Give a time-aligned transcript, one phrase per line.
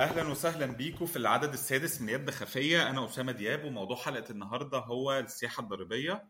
[0.00, 2.90] أهلا وسهلا بيكم في العدد السادس من يد خفية.
[2.90, 6.28] أنا أسامة دياب وموضوع حلقة النهارده هو السياحة الضريبية.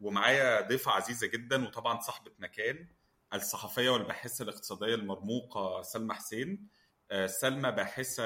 [0.00, 2.88] ومعايا ضيفة عزيزة جدا وطبعا صاحبة مكان
[3.34, 6.68] الصحفية والباحثة الاقتصادية المرموقة سلمى حسين.
[7.10, 8.22] آه، سلمى باحثة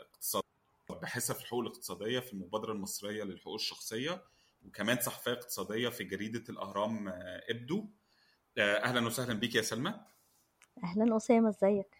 [0.00, 0.42] اقتصاد
[0.90, 4.24] باحثة في الحقوق الاقتصادية في المبادرة المصرية للحقوق الشخصية
[4.66, 7.88] وكمان صحفية اقتصادية في جريدة الأهرام آه، إبدو.
[8.58, 9.94] آه، أهلا وسهلا بيك يا سلمى.
[10.84, 11.99] أهلا اسامه إزيك؟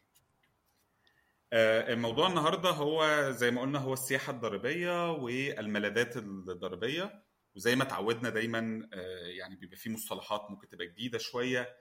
[1.52, 8.88] الموضوع النهارده هو زي ما قلنا هو السياحة الضريبية والملاذات الضريبية وزي ما اتعودنا دايما
[8.94, 11.76] آه، يعني بيبقى في مصطلحات ممكن تبقى جديدة شوية.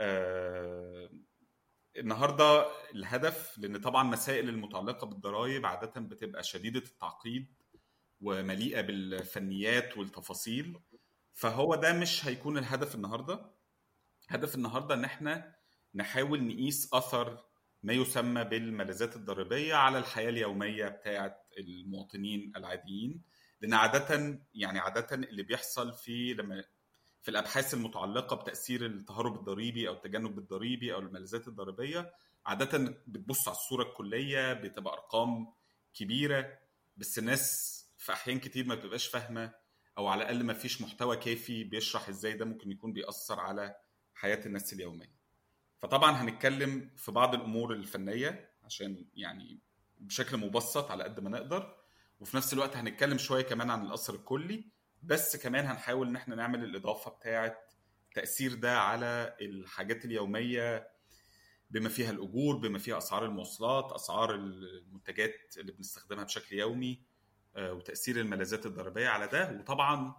[0.00, 1.10] آه،
[1.96, 7.54] النهارده الهدف لأن طبعا مسائل المتعلقة بالضرائب عادة بتبقى شديدة التعقيد
[8.20, 10.78] ومليئة بالفنيات والتفاصيل.
[11.32, 13.50] فهو ده مش هيكون الهدف النهارده.
[14.28, 15.56] هدف النهارده إن إحنا
[15.94, 17.44] نحاول نقيس أثر
[17.86, 23.22] ما يسمى بالملاذات الضريبية على الحياة اليومية بتاعه المواطنين العاديين
[23.60, 26.64] لأن عاده يعني عاده اللي بيحصل في لما
[27.22, 32.12] في الأبحاث المتعلقة بتأثير التهرب الضريبي أو التجنب الضريبي أو الملاذات الضريبية
[32.46, 35.52] عاده بتبص على الصورة الكلية بتبقى أرقام
[35.94, 36.58] كبيرة
[36.96, 39.52] بس الناس في أحيان كتير ما بتبقاش فاهمة
[39.98, 43.76] أو على الأقل ما فيش محتوى كافي بيشرح إزاي ده ممكن يكون بيأثر على
[44.14, 45.15] حياة الناس اليومية.
[45.86, 49.60] فطبعا هنتكلم في بعض الأمور الفنية عشان يعني
[49.98, 51.76] بشكل مبسط على قد ما نقدر
[52.20, 54.64] وفي نفس الوقت هنتكلم شوية كمان عن الاثر الكلي
[55.02, 57.56] بس كمان هنحاول إن إحنا نعمل الإضافة بتاعه
[58.14, 60.88] تأثير ده على الحاجات اليومية
[61.70, 67.02] بما فيها الأجور بما فيها أسعار المواصلات أسعار المنتجات اللي بنستخدمها بشكل يومي
[67.56, 69.58] آه، وتأثير الملاذات الضريبية على ده.
[69.60, 70.14] وطبعا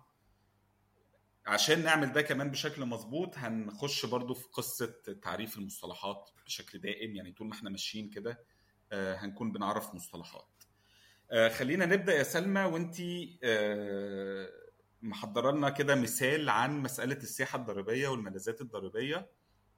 [1.47, 7.15] عشان نعمل ده كمان بشكل مظبوط هنخش برضو في قصة تعريف المصطلحات بشكل دائم.
[7.15, 8.39] يعني طول ما إحنا ماشيين كده
[8.91, 10.63] آه، هنكون بنعرف مصطلحات.
[11.31, 14.49] آه، خلينا نبدأ يا سلمى وانتي آه،
[15.01, 19.29] محضرة لنا كده مثال عن مسألة السياحة الضريبية والملاذات الضريبية.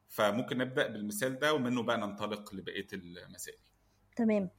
[0.07, 3.59] فممكن نبدأ بالمثال ده ومنه بقى ننطلق لبقية المسائل.
[4.15, 4.49] تمام.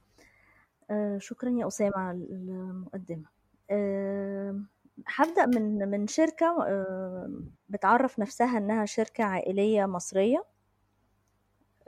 [1.17, 3.25] شكرا يا أسامة على المقدمة.
[3.69, 4.61] آه
[5.07, 7.31] هبدأ من من شركة آه،
[7.69, 10.43] بتعرف نفسها إنها شركة عائلية مصرية.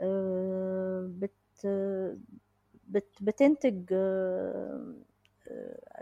[0.00, 1.32] آه، بت
[2.88, 4.94] بت بتنتج آه،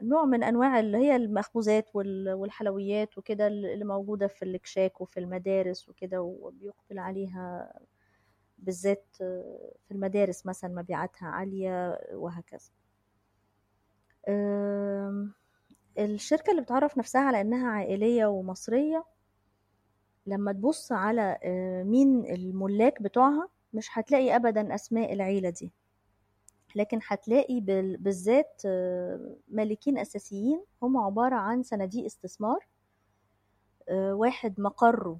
[0.03, 6.23] نوع من أنواع اللي هي المخبوزات والحلويات وكده اللي موجودة في الكشاك وفي المدارس وكده
[6.23, 7.73] وبيقبل عليها
[8.59, 12.71] بالذات في المدارس مثلا مبيعاتها عالية وهكذا.
[15.99, 19.05] الشركة اللي بتعرف نفسها على إنها عائلية ومصرية
[20.27, 25.73] لما تبص على آه، مين الملاك بتوعها مش هتلاقي أبدا أسماء العيلة دي.
[26.77, 27.61] لكن هتلاقي
[28.01, 30.65] بالذات آه، مالكين أساسيين.
[30.83, 32.67] هم عبارة عن صناديق استثمار
[33.89, 35.19] آه، واحد مقره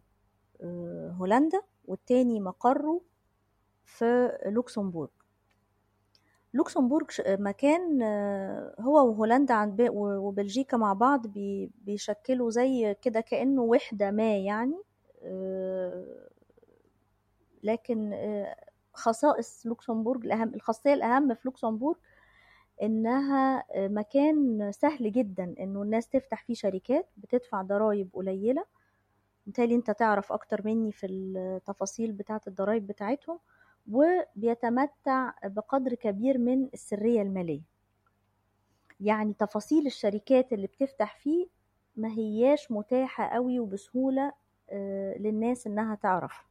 [1.21, 3.01] هولندا والتاني مقره
[3.85, 5.11] في لوكسمبورغ.
[6.55, 11.27] لوكسمبورغ مكان آه، هو وهولندا عن وبلجيكا مع بعض
[11.85, 14.83] بيشكلوا زي كده كأنه وحدة ما يعني
[15.23, 16.29] آه،
[17.63, 18.57] لكن آه،
[18.95, 21.97] خصائص لوكسمبورغ الأهم الخاصية الأهم في لوكسمبورغ
[22.83, 28.65] إنها مكان سهل جدا إنه الناس تفتح فيه شركات بتدفع ضرائب قليلة
[29.47, 33.39] بالتالي أنت تعرف أكتر مني في التفاصيل بتاعة الضرائب بتاعتهم.
[33.91, 37.63] وبيتمتع بقدر كبير من السرية المالية.
[39.01, 41.47] يعني تفاصيل الشركات اللي بتفتح فيه
[41.97, 44.33] ما هياش متاحة قوي وبسهولة
[44.71, 46.47] آه، للناس إنها تعرف.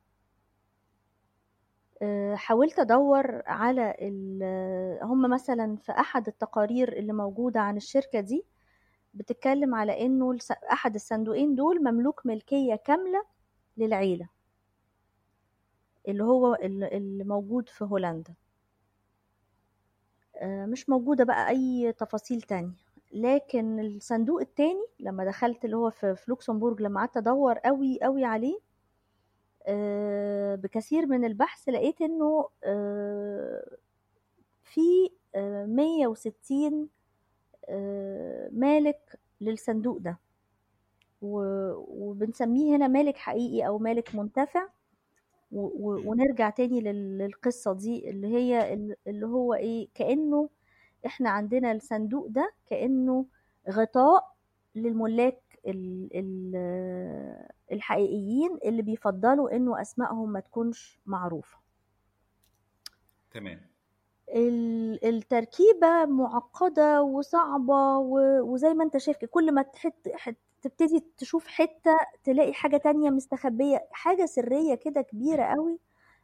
[2.01, 3.95] آه، حاولت أدور على
[5.03, 8.45] هم مثلا في أحد التقارير اللي موجودة عن الشركة دي
[9.13, 10.37] بتتكلم على إنه
[10.71, 13.23] أحد الصندوقين دول مملوك ملكية كاملة
[13.77, 14.27] للعيلة.
[16.07, 18.33] اللي هو اللي موجود في هولندا.
[20.35, 22.71] آه، مش موجودة بقى أي تفاصيل تانية.
[23.13, 28.59] لكن الصندوق التاني لما دخلت اللي هو في لوكسمبورج لما قعدت أدور قوي قوي عليه
[29.67, 33.77] آه، بكثير من البحث لقيت إنه آه،
[34.63, 34.81] في
[35.67, 36.89] 160
[38.51, 40.17] مالك للصندوق ده.
[41.21, 44.67] وبنسميه هنا مالك حقيقي أو مالك منتفع.
[45.51, 48.73] ونرجع تاني للقصة دي اللي هي
[49.07, 50.49] اللي هو إيه كأنه
[51.05, 53.25] إحنا عندنا الصندوق ده كأنه
[53.69, 54.35] غطاء
[54.75, 55.41] للملاك
[57.71, 61.57] الحقيقيين اللي بيفضلوا إنه أسمائهم ما تكونش معروفة.
[63.31, 63.61] تمام.
[64.29, 69.65] ال- التركيبة معقدة وصعبة و- وزي ما أنت شايف كل ما
[70.15, 75.79] حت تبتدي تشوف حتة تلاقي حاجة تانية مستخبية حاجة سرية كده كبيرة قوي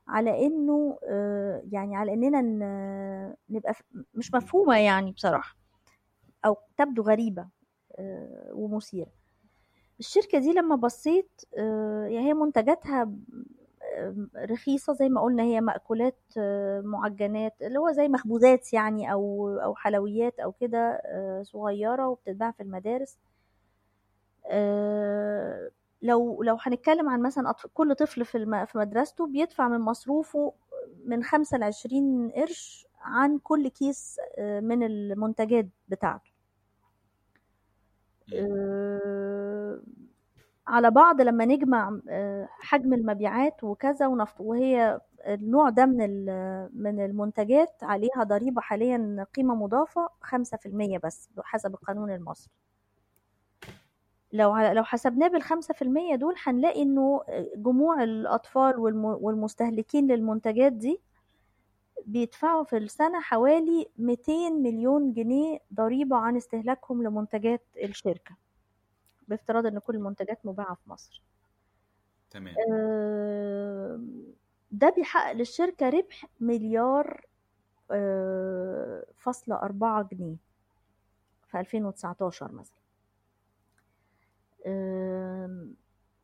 [0.08, 2.42] على إنه آه، يعني على إننا
[3.50, 3.74] نبقى
[4.14, 5.56] مش مفهومة يعني بصراحة
[6.46, 7.48] أو تبدو غريبة
[8.00, 9.12] آه، ومثيرة.
[10.00, 13.12] الشركة دي لما بصيت آه، يعني هي منتجاتها
[14.36, 16.20] رخيصة زي ما قلنا هي مأكولات
[16.84, 21.02] معجنات اللي هو زي مخبوزات يعني أو أو حلويات أو كده
[21.44, 23.18] صغيرة وبتتباع في المدارس.
[26.02, 30.54] لو لو هنتكلم عن مثلا كل طفل في الم- في مدرسته بيدفع من مصروفه
[31.06, 36.32] من خمسة لعشرين قرش عن كل كيس آه، من المنتجات بتاعته.
[38.34, 39.82] آه،
[40.68, 46.26] على بعض لما نجمع آه، حجم المبيعات وكذا ونفط وهي النوع ده من
[46.74, 52.52] من المنتجات عليها ضريبة حاليا قيمة مضافة 5% بس حسب القانون المصري
[54.34, 57.22] لو لو حسبناه بالخمسة في المية دول هنلاقي إنه
[57.56, 61.00] جموع الأطفال والم- والمستهلكين للمنتجات دي
[62.06, 68.36] بيدفعوا في السنة حوالي 200 مليون جنيه ضريبة عن استهلاكهم لمنتجات الشركة
[69.28, 71.22] بافتراض إن كل المنتجات مباعة في مصر.
[72.30, 72.56] تمام.
[72.74, 74.00] آه،
[74.72, 77.26] ده بيحقق للشركة ربح مليار
[79.18, 80.36] فاصلة أربعة جنيه
[81.48, 82.78] في 2019 مثلا.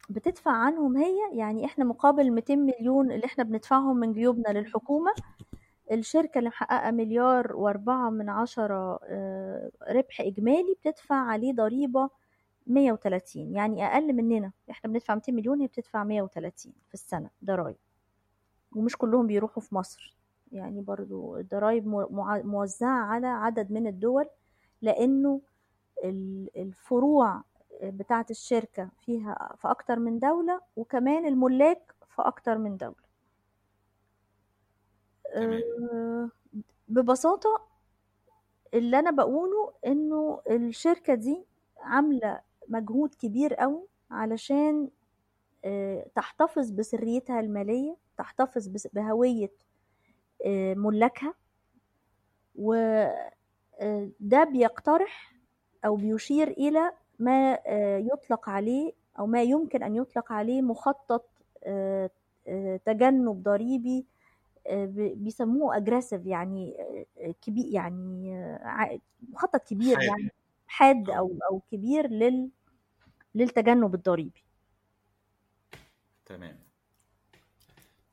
[0.09, 5.11] بتدفع عنهم هي يعني إحنا مقابل 200 مليون اللي إحنا بندفعهم من جيوبنا للحكومة
[5.91, 12.09] الشركة اللي محققة مليار وأربعة من عشرة آه، ربح إجمالي بتدفع عليه ضريبة
[12.67, 17.75] 130 يعني أقل مننا إحنا بندفع 200 مليون هي بتدفع 130 في السنة ضرايب.
[18.75, 20.17] ومش كلهم بيروحوا في مصر
[20.51, 21.87] يعني برضو الضرايب
[22.45, 24.25] موزعة على عدد من الدول
[24.81, 25.41] لأنه
[26.03, 27.41] ال- الفروع
[27.83, 33.03] بتاعة الشركة فيها في أكتر من دولة وكمان الملاك في أكتر من دولة.
[35.33, 35.61] تمام.
[35.93, 36.29] أه،
[36.87, 37.67] ببساطة
[38.73, 41.45] اللي أنا بقوله إنه الشركة دي
[41.81, 44.89] عاملة مجهود كبير قوي علشان
[45.65, 49.51] أه، تحتفظ بسريتها المالية تحتفظ بهوية
[50.45, 51.33] أه، ملاكها.
[52.55, 55.33] وده بيقترح
[55.85, 56.91] أو بيشير إلى
[57.23, 61.29] ما أه، يطلق عليه أو ما يمكن أن يطلق عليه مخطط
[61.63, 62.09] أه،
[62.47, 64.05] أه، تجنب ضريبي
[64.67, 64.85] آه،
[65.15, 66.77] بيسموه اجريسيف يعني
[67.41, 68.99] كبير يعني آه،
[69.29, 70.05] مخطط كبير حاد.
[70.07, 70.31] يعني
[70.67, 72.49] حاد أو أو كبير لل
[73.35, 74.43] للتجنب الضريبي.
[76.25, 76.59] تمام.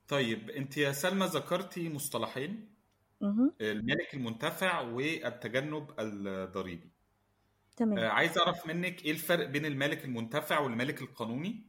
[0.07, 2.71] طيب أنت يا سلمى ذكرتي مصطلحين.
[3.61, 6.91] المالك المنتفع والتجنب الضريبي.
[7.81, 11.65] آه، تمام عايز أعرف منك إيه الفرق بين المالك المنتفع والمالك القانوني؟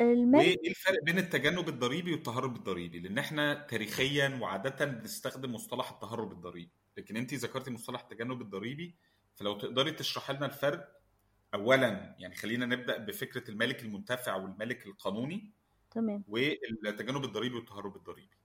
[0.00, 6.32] المالك وإيه الفرق بين التجنب الضريبي والتهرب الضريبي؟ لأن إحنا تاريخيا وعاده بنستخدم مصطلح التهرب
[6.32, 6.70] الضريبي.
[6.96, 8.94] لكن انت ذكرتي مصطلح التجنب الضريبي
[9.34, 10.88] فلو تقدري تشرحي لنا الفرق.
[11.54, 15.50] اولا يعني خلينا نبدأ بفكرة المالك المنتفع والمالك القانوني
[15.90, 16.24] تمام.
[16.28, 18.36] والتجنب الضريبي والتهرب الضريبي.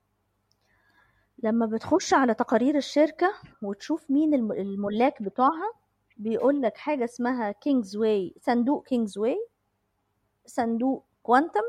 [1.43, 5.73] لما بتخش على تقارير الشركة وتشوف مين الم- الملاك بتوعها
[6.17, 9.47] بيقول لك حاجة اسمها Kingsway صندوق Kingsway
[10.45, 11.61] صندوق Quantum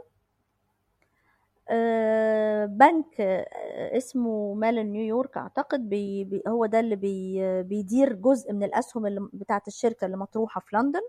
[1.71, 8.63] آه، بنك آه، اسمه Mellon نيويورك أعتقد بي هو ده اللي بي بيدير جزء من
[8.63, 11.01] الأسهم اللي بتاعة الشركة اللي مطروحة في لندن.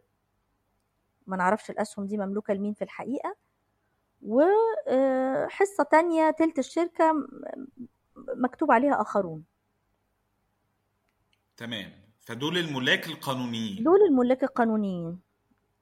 [1.27, 3.35] ما نعرفش الأسهم دي مملوكة لمين في الحقيقة.
[4.21, 7.13] وحصه تانية تلت الشركة
[8.15, 9.43] مكتوب عليها آخرون.
[11.57, 12.08] تمام.
[12.29, 13.83] فدول الملاك القانونيين.
[13.83, 15.19] دول الملاك القانونيين.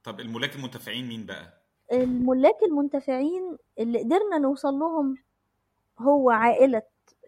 [0.04, 1.62] طب الملاك المنتفعين مين بقى؟
[1.92, 5.18] الملاك المنتفعين اللي قدرنا نوصل لهم
[6.00, 6.82] هو عائلة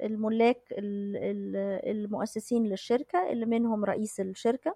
[0.04, 4.76] الملاك ال- ال- المؤسسين للشركة اللي منهم رئيس الشركة.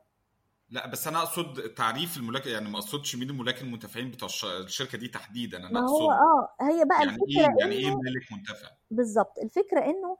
[0.69, 4.97] لا بس أنا أقصد تعريف الملاك يعني ما أقصدش مين الملاك المنتفعين بتوع الش- الشركة
[4.97, 5.57] دي تحديدا.
[5.57, 6.19] أنا ما هو أقصد
[6.61, 10.17] آه هي بقى يعني الفكرة إيه يعني إيه مالك منتفع؟ بالظبط الفكرة إنه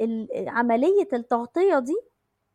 [0.00, 1.96] ال- عملية التغطية دي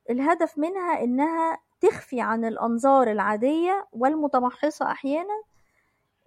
[0.10, 5.44] الهدف منها إنها تخفي عن الأنظار العادية والمتمحصة أحيانا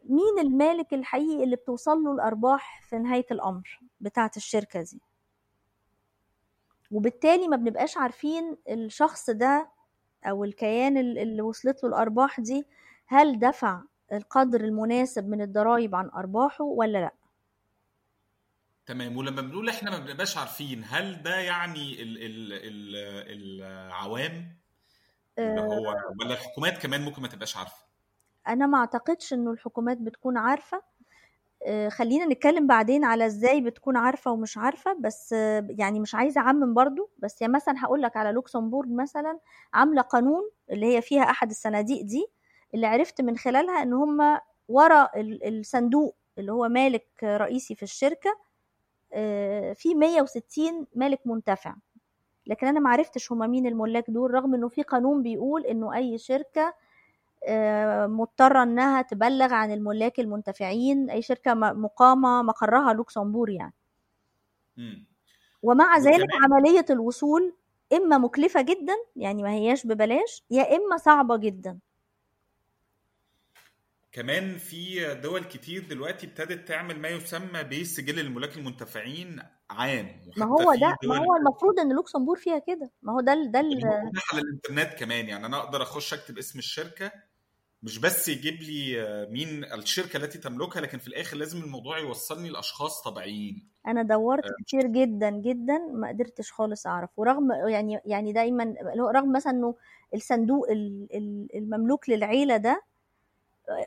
[0.05, 5.01] مين المالك الحقيقي اللي بتوصل له الأرباح في نهاية الأمر بتاعة الشركة دي.
[6.91, 9.69] وبالتالي ما بنبقاش عارفين الشخص ده
[10.25, 12.67] أو الكيان ال- اللي وصلت له الأرباح دي
[13.07, 13.81] هل دفع
[14.13, 17.13] القدر المناسب من الضرائب عن أرباحه ولا لأ.
[18.87, 19.17] تمام.
[19.17, 24.57] ولما بنقول إحنا ما بنبقاش عارفين هل ده يعني ال ال ال العوام؟
[25.39, 27.77] اللي هو ولا الحكومات كمان ممكن ما تبقاش عارفة؟
[28.49, 30.83] أنا ما أعتقدش إنه الحكومات بتكون عارفة.
[31.67, 34.97] آه، خلينا نتكلم بعدين على إزاي بتكون عارفة ومش عارفة.
[35.01, 37.11] بس آه، يعني مش عايزة أعمم برضو.
[37.19, 39.39] بس يعني مثلا هقول لك على لوكسمبورغ مثلا
[39.75, 42.27] عاملة قانون اللي هي فيها أحد الصناديق دي
[42.75, 45.09] اللي عرفت من خلالها إن هم ورا
[45.49, 48.50] الصندوق اللي هو مالك رئيسي في الشركة آه،
[49.75, 51.75] في 160 مالك منتفع.
[52.47, 56.19] لكن أنا ما عرفتش هما مين الملاك دول رغم إنه في قانون بيقول إنه أي
[56.19, 56.75] شركة
[57.49, 63.75] آه، مضطرة إنها تبلغ عن الملاك المنتفعين أي شركة مقامة مقرها لوكسمبور يعني.
[65.63, 67.55] ومع ذلك عملية الوصول
[67.93, 71.79] إما مكلفة جدا يعني ما هياش ببلاش يا إما صعبة جدا.
[74.13, 80.75] كمان في دول كتير دلوقتي ابتدت تعمل ما يسمى بسجل الملاك المنتفعين عام ما هو
[80.75, 82.91] ده ما هو المفروض إن لوكسمبور فيها كده.
[83.03, 85.29] ما هو ده ده على الإنترنت كمان.
[85.29, 87.13] يعني أنا أقدر أخش أكتب اسم الشركة
[87.83, 93.03] مش بس يجيب لي مين الشركة التي تملكها لكن في الآخر لازم الموضوع يوصلني لأشخاص
[93.03, 93.69] طبيعيين.
[93.87, 94.55] أنا دورت آه.
[94.65, 97.11] كتير جدا جدا ما قدرتش خالص أعرف.
[97.17, 98.75] ورغم يعني يعني دايما
[99.15, 99.75] رغم مثلا إنه
[100.15, 100.67] الصندوق
[101.55, 102.83] المملوك للعيلة ده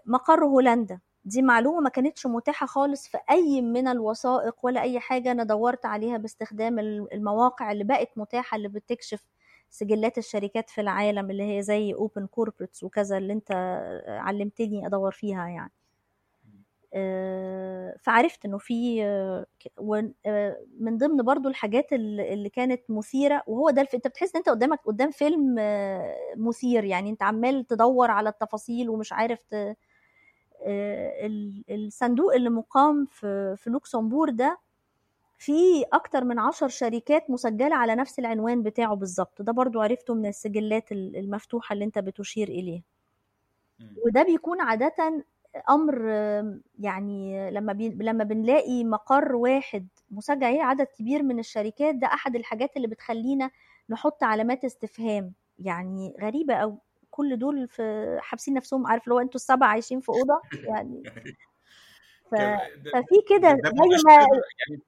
[0.06, 1.00] مقر هولندا.
[1.26, 5.86] دي معلومة ما كانتش متاحة خالص في أي من الوثائق ولا أي حاجة أنا دورت
[5.86, 6.80] عليها باستخدام
[7.14, 9.22] المواقع اللي بقت متاحة اللي بتكشف
[9.70, 13.52] سجلات الشركات في العالم اللي هي زي OpenCorporates وكذا اللي أنت
[14.08, 15.72] علمتني أدور فيها يعني.
[17.98, 19.46] فعرفت إنه في آه،
[20.26, 24.80] آه، من ضمن برضو الحاجات اللي كانت مثيرة وهو ده أنت بتحس إن أنت قدامك
[24.86, 25.56] قدام فيلم
[26.36, 29.78] مثير يعني أنت عمال تدور على التفاصيل ومش عارف ت...
[31.70, 34.58] الصندوق اللي مقام في في لوكسمبور ده
[35.38, 39.42] في أكتر من عشر شركات مسجلة على نفس العنوان بتاعه بالظبط.
[39.42, 42.82] ده برضو عرفته من السجلات المفتوحة اللي أنت بتشير اليه
[44.06, 45.24] وده بيكون عادة
[45.70, 46.06] أمر
[46.80, 52.36] يعني لما بي لما بنلاقي مقر واحد مسجل عليه عدد كبير من الشركات ده أحد
[52.36, 53.52] الحاجات اللي بتخلينا
[53.90, 55.34] نحط علامات استفهام.
[55.60, 56.80] يعني غريبة أو
[57.12, 61.04] كل دول في حابسين نفسهم عارف لو أنتوا السبعه عايشين في أوضة؟ يعني
[62.32, 62.36] ف...
[62.94, 64.82] ففي كده زي ما يعني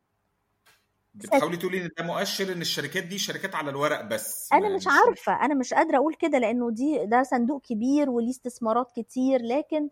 [1.14, 5.46] بتحاولي تقولي إن ده مؤشر إن الشركات دي شركات على الورق بس أنا مش عارفة.
[5.46, 9.90] أنا مش قادرة أقول كده لأنه دي ده صندوق كبير وليه استثمارات كتير لكن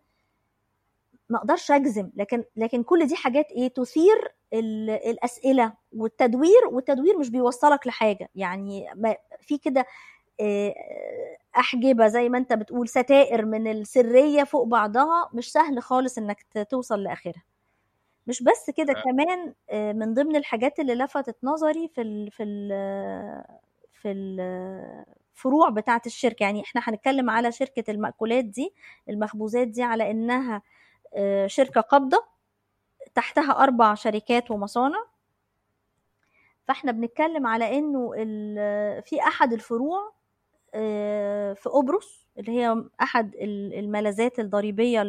[1.29, 7.87] ما أقدرش اجزم لكن لكن كل دي حاجات إيه تثير الاسئلة والتدوير والتدوير مش بيوصلك
[7.87, 8.29] لحاجة.
[8.35, 8.85] يعني
[9.41, 9.85] في كده
[10.41, 10.73] آه،
[11.57, 17.03] أحجبة زي ما انت بتقول ستائر من السرية فوق بعضها مش سهل خالص انك توصل
[17.03, 17.43] لآخرها.
[18.27, 19.01] مش بس كده أه.
[19.03, 22.69] كمان آه، من ضمن الحاجات اللي لفتت نظري في ال في ال
[23.93, 26.43] في الفروع بتاعة الشركة.
[26.43, 28.73] يعني إحنا هنتكلم على شركة المأكولات دي
[29.09, 30.61] المخبوزات دي على إنها آه،
[31.47, 32.23] شركة قابضة
[33.15, 35.05] تحتها أربع شركات ومصانع.
[36.67, 38.11] فإحنا بنتكلم على إنه
[39.01, 40.13] في أحد الفروع
[40.75, 45.03] آه، في قبرص اللي هي أحد الملاذات الضريبية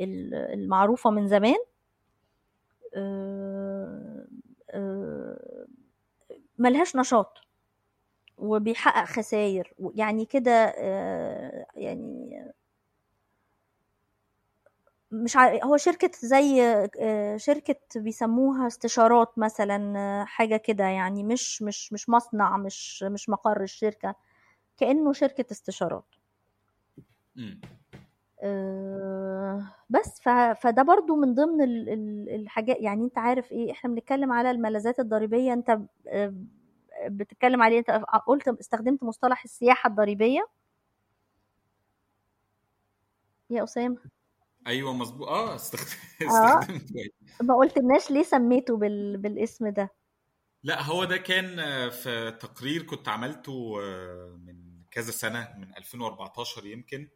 [0.00, 1.58] المعروفة من زمان.
[2.94, 4.26] آه،
[6.58, 7.38] ملهاش نشاط
[8.38, 10.66] وبيحقق خسائر يعني كده
[11.74, 12.44] يعني
[15.12, 16.62] مش عارف هو شركة زي
[17.00, 23.28] آه، شركة بيسموها استشارات مثلا آه، حاجة كده يعني مش مش مش مصنع مش مش
[23.28, 24.14] مقر الشركة
[24.78, 26.04] كأنه شركة استشارات.
[28.42, 30.20] آه، بس
[30.62, 31.60] فده برضو من ضمن
[32.28, 35.78] الحاجات يعني أنت عارف إيه إحنا بنتكلم على الملاذات الضريبية أنت
[37.08, 37.90] بتتكلم عليه أنت
[38.26, 40.46] قلت استخدمت مصطلح السياحة الضريبية.
[43.50, 44.19] يا أسامة.
[44.66, 46.66] أيوه مظبوط آه استخدمت آه.
[47.42, 49.16] ما قلتلناش ليه سميته بال...
[49.16, 49.94] بالاسم ده.
[50.62, 51.56] لا هو ده كان
[51.90, 57.08] في تقرير كنت عملته آه، من كذا سنة من 2014 يمكن.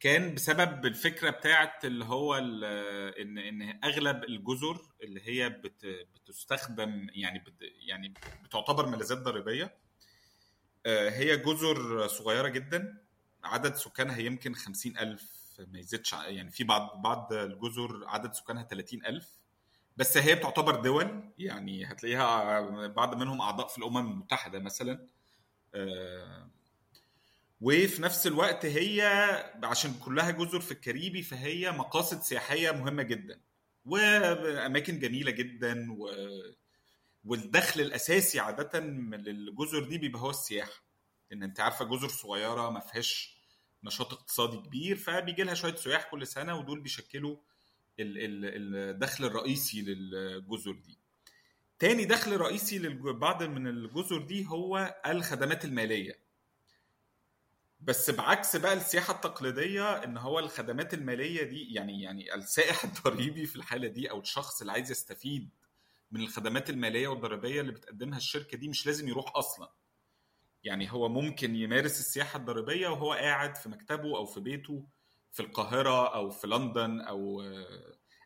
[0.00, 7.38] كان بسبب الفكرة بتاعت اللي هو إن إن أغلب الجزر اللي هي بت بتستخدم يعني
[7.38, 7.54] بت
[7.88, 9.76] يعني بتعتبر ملاذات ضريبية
[10.86, 13.02] آه، هي جزر صغيرة جدا
[13.44, 19.38] عدد سكانها يمكن 50000 ما يزيدش يعني في بعض بعض الجزر عدد سكانها 30000
[19.96, 25.06] بس هي بتعتبر دول يعني هتلاقيها بعض منهم أعضاء في الأمم المتحدة مثلا
[25.74, 26.50] آه،
[27.60, 29.02] وفي نفس الوقت هي
[29.64, 33.40] عشان كلها جزر في الكاريبي فهي مقاصد سياحية مهمة جدا
[33.84, 36.10] وأماكن جميلة جدا و...
[37.24, 40.84] والدخل الأساسي عادة من الجزر دي بيبقى هو السياحة
[41.32, 43.35] إن أنت عارفة جزر صغيرة ما فيهاش
[43.84, 47.36] نشاط اقتصادي كبير فبيجي لها شوية سياح كل سنة ودول بيشكلوا
[47.98, 50.98] الدخل الرئيسي للجزر دي.
[51.78, 56.26] تاني دخل رئيسي لبعض من الجزر دي هو الخدمات المالية.
[57.80, 63.56] بس بعكس بقى السياحة التقليدية إن هو الخدمات المالية دي يعني يعني السائح الضريبي في
[63.56, 65.50] الحالة دي أو الشخص اللي عايز يستفيد
[66.10, 69.72] من الخدمات المالية والضريبية اللي بتقدمها الشركة دي مش لازم يروح أصلا.
[70.66, 74.86] يعني هو ممكن يمارس السياحة الضريبية وهو قاعد في مكتبه أو في بيته
[75.32, 77.42] في القاهرة أو في لندن أو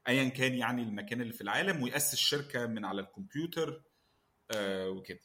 [0.08, 3.82] ايا كان يعني المكان اللي في العالم ويأسس شركة من على الكمبيوتر
[4.56, 5.20] وكده.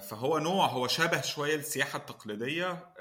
[0.00, 2.94] فهو نوع هو شبه شوية السياحة التقليدية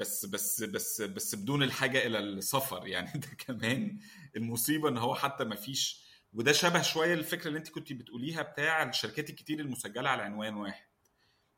[0.00, 2.86] بس بس بس بس بدون الحاجة إلى السفر.
[2.96, 3.98] يعني ده كمان
[4.36, 6.05] المصيبة إن هو حتى ما فيش
[6.36, 10.86] وده شبه شوية الفكرة اللي انت كنت بتقوليها بتاع الشركات الكتير المسجلة على عنوان واحد.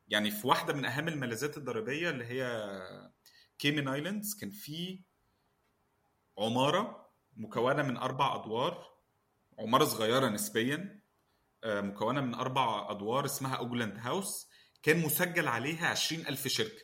[0.07, 2.71] يعني في واحدة من أهم الملاذات الضريبية اللي هي
[3.59, 5.01] Cayman Islands كان في
[6.37, 8.85] عمارة مكونة من أربع أدوار
[9.59, 11.01] عمارة صغيرة نسبيا
[11.65, 14.49] مكونة من أربع أدوار اسمها Ugland House
[14.83, 16.83] كان مسجل عليها 20000 شركة.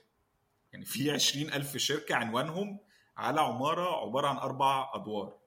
[0.73, 2.79] يعني في 20000 شركة عنوانهم
[3.17, 5.37] على عمارة عبارة عن أربع أدوار.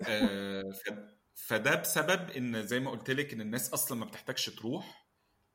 [1.34, 5.04] فده بسبب إن زي ما قلت لك إن الناس أصلا ما بتحتاجش تروح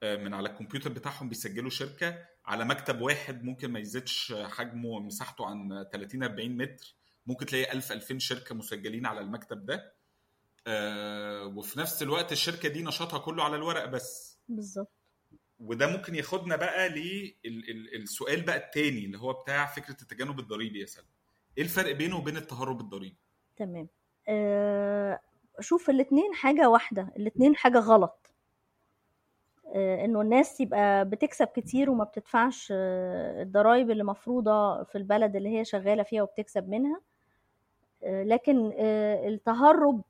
[0.03, 5.85] من على الكمبيوتر بتاعهم بيسجلوا شركة على مكتب واحد ممكن ما يزيدش حجمه مساحته عن
[5.91, 6.95] 30 40 متر
[7.27, 9.93] ممكن تلاقي 1000 2000 شركة مسجلين على المكتب ده.
[11.55, 14.39] وفي نفس الوقت الشركة دي نشاطها كله على الورق بس.
[14.47, 14.91] بالظبط.
[15.59, 16.89] وده ممكن ياخدنا بقى
[17.45, 21.07] للسؤال بقى التاني اللي هو بتاع فكرة التجنب الضريبي يا سلمى.
[21.57, 23.17] إيه الفرق بينه وبين التهرب الضريبي؟
[23.57, 23.87] تمام.
[24.27, 25.19] أه
[25.59, 28.33] شوف الاتنين حاجة واحدة الاتنين حاجة غلط.
[29.75, 35.57] أه إنه الناس يبقى بتكسب كتير وما بتدفعش أه الضرايب اللي مفروضة في البلد اللي
[35.59, 37.01] هي شغالة فيها وبتكسب منها.
[38.03, 38.71] أه لكن
[39.27, 40.01] التهرب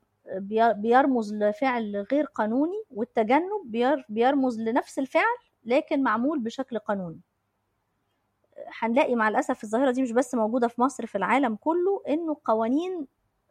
[0.76, 3.70] بيرمز لفعل غير قانوني والتجنب
[4.08, 7.20] بيرمز لنفس الفعل لكن معمول بشكل قانوني.
[8.80, 13.06] هنلاقي مع الأسف الظاهرة دي مش بس موجودة في مصر في العالم كله إنه قوانين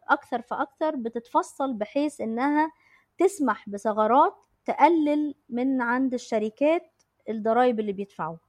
[0.08, 2.72] أكثر فأكثر بتتفصل بحيث إنها
[3.18, 6.82] تسمح بثغرات تقلل من عند الشركات
[7.28, 8.40] الضرائب اللي بيدفعوها.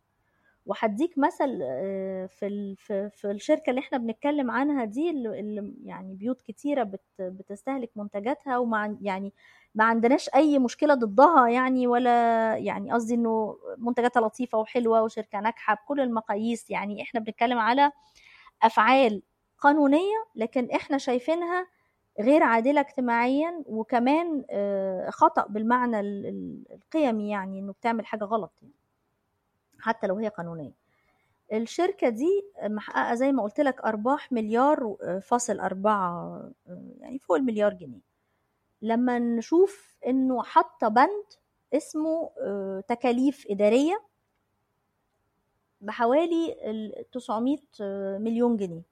[0.65, 1.57] وهديك مثل
[2.29, 2.75] في
[3.15, 9.33] في الشركة اللي إحنا بنتكلم عنها دي اللي يعني بيوت كتيرة بتستهلك منتجاتها وما يعني
[9.75, 15.73] ما عندناش أي مشكلة ضدها يعني ولا يعني قصدي إنه منتجاتها لطيفة وحلوة وشركة ناجحة
[15.75, 16.69] بكل المقاييس.
[16.69, 17.91] يعني إحنا بنتكلم على
[18.63, 19.21] أفعال
[19.61, 21.67] قانونية لكن إحنا شايفينها
[22.19, 24.45] غير عادلة اجتماعيا وكمان
[25.09, 28.73] خطأ بالمعنى القيمي يعني إنه بتعمل حاجة غلط يعني.
[29.79, 30.73] حتى لو هي قانونية
[31.53, 36.41] الشركة دي محققة زي ما قلت لك أرباح مليار فاصل أربعة
[36.99, 37.99] يعني فوق المليار جنيه
[38.81, 41.25] لما نشوف إنه حاطه بند
[41.73, 42.29] اسمه
[42.87, 44.01] تكاليف إدارية
[45.81, 46.55] بحوالي
[47.11, 47.57] 900
[48.17, 48.90] مليون جنيه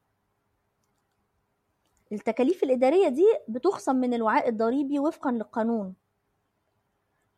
[2.12, 5.94] التكاليف الإدارية دي بتخصم من الوعاء الضريبي وفقا للقانون.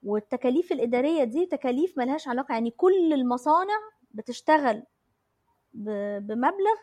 [0.03, 3.79] والتكاليف الإدارية دي تكاليف ملهاش علاقة يعني كل المصانع
[4.11, 4.83] بتشتغل
[5.73, 6.77] بمبلغ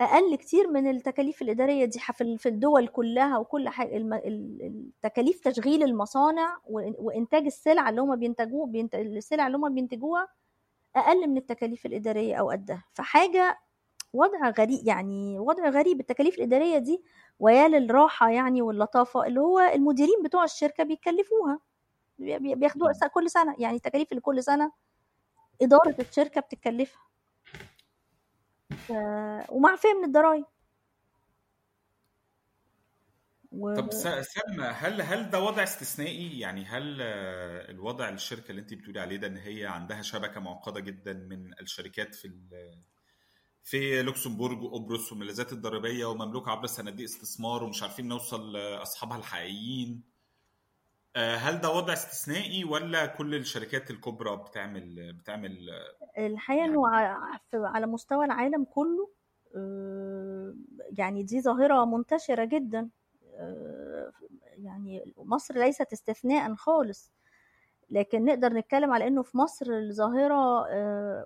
[0.00, 1.98] أقل كتير من التكاليف الإدارية دي
[2.38, 3.96] في الدول كلها وكل حاجة.
[4.24, 6.56] التكاليف تشغيل المصانع
[6.98, 10.28] وإنتاج السلع اللي هم بينتجوه السلع اللي هم بينتجوها
[10.96, 12.84] أقل من التكاليف الإدارية أو قدها.
[12.94, 13.58] فحاجة
[14.12, 17.02] وضع غريب يعني وضع غريب التكاليف الإدارية دي
[17.38, 21.60] ويا للراحة يعني واللطافة اللي هو المديرين بتوع الشركة بيكلفوها
[22.18, 24.72] بياخدوها كل سنة يعني التكاليف اللي كل سنة
[25.62, 27.02] إدارة الشركة بتكلفها
[28.70, 28.92] ف...
[29.48, 30.44] ومعفية من الضرايب.
[33.52, 33.74] و...
[33.74, 33.92] طب
[34.22, 37.02] سلمى هل هل ده وضع استثنائي؟ يعني هل
[37.70, 42.14] الوضع الشركة اللي انت بتقولي عليه ده إن هي عندها شبكة معقدة جدا من الشركات
[42.14, 42.24] في
[43.62, 50.02] في لوكسمبورج وقبرص والملاذات الضريبية ومملوكه عبر صناديق استثمار ومش عارفين نوصل لأصحابها الحقيقيين.
[51.16, 55.68] هل ده وضع استثنائي ولا كل الشركات الكبرى بتعمل بتعمل
[56.18, 56.88] الحقيقة إنه
[57.54, 59.10] على مستوى العالم كله
[60.98, 62.88] يعني دي ظاهرة منتشرة جدا.
[64.58, 67.12] يعني مصر ليست استثناء خالص.
[67.90, 70.66] لكن نقدر نتكلم على إنه في مصر الظاهرة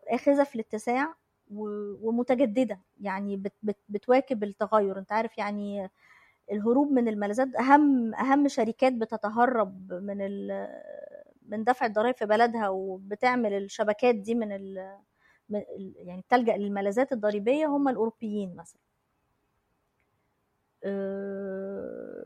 [0.08, 1.14] آخذة في الاتساع.
[1.50, 2.80] ومتجددة.
[3.00, 4.98] يعني بت بت بتواكب التغير.
[4.98, 5.90] انت عارف يعني
[6.52, 10.18] الهروب من الملاذات أهم أهم شركات بتتهرب من
[11.48, 14.98] من دفع الضرائب في بلدها وبتعمل الشبكات دي من ال
[15.96, 18.80] يعني بتلجأ للملاذات الضريبية هم الأوروبيين مثلا.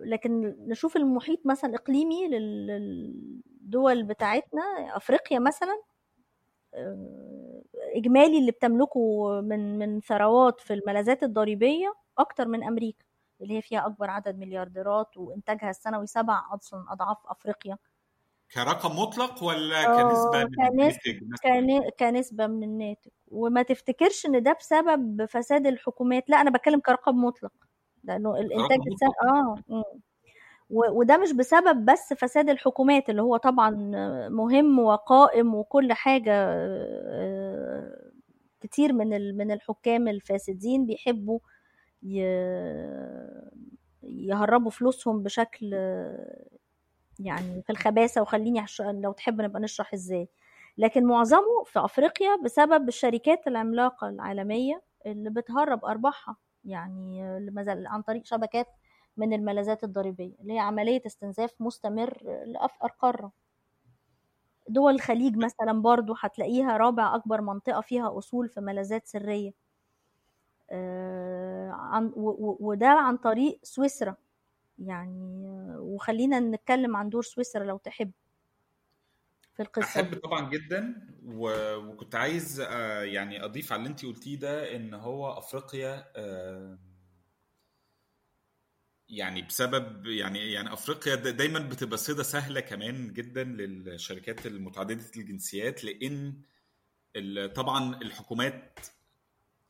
[0.04, 4.62] لكن نشوف المحيط مثلا إقليمي للدول بتاعتنا
[4.96, 5.82] أفريقيا مثلا
[7.96, 13.04] إجمالي اللي بتملكه من من ثروات في الملاذات الضريبية أكتر من أمريكا
[13.40, 17.76] اللي هي فيها أكبر عدد مليارديرات وإنتاجها السنوي سبع أصلا أضعاف أفريقيا.
[18.54, 23.10] كرقم مطلق ولا كنسبة من الناتج كنسبة من الناتج.
[23.28, 26.30] وما تفتكرش إن ده بسبب فساد الحكومات.
[26.30, 27.52] لا أنا بتكلم كرقم مطلق
[28.04, 29.10] لأنه الإنتاج السنة
[29.70, 29.84] آه
[30.70, 33.70] وده مش بسبب بس فساد الحكومات اللي هو طبعا
[34.28, 36.32] مهم وقائم وكل حاجة
[38.60, 41.38] كتير من من الحكام الفاسدين بيحبوا
[44.02, 45.72] يهربوا فلوسهم بشكل
[47.20, 50.28] يعني في الخباثة وخليني لو تحب نبقى نشرح إزاي.
[50.78, 57.22] لكن معظمه في أفريقيا بسبب الشركات العملاقة العالمية اللي بتهرب أرباحها يعني
[57.68, 58.66] عن طريق شبكات
[59.18, 63.32] من الملاذات الضريبية اللي هي عملية استنزاف مستمر لأفقر قارة
[64.68, 69.52] دول الخليج مثلا برضو هتلاقيها رابع أكبر منطقة فيها أصول في ملاذات سرية.
[71.70, 74.16] عن وده عن طريق سويسرا.
[74.78, 75.36] يعني
[75.78, 78.10] وخلينا نتكلم عن دور سويسرا لو تحب.
[79.54, 82.60] في القصة أحب طبعا جدا وكنت عايز
[83.02, 86.04] يعني أضيف على اللي انت قلتيه ده إن هو أفريقيا
[89.08, 96.42] يعني بسبب يعني يعني أفريقيا دايما بتبقى صيده سهلة كمان جدا للشركات المتعددة الجنسيات لإن
[97.54, 98.80] طبعا الحكومات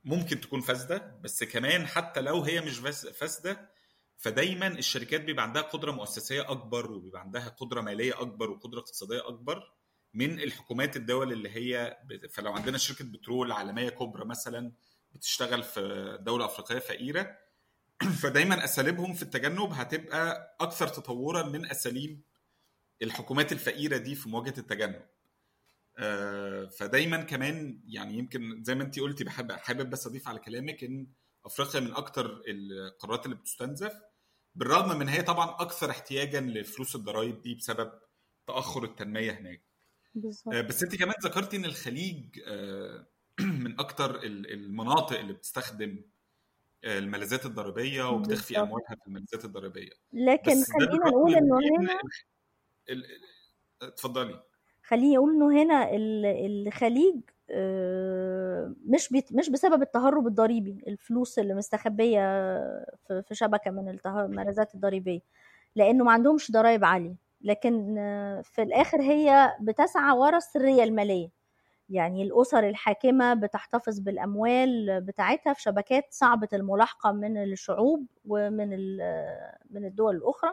[0.05, 2.79] ممكن تكون فاسدة بس كمان حتى لو هي مش
[3.13, 3.71] فاسدة
[4.17, 9.73] فدايما الشركات بيبقى عندها قدرة مؤسسية أكبر وبيبقى عندها قدرة مالية أكبر وقدرة اقتصادية أكبر
[10.15, 11.99] من الحكومات الدول اللي هي
[12.31, 14.73] فلو عندنا شركة بترول عالمية كبرى مثلا
[15.13, 17.39] بتشتغل في دولة أفريقية فقيرة
[18.23, 22.23] فدايما أساليبهم في التجنب هتبقى أكثر تطورا من أساليب
[23.03, 25.03] الحكومات الفقيرة دي في مواجهة التجنب
[26.79, 31.07] فدايما كمان يعني يمكن زي ما انت قلتي بحب حابب بس أضيف على كلامك إن
[31.45, 33.93] أفريقيا من أكثر القارات اللي بتستنزف
[34.55, 37.93] بالرغم من هي طبعا أكثر احتياجا لفلوس الضرائب دي بسبب
[38.47, 39.63] تأخر التنمية هناك
[40.15, 40.55] بالزبط.
[40.55, 42.41] بس انت كمان ذكرتي إن الخليج
[43.65, 46.05] من أكثر المناطق اللي بتستخدم
[46.85, 49.91] الملاذات الضريبية وبتخفي أموالها في الملاذات الضريبية.
[50.13, 51.99] لكن خلينا نقول إنه هنا
[53.83, 54.43] اتفضلي.
[54.83, 55.89] خليني أقول إنه هنا
[56.47, 57.21] الخليج
[58.87, 62.21] مش بيت مش بسبب التهرب الضريبي الفلوس اللي مستخبية
[63.07, 65.21] في شبكة من الملاذات الضريبية
[65.77, 67.17] لأنه ما عندهمش ضرائب عالية.
[67.41, 67.95] لكن
[68.45, 71.38] في الآخر هي بتسعى ورا السرية المالية.
[71.91, 78.69] يعني الأسر الحاكمة بتحتفظ بالأموال بتاعتها في شبكات صعبة الملاحقة من الشعوب ومن
[79.71, 80.53] من الدول الأخرى.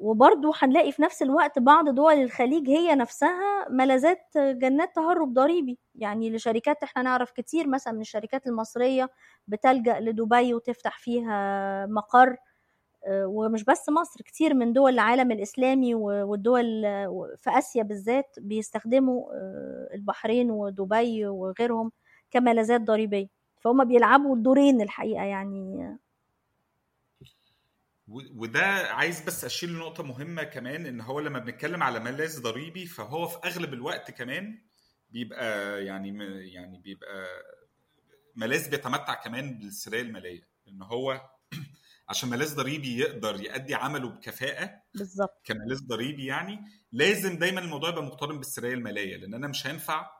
[0.00, 5.78] وبرضه هنلاقي في نفس الوقت بعض دول الخليج هي نفسها ملاذات جنات تهرب ضريبي.
[5.94, 9.10] يعني لشركات إحنا نعرف كتير مثلا من الشركات المصرية
[9.48, 12.36] بتلجأ لدبي وتفتح فيها مقر.
[13.08, 16.64] ومش بس مصر كتير من دول العالم الإسلامي والدول
[17.36, 19.30] في آسيا بالذات بيستخدموا
[19.94, 21.92] البحرين ودبي وغيرهم
[22.30, 23.26] كملاذات ضريبية
[23.60, 25.96] فهم بيلعبوا الدورين الحقيقة يعني.
[28.08, 33.26] وده عايز بس أشيل نقطة مهمة كمان إن هو لما بنتكلم على ملاذ ضريبي فهو
[33.26, 34.58] في أغلب الوقت كمان
[35.10, 36.08] بيبقى يعني
[36.52, 37.26] يعني بيبقى
[38.36, 40.48] ملاذ بيتمتع كمان بالسرية المالية.
[40.68, 41.20] إن هو
[42.08, 44.82] عشان ملاذ ضريبي يقدر يؤدي عمله بكفاءة.
[44.94, 45.40] بالظبط.
[45.44, 46.58] كملاذ ضريبي يعني
[46.92, 50.10] لازم دايما الموضوع يبقى مقترن بالسريه المالية لأن أنا مش هينفع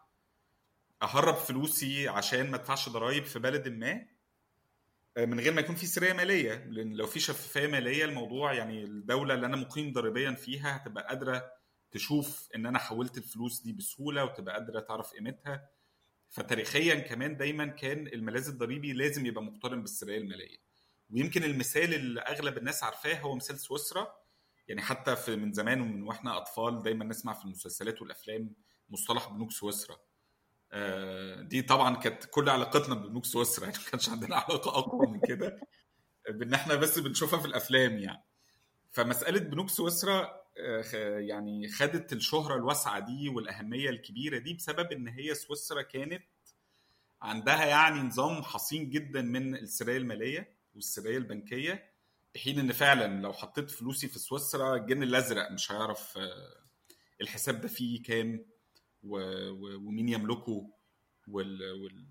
[1.02, 4.06] أهرب فلوسي عشان ما ادفعش ضرائب في بلد ما
[5.18, 6.64] من غير ما يكون في سريه مالية.
[6.64, 11.52] لأن لو في شفافية مالية الموضوع يعني الدولة اللي أنا مقيم ضريبيا فيها هتبقى قادرة
[11.90, 15.68] تشوف إن أنا حولت الفلوس دي بسهولة وتبقى قادرة تعرف قيمتها.
[16.30, 20.65] فتاريخيا كمان دايما كان الملاذ الضريبي لازم يبقى مقترن بالسريه المالية.
[21.10, 24.16] ويمكن المثال اللي أغلب الناس عارفاه هو مثال سويسرا.
[24.68, 28.54] يعني حتى في من زمان ومن وإحنا أطفال دايما نسمع في المسلسلات والأفلام
[28.88, 29.96] مصطلح بنوك سويسرا.
[31.42, 35.60] دي طبعا كانت كل علاقتنا ببنوك سويسرا يعني ما كانش عندنا علاقة أقوى من كده.
[36.30, 38.24] بإن إحنا بس بنشوفها في الأفلام يعني.
[38.90, 40.46] فمسألة بنوك سويسرا
[41.18, 46.24] يعني خدت الشهرة الواسعة دي والأهمية الكبيرة دي بسبب إن هي سويسرا كانت
[47.22, 50.55] عندها يعني نظام حصين جدا من السرية المالية.
[50.76, 51.90] والسرية البنكية
[52.34, 56.18] بحين إن فعلا لو حطيت فلوسي في سويسرا الجن الأزرق مش هيعرف
[57.20, 58.46] الحساب ده فيه كام
[59.02, 60.70] ومين يملكه
[61.28, 61.72] وال...
[61.72, 62.06] وال...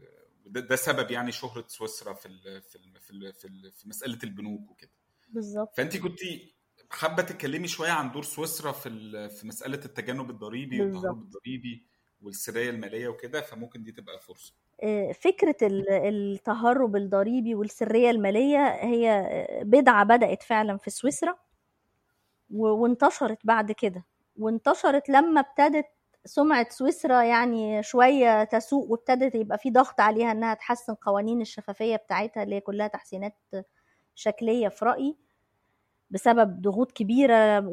[0.46, 2.62] ده, ده سبب يعني شهرة سويسرا في ال...
[2.62, 3.00] في ال...
[3.02, 3.34] في, ال...
[3.34, 3.72] في, ال...
[3.72, 4.92] في مسألة البنوك وكده.
[5.30, 5.78] بالظبط.
[5.78, 6.20] فأنت كنت
[6.92, 8.90] حابة تتكلمي شوية عن دور سويسرا في
[9.30, 11.86] في مسألة التجنب الضريبي والتهرب الضريبي
[12.22, 14.54] والسرايه المالية وكده فممكن دي تبقى فرصة.
[15.22, 19.28] فكرة التهرب الضريبي والسرية المالية هي
[19.64, 21.36] بدعة بدأت فعلا في سويسرا
[22.54, 24.04] وانتشرت بعد كده.
[24.40, 25.86] وانتشرت لما ابتدت
[26.26, 32.44] سمعة سويسرا يعني شوية تسوء وابتدت يبقى في ضغط عليها إنها تحسن قوانين الشفافية بتاعتها
[32.44, 33.36] اللي هي كلها تحسينات
[34.16, 35.18] شكلية في رأيي
[36.10, 37.64] بسبب ضغوط كبيرة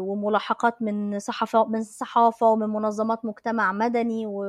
[0.00, 4.44] وملاحقات من صحافة من الصحافة ومن منظمات مجتمع مدني و...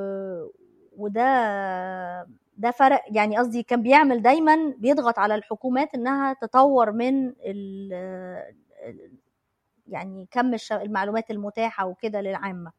[0.97, 7.91] وده ده فرق يعني قصدي كان بيعمل دايما بيضغط على الحكومات إنها تطور من ال...
[9.87, 12.71] يعني كم المعلومات المتاحة وكده للعامة.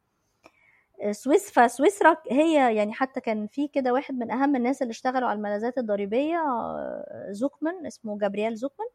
[1.10, 5.36] سويس فسويسرا هي يعني حتى كان في كده واحد من أهم الناس اللي اشتغلوا على
[5.36, 6.40] الملاذات الضريبية
[7.30, 8.88] زوكمان اسمه جابرييل زوكمان.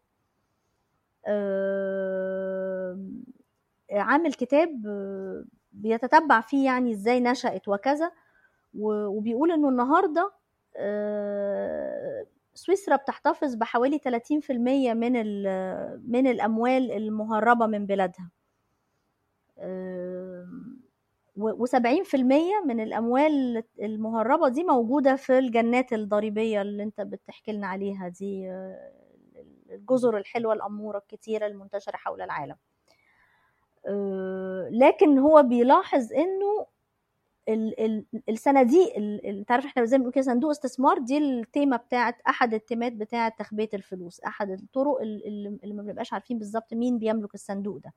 [3.91, 4.81] عامل كتاب
[5.71, 8.11] بيتتبع فيه يعني إزاي نشأت وكذا.
[8.79, 10.31] وبيقول إنه النهارده
[12.53, 14.51] سويسرا بتحتفظ بحوالي 30%
[14.93, 15.11] من
[16.11, 18.29] من الأموال المهربة من بلادها.
[21.39, 22.15] و70%
[22.65, 28.49] من الأموال المهربة دي موجودة في الجنات الضريبية اللي أنت بتحكي لنا عليها دي
[29.69, 32.55] الجزر الحلوة الأمورة الكتيرة المنتشرة حول العالم.
[34.71, 36.65] لكن هو بيلاحظ إنه
[38.29, 38.93] الصناديق
[39.25, 43.39] أنت عارف إحنا زي ما بنقول كده صندوق استثمار دي التيمة بتاعت أحد التيمات بتاعت
[43.39, 47.93] تخبئه الفلوس أحد الطرق اللي ما بنبقاش عارفين بالظبط مين بيملك الصندوق ده.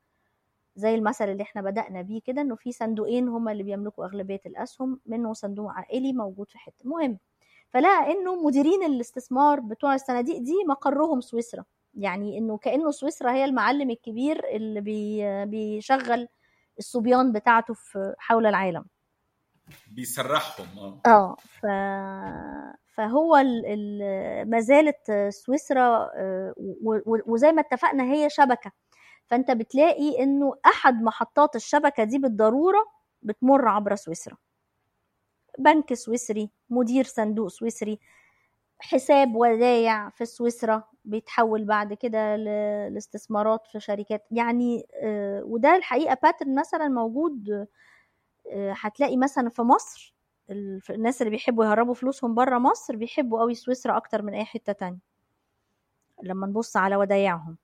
[0.77, 5.01] زي المثل اللي إحنا بدأنا بيه كده إنه في صندوقين هما اللي بيملكوا أغلبية الأسهم
[5.07, 6.89] منه صندوق عائلي موجود في حتة.
[6.89, 7.19] مهم
[7.71, 11.65] فلقى إنه مديرين الاستثمار بتوع الصناديق دي مقرهم سويسرا.
[11.95, 16.29] يعني إنه كأنه سويسرا هي المعلم الكبير اللي بي بيشغل
[16.79, 18.85] الصبيان بتاعته في حول العالم.
[19.91, 21.01] بيسرحهم آه.
[21.07, 21.67] آه ف...
[22.95, 23.43] فهو.
[24.47, 26.11] ما زالت سويسرا
[26.57, 26.99] و...
[27.27, 28.73] وزي ما اتفقنا هي شبكة.
[29.27, 32.79] فأنت بتلاقي إنه أحد محطات الشبكة دي بالضرورة
[33.23, 34.37] بتمر عبر سويسرا.
[35.59, 38.01] بنك سويسري مدير صندوق سويسري
[38.79, 42.37] حساب ودايع في سويسرا بيتحول بعد كده
[42.89, 44.27] لاستثمارات في شركات.
[44.31, 44.87] يعني
[45.43, 47.67] وده الحقيقة باترن مثلا موجود
[48.53, 50.15] هتلاقي مثلا في مصر
[50.91, 54.99] الناس اللي بيحبوا يهربوا فلوسهم بره مصر بيحبوا قوي سويسرا أكتر من أي حتة تانية
[56.23, 57.57] لما نبص على ودايعهم.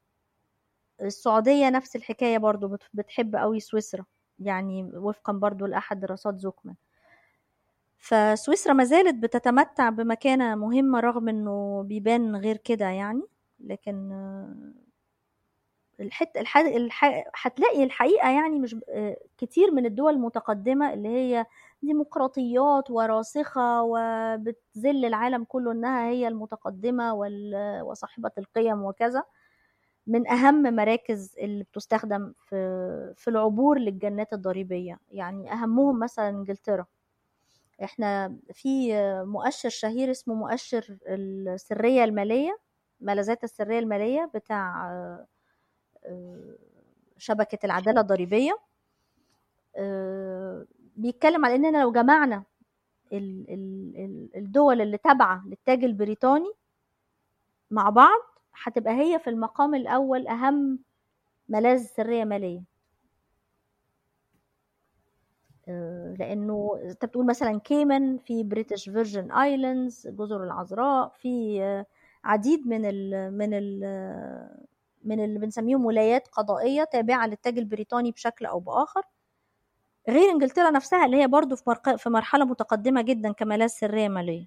[1.03, 4.05] السعودية نفس الحكاية برضو بتحب قوي سويسرا
[4.39, 6.77] يعني وفقا برضو لأحد دراسات زوكمان.
[7.99, 13.23] فسويسرا ما زالت بتتمتع بمكانة مهمة رغم إنه بيبان غير كده يعني
[13.61, 14.13] لكن
[16.03, 16.57] الحت الح...
[16.57, 17.05] الح...
[17.43, 18.77] هتلاقي الحقيقة يعني مش
[19.39, 21.47] كتير من الدول المتقدمة اللي هي
[21.83, 27.55] ديمقراطيات وراسخة وبتذل العالم كله إنها هي المتقدمة وال...
[27.83, 29.23] وصاحبة القيم وكذا
[30.07, 34.99] من أهم مراكز اللي بتستخدم في في العبور للجنات الضريبية.
[35.11, 36.87] يعني أهمهم مثلا إنجلترا.
[37.85, 38.93] إحنا في
[39.25, 42.59] مؤشر شهير اسمه مؤشر السرية المالية
[43.01, 44.91] ملاذات السرية المالية بتاع
[47.19, 48.59] شبكة العدالة الضريبية.
[50.97, 52.43] بيتكلم على اننا لو جمعنا
[54.37, 56.53] الدول اللي تابعة للتاج البريطاني
[57.71, 58.21] مع بعض
[58.65, 60.79] هتبقى هي في المقام الأول أهم
[61.49, 62.63] ملاذ سرية مالية.
[66.19, 71.85] لأنه أنت بتقول مثلا Cayman في British Virgin Islands جزر العذراء في
[72.25, 73.85] عديد من ال من ال
[75.05, 79.03] من اللي بنسميهم ولايات قضائية تابعة للتاج البريطاني بشكل أو بآخر.
[80.09, 84.47] غير إنجلترا نفسها اللي هي برضو في في مرحلة متقدمة جدا كملاذ سرية مالية.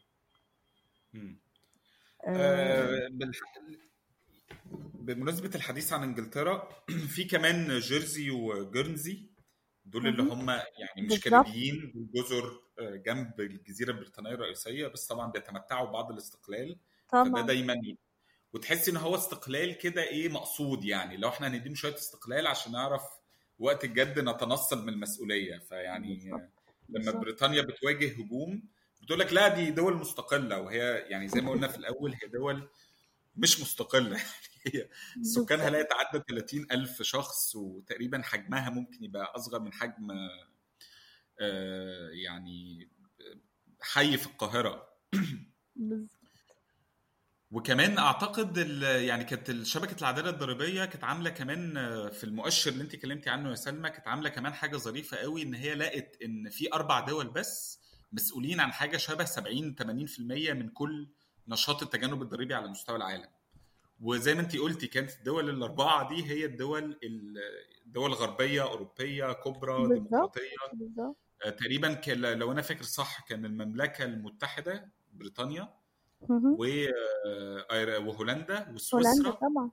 [2.26, 3.10] آه.
[4.94, 6.70] بمناسبة الحديث عن إنجلترا
[7.15, 9.30] في كمان جيرزي وجيرنزي
[9.86, 16.12] دول اللي هم يعني مش كاريبيين جزر جنب الجزيرة البريطانية الرئيسية بس طبعا بيتمتعوا ببعض
[16.12, 16.78] الاستقلال
[17.10, 17.32] طبعا.
[17.32, 17.76] فده دايما
[18.56, 23.02] وتحس ان هو استقلال كده إيه مقصود يعني لو إحنا هنديهم شوية استقلال عشان نعرف
[23.60, 25.58] وقت الجد نتنصل من المسؤولية.
[25.58, 26.32] فيعني
[26.89, 28.63] لما بريطانيا بتواجه هجوم
[29.02, 32.70] بتقول لك لا دي دول مستقلة وهي يعني زي ما قلنا في الأول هي دول
[33.36, 34.18] مش مستقلة.
[34.65, 34.89] يعني هي
[35.22, 40.12] سكانها لا يتعدى 30 ألف شخص وتقريبا حجمها ممكن يبقى أصغر من حجم
[41.39, 42.89] آه، يعني
[43.82, 44.89] حي في القاهرة.
[47.56, 52.84] وكمان أعتقد ال- يعني كانت شبكة العدالة الضريبية كانت عاملة كمان آه، في المؤشر اللي
[52.84, 56.50] انت اتكلمتي عنه يا سلمى كانت عاملة كمان حاجة ظريفة قوي إن هي لقت إن
[56.50, 57.80] في أربع دول بس
[58.12, 61.08] مسؤولين عن حاجة شبه 70 80% من كل
[61.48, 63.30] نشاط التجنب الضريبي على مستوى العالم.
[64.02, 67.00] وزي ما انت قلتي كانت الدول الأربعة دي هي الدول
[67.86, 70.41] الدول غربية أوروبية كبرى ديمقراطية.
[71.46, 72.02] آه، تقريبا
[72.34, 75.74] لو أنا فاكر صح كان المملكة المتحدة بريطانيا
[76.21, 79.71] وهولندا هولندا وسويسرا طبعا.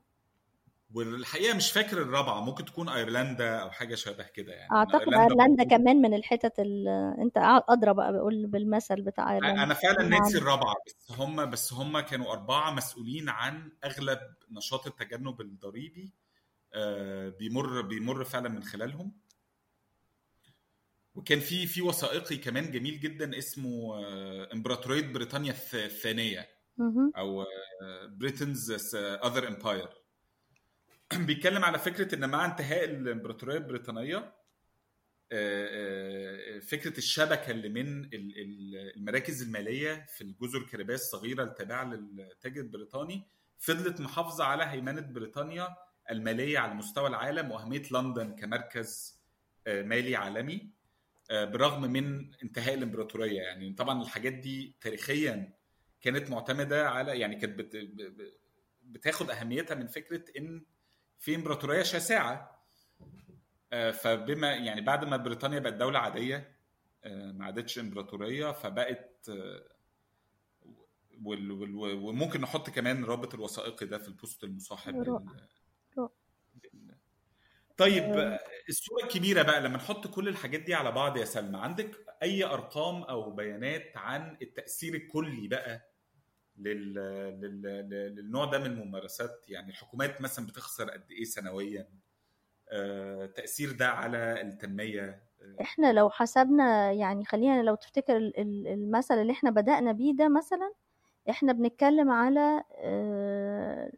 [0.94, 4.72] والحقيقة مش فاكر الرابعة ممكن تكون أيرلندا أو حاجة شبه كده يعني.
[4.72, 5.76] أعتقد أيرلندا برضو.
[5.76, 6.88] كمان من الحتت ال...
[7.18, 9.62] أنت أدرى بقى بقول بالمثل بتاع أيرلندا.
[9.62, 14.18] أنا فعلا أنا ناسي الرابعة بس هم بس هم كانوا أربعة مسؤولين عن أغلب
[14.50, 16.12] نشاط التجنب الضريبي
[16.74, 19.12] آه، بيمر بيمر فعلا من خلالهم.
[21.14, 26.48] وكان في في وثائقي كمان جميل جدا اسمه آه، إمبراطورية بريطانيا الث- الثانية.
[27.16, 27.46] أو
[28.08, 29.88] Britain's Other Empire
[31.14, 34.16] بيتكلم على فكرة إن مع انتهاء الإمبراطورية البريطانية
[35.32, 41.84] آه، آه، فكرة الشبكة اللي من ال- ال- المراكز المالية في الجزر الكاريبية الصغيرة التابعه
[41.94, 43.22] للتاج البريطاني
[43.58, 45.68] فضلت محافظة على هيمنة بريطانيا
[46.10, 49.20] المالية على مستوى العالم وأهمية لندن كمركز
[49.66, 50.70] مالي عالمي
[51.32, 53.40] بالرغم من انتهاء الإمبراطورية.
[53.40, 55.52] يعني طبعا الحاجات دي تاريخيا
[56.00, 57.76] كانت معتمدة على يعني كانت
[58.82, 60.64] بتاخد أهميتها من فكرة إن
[61.18, 62.62] في إمبراطورية شاسعة.
[63.72, 66.56] آه، فبما يعني بعد ما بريطانيا بقت دولة عادية
[67.04, 69.62] آه، ما عادتش إمبراطورية فبقت آه،
[71.26, 75.24] وممكن نحط كمان رابط الوثائقي ده في البوست المصاحب رائع
[75.98, 76.10] رائع.
[77.76, 81.90] طيب الصورة الكبيرة بقى لما نحط كل الحاجات دي على بعض يا سلمى عندك
[82.22, 85.88] أي أرقام أو بيانات عن التأثير الكلي بقى
[86.56, 86.94] لل...
[87.40, 87.62] لل...
[87.62, 91.88] لل- للنوع ده من الممارسات؟ يعني الحكومات مثلا بتخسر قد إيه سنويا؟
[92.72, 98.66] آه، تأثير ده على التنمية؟ آه، إحنا لو حسبنا يعني خلينا لو تفتكر ال- ال-
[98.68, 100.72] المثل اللي إحنا بدأنا بيه ده مثلا
[101.30, 103.92] إحنا بنتكلم على آه،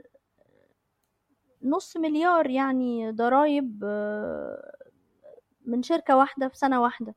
[1.64, 4.72] نص مليار يعني ضرائب آه،
[5.66, 7.14] من شركة واحدة في سنة واحدة.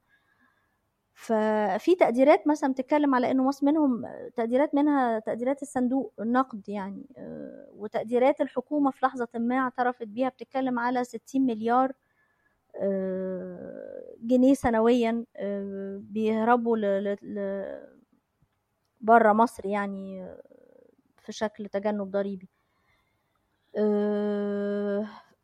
[1.13, 4.05] ففي تقديرات مثلا بتتكلم على إنه مصر منهم
[4.35, 10.79] تقديرات منها تقديرات الصندوق النقد يعني آه، وتقديرات الحكومة في لحظة ما اعترفت بيها بتتكلم
[10.79, 11.91] على 60 مليار
[12.75, 15.25] آه، جنيه سنويا
[15.99, 16.77] بيهربوا
[19.01, 20.27] بره مصر يعني
[21.17, 22.49] في شكل تجنب ضريبي.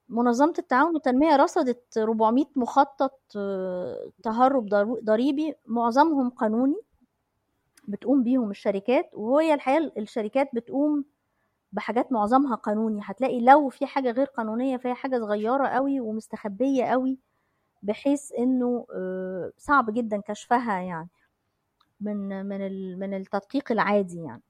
[0.10, 6.76] منظمة التعاون والتنمية رصدت 400 مخطط آه، تهرب ضر- ضريبي معظمهم قانوني
[7.88, 11.06] بتقوم بيهم الشركات وهي الحقيقة الشركات بتقوم
[11.72, 13.02] بحاجات معظمها قانوني.
[13.04, 17.18] هتلاقي لو في حاجة غير قانونية فهي حاجة صغيرة قوي ومستخبية قوي
[17.84, 21.10] بحيث إنه آه، صعب جدا كشفها يعني
[22.02, 24.42] من من من التدقيق العادي يعني.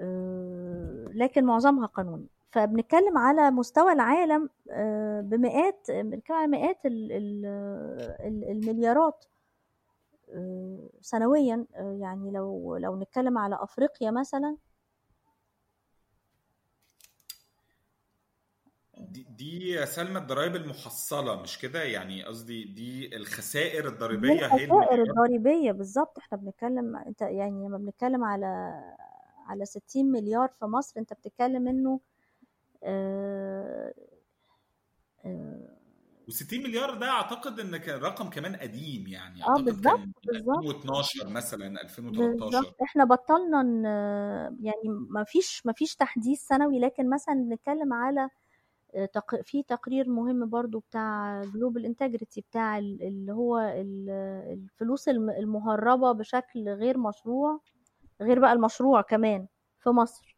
[0.00, 2.26] آه، لكن معظمها قانوني.
[2.50, 7.46] فبنتكلم على مستوى العالم آه، بمئات بنتكلم على مئات ال- ال-
[8.20, 9.24] ال- المليارات
[10.34, 11.66] آه، سنويا.
[11.74, 14.56] آه، يعني لو لو نتكلم على أفريقيا مثلا.
[18.98, 24.64] دي, دي يا سلمى الضرائب المحصلة مش كده؟ يعني قصدي دي الخسائر دي الضريبية هي
[24.64, 26.18] الخسائر الضريبية بالظبط.
[26.18, 28.46] إحنا بنتكلم انت يعني لما بنتكلم على
[29.46, 32.00] على 60 مليار في مصر انت بتتكلم انه
[36.28, 39.44] و60 مليار ده أعتقد إن كان رقم كمان قديم يعني.
[39.44, 43.62] آه بالظبط بالظبط 2012 مثلا 2013 بالظبط إحنا بطلنا.
[44.60, 48.28] يعني ما فيش ما فيش تحديث سنوي لكن مثلا بنتكلم على
[48.94, 49.40] آه، تق...
[49.42, 54.10] في تقرير مهم برضو بتاع Global Integrity بتاع ال- اللي هو ال-
[54.52, 57.60] الفلوس الم- المهربة بشكل غير مشروع
[58.20, 59.46] غير بقى المشروع كمان
[59.80, 60.37] في مصر.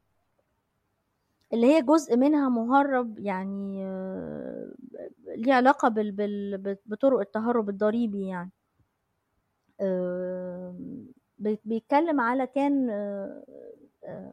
[1.53, 4.73] اللي هي جزء منها مهرب يعني آه،
[5.37, 6.13] ليه علاقة بال...
[6.13, 6.77] بال...
[6.87, 8.51] بطرق التهرب الضريبي يعني.
[11.39, 13.45] بي- بيتكلم على كان آه،
[14.05, 14.33] آه،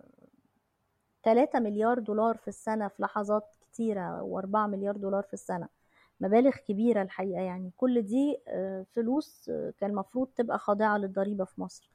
[1.23, 5.67] 3 مليار دولار في السنة في لحظات كتيرة و4 مليار دولار في السنة
[6.19, 7.71] مبالغ كبيرة الحقيقة يعني.
[7.77, 8.37] كل دي
[8.95, 11.89] فلوس كان المفروض تبقى خاضعة للضريبة في مصر.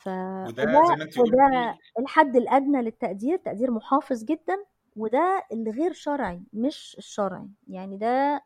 [0.00, 0.08] ف...
[0.08, 4.64] وده وده زي ما انت وده الحد الأدنى للتقدير تقدير محافظ جدا
[4.96, 7.48] وده الغير شرعي مش الشرعي.
[7.68, 8.42] يعني ده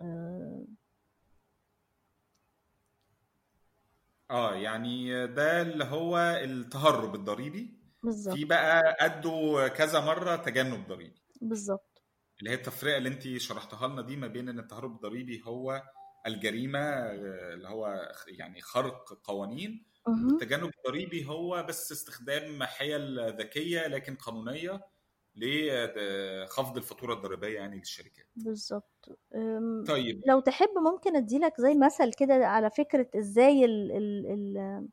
[0.00, 0.64] آه،
[4.30, 7.78] آه يعني ده اللي هو التهرب الضريبي.
[8.02, 8.34] بالظبط.
[8.36, 11.22] في بقى قدوا كذا مرة تجنب ضريبي.
[11.40, 12.02] بالظبط.
[12.38, 15.82] اللي هي التفرقة اللي انت شرحتها لنا دي ما بين إن التهرب الضريبي هو
[16.26, 20.28] الجريمة آه، اللي هو يعني خرق قوانين مهم.
[20.28, 24.80] والتجنب الضريبي هو بس استخدام حيل ذكية لكن قانونية
[25.36, 28.26] لخفض الفاتورة الضريبية يعني للشركات.
[28.36, 29.08] بالظبط.
[29.86, 30.22] طيب.
[30.28, 34.88] لو تحب ممكن أديلك زي مثل كده على فكرة إزاي ال ال ال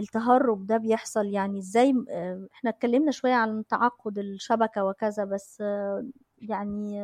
[0.00, 1.94] التهرب ده بيحصل يعني إزاي
[2.54, 5.62] إحنا اتكلمنا شوية عن تعقد الشبكة وكذا بس
[6.38, 7.00] يعني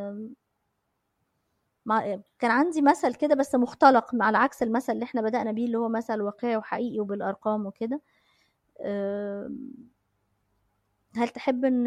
[1.89, 5.79] مع كان عندي مثل كده بس مختلق على عكس المثل اللي إحنا بدأنا بيه اللي
[5.79, 8.01] هو مثل واقعي وحقيقي وبالأرقام وكده.
[11.17, 11.85] هل تحب ان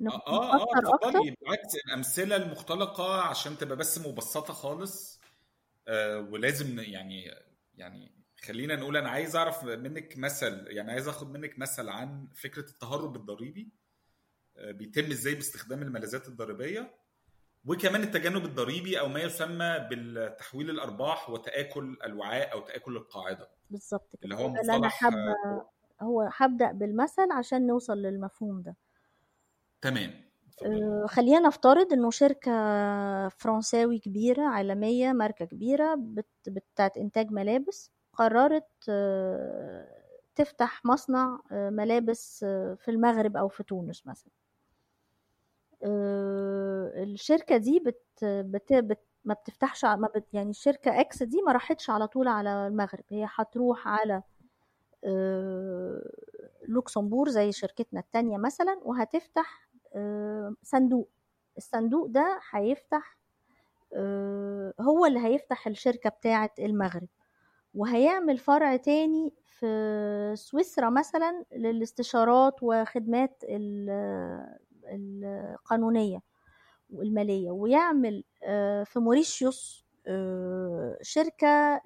[0.00, 5.20] ن- آه آه آه نفسر أكتر؟ بالعكس الأمثلة المختلقة عشان تبقى بس مبسطة خالص.
[5.88, 7.30] آه ولازم يعني
[7.76, 8.12] يعني
[8.44, 13.16] خلينا نقول أنا عايز أعرف منك مثل يعني عايز أخد منك مثل عن فكرة التهرب
[13.16, 13.68] الضريبي.
[14.56, 16.94] آه بيتم إزاي باستخدام الملاذات الضريبية؟
[17.66, 23.48] وكمان التجنب الضريبي أو ما يسمى بالتحويل الأرباح وتآكل الوعاء أو تآكل القاعدة.
[23.70, 25.70] بالظبط اللي كده هو ده اللي أنا مصطلح حابة آه
[26.02, 28.76] هو هبدأ بالمثل عشان نوصل للمفهوم ده.
[29.80, 30.12] تمام
[30.66, 32.50] آه، خلينا نفترض إنه شركة
[33.28, 39.86] فرنساوي كبيرة عالمية ماركة كبيرة بت بتاعت إنتاج ملابس قررت آه،
[40.34, 42.38] تفتح مصنع آه، ملابس
[42.78, 44.32] في المغرب أو في تونس مثلا.
[45.82, 51.52] آه، الشركة دي بت بت بت ما بتفتحش ما بت يعني الشركة X دي ما
[51.52, 53.04] راحتش على طول على المغرب.
[53.08, 54.22] هي هتروح على
[55.04, 56.02] آه،
[56.68, 61.08] لوكسمبورج زي شركتنا التانية مثلا وهتفتح آه، صندوق.
[61.56, 63.18] الصندوق ده هيفتح
[64.80, 67.08] هو اللي هيفتح الشركة بتاعة المغرب.
[67.74, 73.44] وهيعمل فرع تاني في سويسرا مثلا للاستشارات وخدمات
[74.90, 76.22] القانونية
[76.90, 81.80] والمالية ويعمل آه، في موريشيوس آه، شركة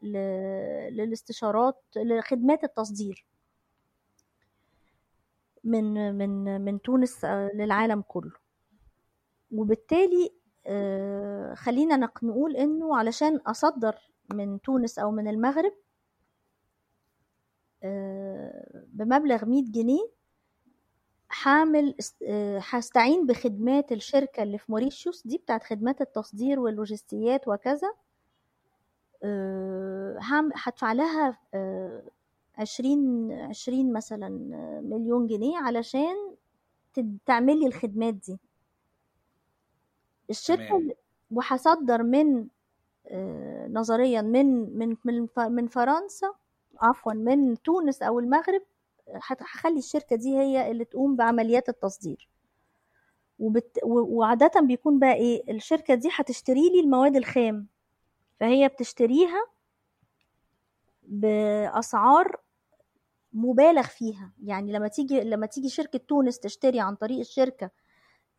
[0.92, 3.26] للاستشارات لخدمات التصدير
[5.64, 8.32] من من من تونس آه، للعالم كله.
[9.50, 10.30] وبالتالي
[11.54, 13.94] خلينا نق- نقول إنه علشان أصدر
[14.34, 15.72] من تونس أو من المغرب
[18.88, 20.08] بمبلغ 100 جنيه
[21.98, 25.26] است- آه، هستعين بخدمات الشركة اللي في موريشيوس.
[25.26, 27.92] دي بتاعت خدمات التصدير واللوجستيات وكذا.
[29.24, 30.18] آه،
[30.54, 32.02] هدفع لها آه،
[32.58, 34.28] عشرين عشرين مثلا
[34.84, 36.14] مليون جنيه علشان
[37.26, 38.38] تعمل لي الخدمات دي.
[40.30, 40.94] الشركة
[41.30, 42.46] وهصدر من
[43.68, 44.96] نظريا من من
[45.38, 46.32] من فرنسا
[46.80, 48.62] عفوا من تونس أو المغرب
[49.20, 52.28] هخلي الشركة دي هي اللي تقوم بعمليات التصدير.
[53.38, 53.78] وبت...
[53.84, 57.66] و- وعادة بيكون بقى إيه الشركة دي هتشتري لي المواد الخام.
[58.40, 59.46] فهي بتشتريها
[61.02, 62.36] بأسعار
[63.32, 64.32] مبالغ فيها.
[64.44, 67.70] يعني لما تيجي لما تيجي شركة تونس تشتري عن طريق الشركة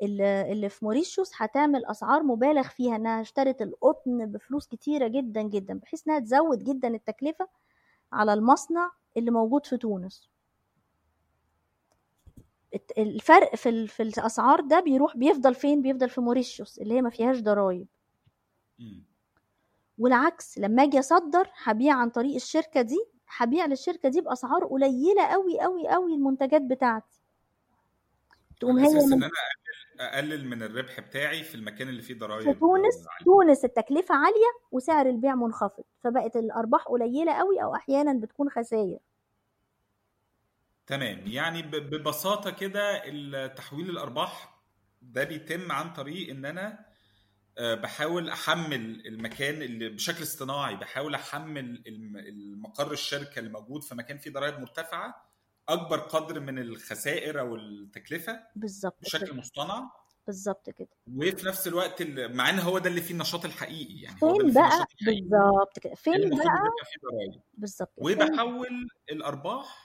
[0.01, 6.07] اللي في موريشيوس هتعمل أسعار مبالغ فيها إنها اشترت القطن بفلوس كتيرة جدا جدا بحيث
[6.07, 7.47] إنها تزود جدا التكلفة
[8.11, 10.29] على المصنع اللي موجود في تونس.
[12.97, 17.39] الفرق في في الأسعار ده بيروح بيفضل فين؟ بيفضل في موريشيوس اللي هي ما فيهاش
[17.41, 17.87] ضرايب.
[19.97, 22.99] والعكس لما آجي أصدر هبيع عن طريق الشركة دي
[23.37, 27.21] هبيع للشركة دي بأسعار قليلة قوي قوي قوي المنتجات بتاعتي.
[28.59, 29.31] تقوم هي أساس ان من أنا
[29.99, 34.51] أقلل من الربح بتاعي في المكان اللي فيه في ضرائب تونس عاليه تونس التكلفة عالية
[34.71, 38.99] وسعر البيع منخفض فبقت الأرباح قليلة قوي أو أحيانا بتكون خسائر
[40.87, 41.27] تمام.
[41.27, 44.61] يعني ببساطة كده تحويل الأرباح
[45.01, 46.85] ده بيتم عن طريق إن أنا
[47.57, 53.95] آه، بحاول أحمل المكان اللي بشكل اصطناعي بحاول أحمل الم- المقر الشركة اللي موجود في
[53.95, 55.29] مكان فيه ضرائب مرتفعة
[55.69, 59.35] أكبر قدر من الخسائر أو التكلفة بالظبط بشكل كده.
[59.35, 59.91] مصطنع.
[60.27, 60.87] بالظبط كده.
[61.15, 64.85] وفي نفس الوقت ال- مع إن هو ده اللي فيه النشاط الحقيقي يعني فين بقى؟
[65.01, 65.95] بالظبط كده.
[65.95, 66.71] فين بقى؟
[67.53, 69.82] بالظبط وبحول الأرباح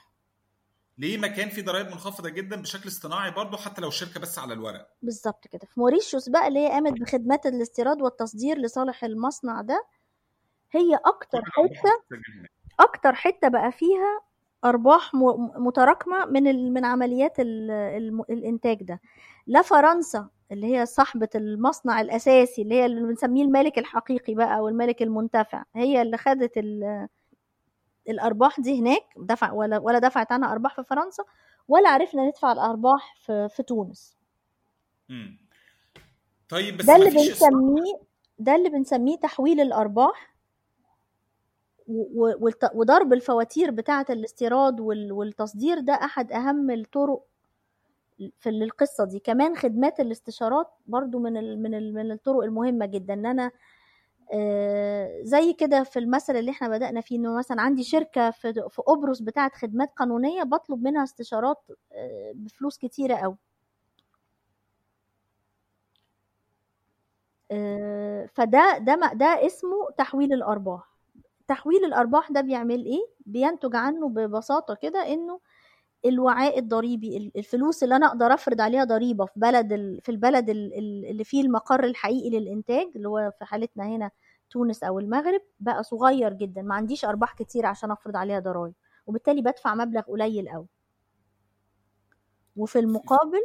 [0.99, 4.87] ليه مكان فيه ضرائب منخفضة جدا بشكل اصطناعي برضه حتى لو الشركة بس على الورق؟
[5.01, 5.61] بالظبط كده.
[5.73, 9.85] في موريشيوس بقى اللي هي قامت بخدمات الاستيراد والتصدير لصالح المصنع ده
[10.71, 12.19] هي أكتر حتة
[12.79, 14.21] أكتر حتة بقى فيها
[14.65, 15.11] أرباح
[15.57, 19.01] متراكمة من من عمليات الإنتاج ده.
[19.47, 24.67] لا فرنسا اللي هي صاحبة المصنع الأساسي اللي هي اللي بنسميه المالك الحقيقي بقى أو
[24.67, 26.51] المالك المنتفع هي اللي خدت
[28.09, 31.23] الأرباح دي هناك دفع ولا ولا دفعت عنها أرباح في فرنسا
[31.67, 34.17] ولا عرفنا ندفع الأرباح في, في تونس.
[35.09, 35.37] مم.
[36.49, 37.93] طيب بس ده اللي بنسميه
[38.39, 40.35] ده اللي بنسميه تحويل الأرباح
[42.73, 47.23] وضرب الفواتير بتاعة الاستيراد والتصدير ده أحد أهم الطرق
[48.39, 53.13] في القصة دي كمان خدمات الاستشارات برضو من ال من ال من الطرق المهمة جدا
[53.13, 53.51] إن أنا
[55.23, 59.19] زي كده في المثل اللي إحنا بدأنا فيه إنه مثلا عندي شركة في, في قبرص
[59.21, 61.57] بتاعة خدمات قانونية بطلب منها استشارات
[62.33, 63.37] بفلوس كتيرة قوي
[68.33, 70.89] فده ده ده اسمه تحويل الأرباح.
[71.47, 75.39] تحويل الأرباح ده بيعمل إيه؟ بينتج عنه ببساطة كده إنه
[76.05, 81.41] الوعاء الضريبي الفلوس اللي أنا أقدر أفرض عليها ضريبة في بلد في البلد اللي فيه
[81.41, 84.11] المقر الحقيقي للإنتاج اللي هو في حالتنا هنا
[84.49, 86.61] تونس أو المغرب بقى صغير جدا.
[86.61, 88.73] ما عنديش أرباح كتير عشان أفرض عليها ضرائب
[89.07, 90.67] وبالتالي بدفع مبلغ قليل قوي
[92.55, 93.43] وفي المقابل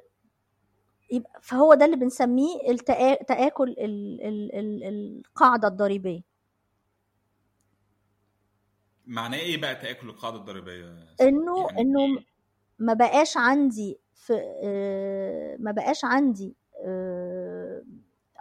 [1.12, 3.14] يبقى فهو ده اللي بنسميه التآ...
[3.22, 4.20] تآكل ال...
[4.22, 4.54] ال...
[4.54, 4.84] ال...
[5.26, 6.22] القاعدة الضريبية.
[9.06, 10.84] معناه إيه بقى تآكل القاعدة الضريبية؟
[11.20, 12.18] إنه يعني إنه
[12.78, 14.32] ما بقاش عندي في
[15.60, 16.56] ما بقاش عندي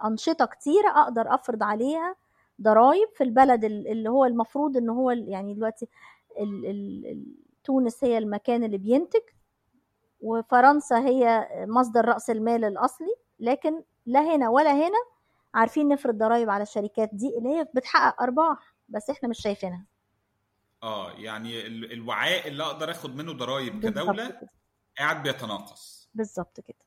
[0.06, 2.16] أنشطة كتيرة أقدر أفرض عليها
[2.62, 5.88] ضرائب في البلد اللي هو المفروض إن هو يعني دلوقتي
[7.64, 9.22] تونس هي المكان اللي بينتج
[10.22, 14.98] وفرنسا هي مصدر رأس المال الأصلي لكن لا هنا ولا هنا
[15.54, 19.86] عارفين نفرض ضرائب على الشركات دي اللي هي بتحقق أرباح بس إحنا مش شايفينها.
[20.84, 24.42] آه يعني الوعاء اللي أقدر آخد منه ضرائب كدولة
[24.98, 26.10] قاعد بيتناقص.
[26.14, 26.78] بالظبط كده.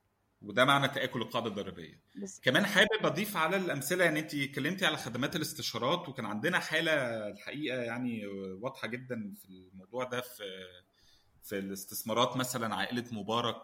[0.42, 2.00] وده معنى تآكل القاعدة الضريبية.
[2.42, 6.92] كمان حابب أضيف على الأمثلة يعني أنت اتكلمتي على خدمات الاستشارات وكان عندنا حالة
[7.28, 8.26] الحقيقة يعني
[8.62, 10.42] واضحة جدا في الموضوع ده في
[11.42, 12.36] في الاستثمارات.
[12.36, 13.62] مثلا عائلة مبارك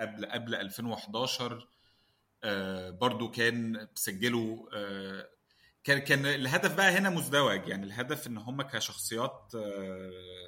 [0.00, 1.68] قبل قبل 2011
[3.00, 4.68] برضو كان سجلوا
[5.84, 7.68] كان كان الهدف بقى هنا مزدوج.
[7.68, 9.52] يعني الهدف إن هم كشخصيات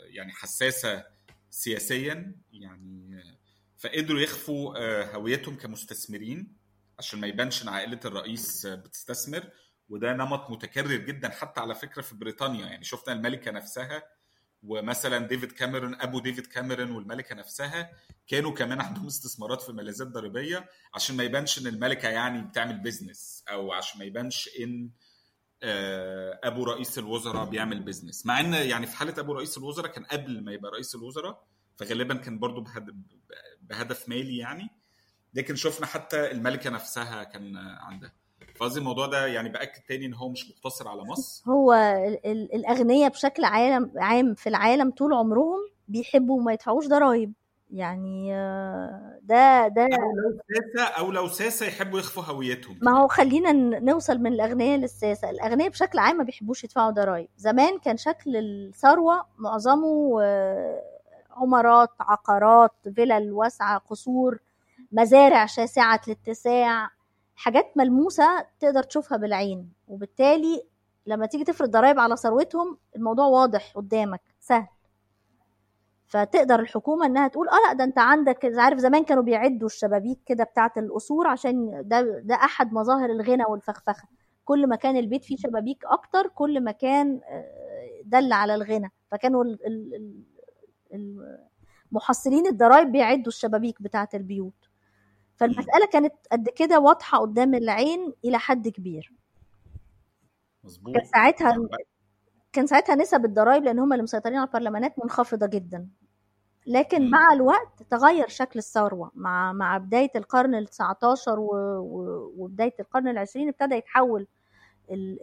[0.08, 1.04] يعني حساسة
[1.50, 3.24] سياسيا يعني
[3.78, 6.56] فقدروا يخفوا هويتهم كمستثمرين
[6.98, 9.50] عشان ما يبانش إن عائلة الرئيس بتستثمر.
[9.88, 12.66] وده نمط متكرر جدا حتى على فكرة في بريطانيا.
[12.66, 14.02] يعني شفنا الملكة نفسها
[14.62, 17.90] ومثلا ديفيد كاميرون أبو ديفيد كاميرون والملكة نفسها
[18.28, 23.44] كانوا كمان عندهم استثمارات في ملاذات ضريبية عشان ما يبانش إن الملكة يعني بتعمل بيزنس
[23.50, 24.90] أو عشان ما يبانش إن
[26.44, 30.44] أبو رئيس الوزراء بيعمل بيزنس مع إن يعني في حالة أبو رئيس الوزراء كان قبل
[30.44, 31.42] ما يبقى رئيس الوزراء
[31.76, 32.64] فغالبا كان برضو
[33.62, 34.70] بهدف مالي يعني.
[35.34, 38.12] لكن شفنا حتى الملكة نفسها كان عندها.
[38.56, 41.50] فقصدي الموضوع ده يعني بأكد تاني إن هو مش مقتصر على مصر.
[41.50, 41.72] هو
[42.54, 45.58] الأغنياء بشكل عام عام في العالم طول عمرهم
[45.88, 47.32] بيحبوا ما يدفعوش ضرائب.
[47.72, 48.32] يعني
[49.22, 52.78] ده ده أو لو ساسة أو لو ساسة يحبوا يخفوا هويتهم.
[52.82, 55.30] ما هو خلينا نوصل من الاغنياء للساسة.
[55.30, 60.22] الاغنياء بشكل عام ما بيحبوش يدفعوا ضرائب زمان كان شكل الثروة معظمه
[61.30, 64.38] عمارات عقارات فلل واسعه قصور
[64.92, 66.90] مزارع شاسعة الاتساع
[67.36, 69.72] حاجات ملموسة تقدر تشوفها بالعين.
[69.88, 70.62] وبالتالي
[71.06, 74.66] لما تيجي تفرض ضرائب على ثروتهم الموضوع واضح قدامك سهل.
[76.12, 80.44] فتقدر الحكومة إنها تقول آه لأ ده أنت عندك عارف زمان كانوا بيعدوا الشبابيك كده
[80.44, 84.08] بتاعة القصور عشان ده ده أحد مظاهر الغنى والفخفخة.
[84.44, 87.20] كل ما كان البيت فيه شبابيك أكتر كل ما كان
[88.04, 88.90] دل على الغنى.
[89.10, 89.44] فكانوا
[91.92, 94.68] محصلين الضرايب بيعدوا الشبابيك بتاعة البيوت.
[95.36, 99.12] فالمسألة كانت قد كده واضحة قدام العين إلى حد كبير.
[100.64, 100.94] مظبوط.
[100.94, 101.56] كان ساعتها
[102.52, 105.88] كان ساعتها نسب الضرائب لأن هم اللي مسيطرين على البرلمانات منخفضة جدا.
[106.66, 109.10] لكن مع الوقت تغير شكل الثروة.
[109.14, 111.36] مع مع بداية القرن ال 19
[112.36, 114.26] وبداية القرن العشرين ابتدى يتحول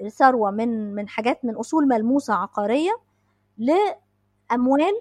[0.04, 2.92] الثروة من من حاجات من أصول ملموسة عقارية
[3.58, 4.94] لأموال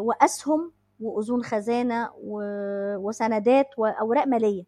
[0.00, 2.10] وأسهم وأذون خزانة
[2.98, 4.64] وسندات وأوراق مالية.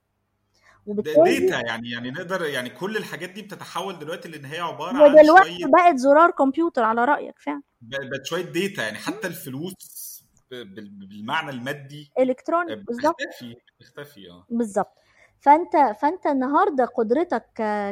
[0.86, 5.12] وبالتالي ديتا يعني يعني نقدر يعني كل الحاجات دي بتتحول دلوقتي لأن هي عبارة عن
[5.14, 7.62] ودلوقتي بقت زرار كمبيوتر على رأيك فعلا.
[7.80, 10.11] بقت شوية ديتا يعني حتى الفلوس
[10.54, 14.46] بالمعنى المادي الكتروني بالظبط بتختفي بتختفي آه.
[14.50, 14.92] بالظبط
[15.38, 17.44] فأنت فأنت النهارده قدرتك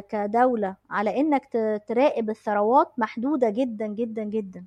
[0.09, 1.49] كدولة على إنك
[1.89, 4.65] تراقب الثروات محدودة جدا جدا جدا.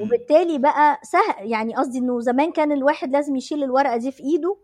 [0.00, 4.56] وبالتالي بقى سهل يعني قصدي إنه زمان كان الواحد لازم يشيل الورقة دي في إيده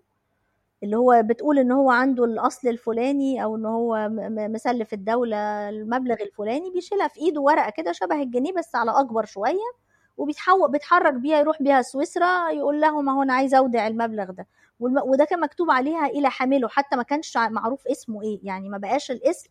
[0.82, 4.08] اللي هو بتقول إن هو عنده الأصل الفلاني أو إن هو
[4.48, 9.85] مسلف الدولة المبلغ الفلاني بيشيلها في إيده ورقة كده شبه الجنيه بس على أكبر شوية.
[10.16, 14.46] وبيتحول بيتحرك بيها يروح بيها سويسرا يقول لهم اهو أنا عايز أودع المبلغ ده.
[14.80, 19.10] وده كان مكتوب عليها إلى حامله حتى ما كانش معروف اسمه إيه يعني ما بقاش
[19.10, 19.50] الاسم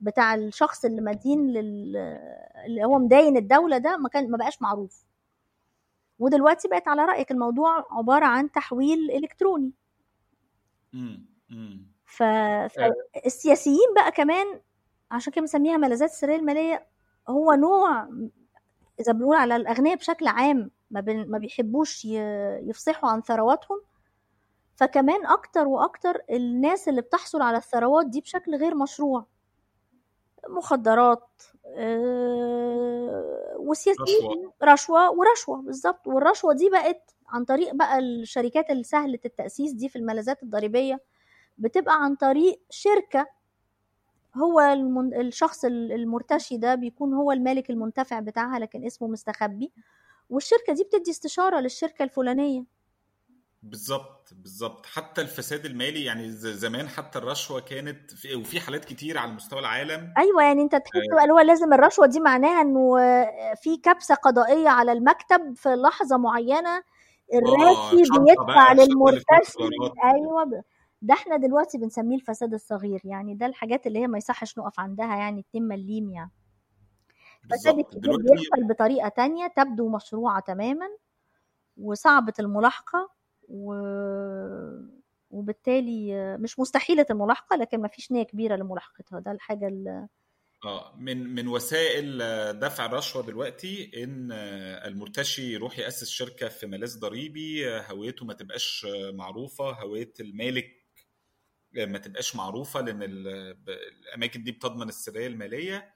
[0.00, 1.96] بتاع الشخص اللي مدين لل...
[2.66, 5.04] اللي هو مداين الدولة ده ما كان ما بقاش معروف
[6.18, 9.72] ودلوقتي بقت على رأيك الموضوع عبارة عن تحويل إلكتروني.
[12.04, 12.22] ف...
[13.12, 14.60] فالسياسيين بقى كمان
[15.10, 16.86] عشان كده بنسميها ملاذات السرية المالية
[17.28, 18.08] هو نوع
[19.00, 21.30] إذا بنقول على الأغنياء بشكل عام ما, بن...
[21.30, 22.04] ما بيحبوش.
[22.04, 23.80] يفصحوا عن ثرواتهم
[24.76, 29.26] فكمان أكتر وأكتر الناس اللي بتحصل على الثروات دي بشكل غير مشروع
[30.48, 31.28] مخدرات
[31.66, 34.52] آه، وسياسيين رشوة.
[34.62, 39.96] رشوة ورشوة بالظبط والرشوة دي بقت عن طريق بقى الشركات اللي سهله التأسيس دي في
[39.96, 41.00] الملاذات الضريبية
[41.58, 43.26] بتبقى عن طريق شركة
[44.36, 45.20] هو المن...
[45.20, 49.72] الشخص ال- المرتشي ده بيكون هو المالك المنتفع بتاعها لكن اسمه مستخبي.
[50.30, 52.64] والشركة دي بتدي استشارة للشركة الفلانية.
[53.62, 54.86] بالظبط بالظبط.
[54.86, 60.14] حتى الفساد المالي يعني زمان حتى الرشوة كانت في وفي حالات كتير على مستوى العالم.
[60.18, 62.96] أيوه يعني أنت تحس بقى اللي هو لازم الرشوة دي معناها إنه
[63.54, 66.82] في كبسة قضائية على المكتب في لحظة معينة.
[67.34, 69.58] الراشي شنطة بيدفع للمرتشي.
[70.04, 70.64] أيوه
[71.02, 75.16] ده إحنا دلوقتي بنسميه الفساد الصغير يعني ده الحاجات اللي هي ما يصحش نقف عندها
[75.16, 76.30] يعني 2 مليم يعني.
[77.44, 80.86] الفساد الكبير بيحصل بطريقة تانية تبدو مشروعة تماما
[81.76, 83.10] وصعبه الملاحقة
[83.48, 83.74] و...
[85.30, 89.20] وبالتالي مش مستحيلة الملاحقة لكن ما فيش نية كبيرة لملاحقتها.
[89.20, 90.08] ده الحاجة اللي
[90.64, 96.66] آه من من وسائل آه، دفع الرشوه دلوقتي إن آه، المرتشي يروح يأسس شركة في
[96.66, 100.85] ملاذ ضريبي آه، هويته ما تبقاش آه، معروفة هوية المالك آه،
[101.78, 103.02] ما تبقاش معروفة لأن
[104.02, 105.94] الأماكن دي بتضمن السرية المالية.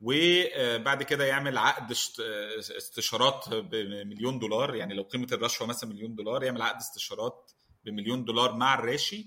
[0.00, 4.74] وبعد كده يعمل عقد آه، استشارات بمليون دولار.
[4.74, 7.52] يعني لو قيمة الرشوة مثلا مليون دولار يعمل عقد استشارات
[7.84, 9.26] بمليون دولار مع الراشي.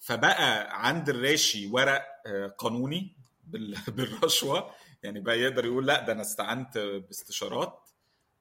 [0.00, 4.70] فبقى عند الراشي ورق آه، قانوني بال- بالرشوة.
[5.02, 7.88] يعني بقى يقدر يقول لأ ده أنا استعنت باستشارات.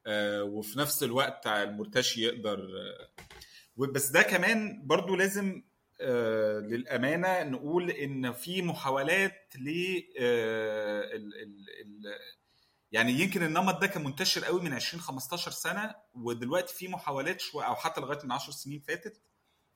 [0.07, 3.09] آه، وفي نفس الوقت المرتشي يقدر آه،
[3.77, 5.70] بس ده كمان برضو لازم آه،
[6.59, 11.09] للأمانة نقول إن في محاولات ل آه،
[12.91, 17.65] يعني يمكن النمط ده كان منتشر قوي من 20 15 سنة ودلوقتي في محاولات شوية
[17.65, 19.21] أو حتى لغاية من 10 سنين فاتت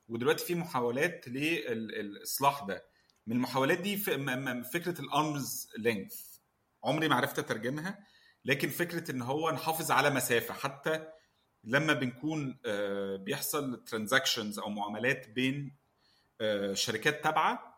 [0.07, 2.86] ودلوقتي في محاولات للاصلاح ده.
[3.28, 3.97] من المحاولات دي
[4.73, 6.15] فكرة ال arm's length
[6.84, 7.99] عمري ما عرفت أترجمها
[8.45, 11.07] لكن فكرة إن هو نحافظ على مسافة حتى
[11.63, 15.84] لما بنكون آه، بيحصل transactions أو معاملات بين آه،
[16.73, 17.75] شركات تابعة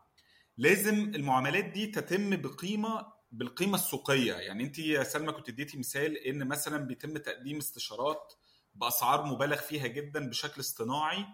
[0.57, 4.33] لازم المعاملات دي تتم بقيمه بالقيمة السوقية.
[4.33, 8.33] يعني انت يا سلمى كنت اديتي مثال ان مثلا بيتم تقديم استشارات
[8.75, 11.25] بأسعار مبالغ فيها جدا بشكل اصطناعي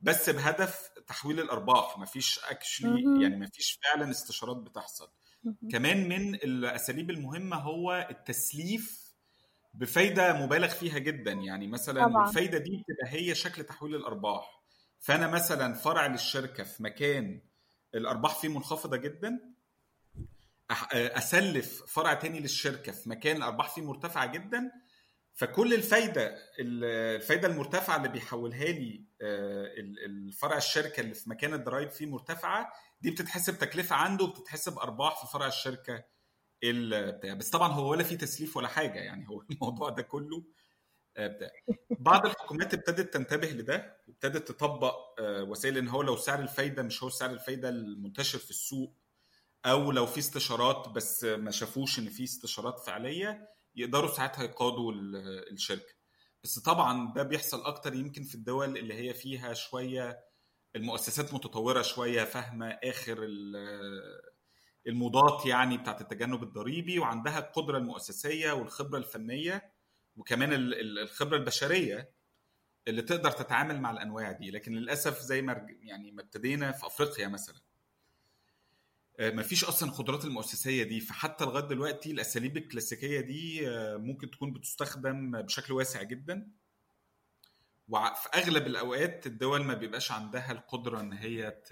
[0.00, 1.98] بس بهدف تحويل الأرباح.
[1.98, 3.22] مفيش اكشلي.
[3.22, 5.08] يعني مفيش فعلا استشارات بتحصل.
[5.70, 9.12] كمان من الأساليب المهمة هو التسليف
[9.74, 11.32] بفايدة مبالغ فيها جدا.
[11.32, 12.28] يعني مثلا طبعاً.
[12.28, 14.61] الفايدة دي بتبقى هي شكل تحويل الأرباح.
[15.02, 17.40] فانا مثلا فرع للشركة في مكان
[17.94, 19.40] الأرباح فيه منخفضة جدا
[20.92, 24.70] أسلف فرع تاني للشركة في مكان الأرباح فيه مرتفعة جدا
[25.34, 31.90] فكل الفايدة الفايدة المرتفعة اللي بيحولها لي آه، ال- الفرع الشركة اللي في مكان الضرايب
[31.90, 36.04] فيه مرتفعة دي بتتحسب تكلفة عنده وبتتحسب أرباح في فرع الشركة
[36.64, 40.44] ال- بتاع بس طبعا هو ولا في تسليف ولا حاجة يعني هو الموضوع ده كله
[41.16, 41.50] آه، بتاع.
[41.98, 47.02] بعض الحكومات ابتدت تنتبه لده وابتدت تطبق آه، وسائل إن هو لو سعر الفايدة مش
[47.02, 48.96] هو سعر الفايدة المنتشر في السوق
[49.66, 55.52] أو لو في استشارات بس ما شافوش إن في استشارات فعلية يقدروا ساعتها يقادوا ال-
[55.52, 55.94] الشركة.
[56.44, 60.24] بس طبعا ده بيحصل أكتر يمكن في الدول اللي هي فيها شوية
[60.76, 64.32] المؤسسات متطورة شوية فاهمة آخر ال-
[64.86, 69.72] الموضات يعني بتاعت التجنب الضريبي وعندها القدرة المؤسسية والخبرة الفنية
[70.16, 72.21] وكمان ال- ال- الخبرة البشرية
[72.88, 74.50] اللي تقدر تتعامل مع الأنواع دي.
[74.50, 77.60] لكن للأسف زي ما يعني ما ابتدينا في أفريقيا مثلا
[79.20, 81.00] ما فيش أصلا القدرات المؤسسية دي.
[81.00, 86.48] فحتى لغاية دلوقتي الأساليب الكلاسيكية دي آه، ممكن تكون بتستخدم بشكل واسع جدا.
[87.88, 91.62] وفي أغلب الأوقات الدول ما بيبقاش عندها القدرة إن هي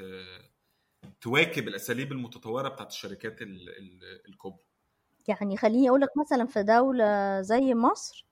[1.20, 3.36] تواكب الأساليب المتطورة بتاعت الشركات
[4.28, 4.58] الكبرى.
[5.28, 8.26] يعني خليني أقول لك مثلا في دولة زي مصر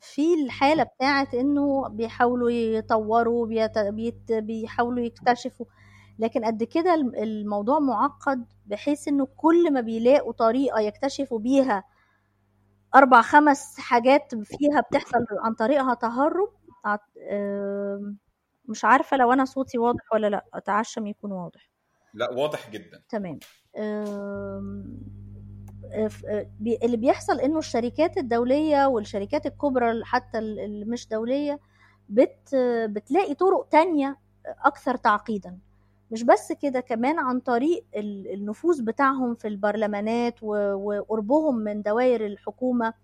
[0.00, 3.78] في الحالة بتاعت إنه بيحاولوا يطوروا بيت...
[3.78, 4.32] بيت...
[4.32, 5.66] بيحاولوا يكتشفوا.
[6.18, 11.84] لكن قد كده الموضوع معقد بحيث إنه كل ما بيلاقوا طريقة يكتشفوا بيها
[12.94, 16.48] أربع خمس حاجات فيها بتحصل عن طريقها تهرب
[18.68, 20.44] مش عارفة لو أنا صوتي واضح ولا لأ.
[20.54, 21.70] أتعشم يكون واضح.
[22.14, 23.02] لأ واضح جدا.
[23.08, 23.38] تمام.
[26.84, 31.58] اللي بيحصل إنه الشركات الدولية والشركات الكبرى حتى اللي مش دولية
[32.08, 32.54] بت
[32.88, 34.16] بتلاقي طرق تانية
[34.64, 35.58] أكثر تعقيدا.
[36.10, 42.94] مش بس كده كمان عن طريق النفوذ بتاعهم في البرلمانات وقربهم من دوائر الحكومة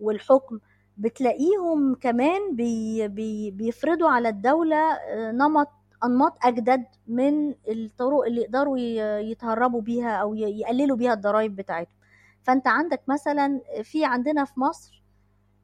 [0.00, 0.58] والحكم
[0.96, 5.68] بتلاقيهم كمان بي بي بيفرضوا على الدولة نمط
[6.04, 8.78] أنماط أجدد من الطرق اللي يقدروا
[9.20, 11.94] يتهربوا بيها أو يقللوا بيها الضرائب بتاعتهم.
[12.42, 15.02] فأنت عندك مثلا في عندنا في مصر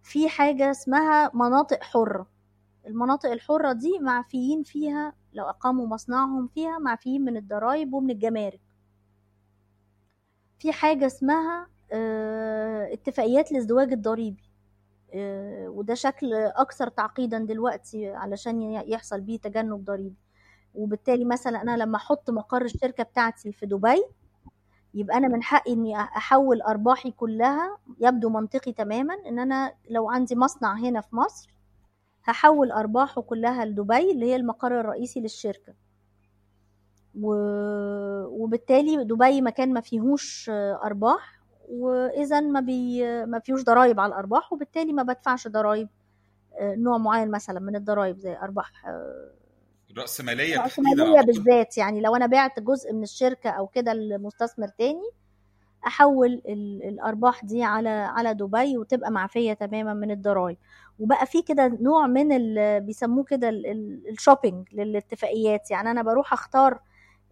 [0.03, 2.27] في حاجة اسمها مناطق حرة.
[2.87, 8.61] المناطق الحرة دي معفيين فيها لو أقاموا مصنعهم فيها معفيين من الضرائب ومن الجمارك.
[10.59, 11.69] في حاجة اسمها
[12.93, 14.43] اتفاقيات الازدواج الضريبي.
[15.67, 20.17] وده شكل أكثر تعقيدا دلوقتي علشان يحصل بيه تجنب ضريبي.
[20.75, 24.05] وبالتالي مثلا أنا لما أحط مقر الشركة بتاعتي في دبي
[24.95, 30.37] يبقى أنا من حقي إني أحول أرباحي كلها يبدو منطقي تماما إن أنا لو عندي
[30.37, 31.55] مصنع هنا في مصر
[32.25, 35.75] هحول أرباحه كلها لدبي اللي هي المقر الرئيسي للشركة.
[37.23, 37.35] و...
[38.25, 40.51] وبالتالي دبي مكان ما فيهوش
[40.85, 45.89] أرباح واذا ما بي ما فيهوش ضرائب على الأرباح وبالتالي ما بدفعش ضرائب
[46.61, 48.73] نوع معين مثلا من الضرائب زي أرباح
[49.97, 51.79] رأسمالية رأسمالية بالذات.
[51.79, 55.11] يعني لو أنا بعت جزء من الشركة أو كده لمستثمر تاني
[55.87, 56.43] أحول
[56.85, 60.57] الأرباح دي على على دبي وتبقى معفية تماما من الضرائب
[60.99, 62.29] وبقى في كده نوع من
[62.87, 63.49] بيسموه كده
[64.11, 65.71] ال shopping للاتفاقيات.
[65.71, 66.81] يعني أنا بروح أختار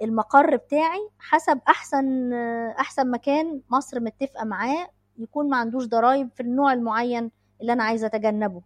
[0.03, 2.33] المقر بتاعي حسب أحسن
[2.79, 4.89] أحسن مكان مصر متفقة معاه
[5.19, 7.31] يكون ما عندوش ضرائب في النوع المعين
[7.61, 8.63] اللي أنا عايزة أتجنبه.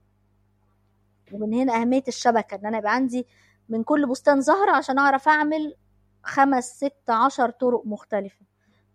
[1.33, 3.27] ومن هنا أهمية الشبكة إن أنا يبقى عندي
[3.71, 5.75] من كل بستان زهرة عشان أعرف أعمل
[6.23, 8.47] خمس ست عشر طرق مختلفة.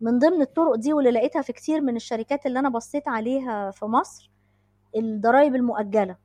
[0.02, 3.86] من ضمن الطرق دي واللي لقيتها في كتير من الشركات اللي أنا بصيت عليها في
[3.86, 4.32] مصر
[4.96, 6.16] الضرائب المؤجلة.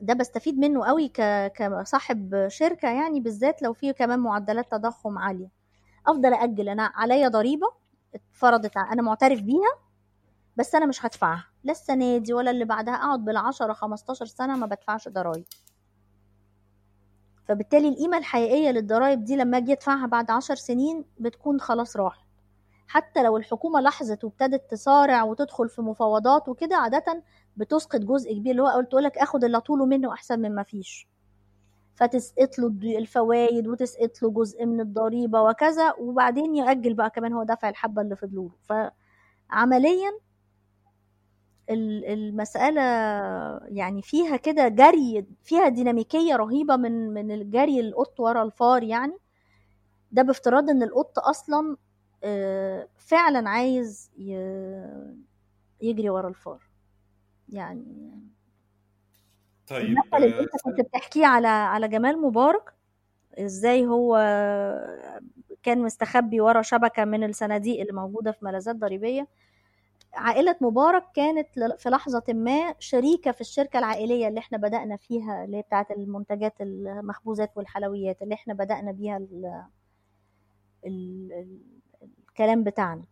[0.00, 1.08] ده بستفيد منه قوي
[1.54, 5.48] كصاحب شركة يعني بالذات لو في كمان معدلات تضخم عالية.
[6.06, 7.66] أفضل أجل أنا عليا ضريبة
[8.14, 9.72] اتفرضت أنا معترف بيها
[10.56, 11.44] بس أنا مش هدفعها.
[11.64, 12.94] لا السنة دي ولا اللي بعدها.
[12.94, 15.44] أقعد بال10 15 سنة ما بدفعش ضرايب.
[17.44, 22.24] فبالتالي القيمة الحقيقية للضرايب دي لما أجي أدفعها بعد 10 سنين بتكون خلاص راحت.
[22.88, 27.22] حتى لو الحكومة لاحظت وابتدت تصارع وتدخل في مفاوضات وكده عادة
[27.56, 28.50] بتسقط جزء كبير.
[28.50, 31.08] اللي هو قلت لك آخد اللي طوله منه أحسن من ما فيش.
[31.94, 37.68] فتسقط له الفوائد وتسقط له جزء من الضريبة وكذا وبعدين يأجل بقى كمان هو دفع
[37.68, 38.90] الحبة اللي فضلوا له
[39.50, 40.10] فعمليا
[41.70, 42.80] المسألة
[43.68, 49.16] يعني فيها كده جري فيها ديناميكية رهيبة من من الجري القط ورا الفار يعني.
[50.12, 51.76] ده بافتراض إن القط أصلا
[52.96, 54.10] فعلا عايز
[55.80, 56.62] يجري ورا الفار
[57.48, 58.10] يعني.
[59.66, 62.74] طيب المثل اللي أنت كنت بتحكيه على على جمال مبارك
[63.38, 64.16] إزاي هو
[65.62, 69.28] كان مستخبي ورا شبكة من الصناديق اللي موجودة في ملاذات ضريبية.
[70.14, 71.48] عائلة مبارك كانت
[71.78, 77.50] في لحظة ما شريكة في الشركة العائلية اللي إحنا بدأنا فيها اللي هي المنتجات المخبوزات
[77.56, 79.64] والحلويات اللي إحنا بدأنا بيها ال
[80.86, 81.58] ال ال
[82.28, 83.04] الكلام بتاعنا.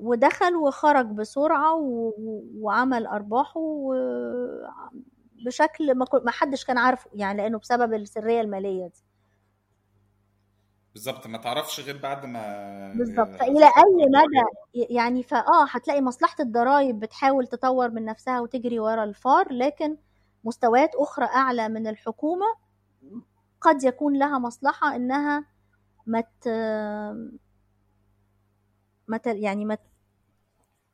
[0.00, 1.74] ودخل وخرج بسرعة
[2.60, 3.60] وعمل أرباحه
[5.46, 9.02] بشكل ما حدش كان عارفه يعني لأنه بسبب السرية المالية دي.
[10.94, 14.46] بالظبط ما تعرفش غير بعد ما بالظبط فالى أي مدى؟
[14.94, 19.96] يعني فاه هتلاقي مصلحة الضرائب بتحاول تطور من نفسها وتجري ورا الفار لكن
[20.44, 22.46] مستويات أخرى أعلى من الحكومة
[23.60, 25.44] قد يكون لها مصلحة إنها
[26.06, 26.48] ما مت...
[29.08, 29.26] مت...
[29.26, 29.78] يعني ما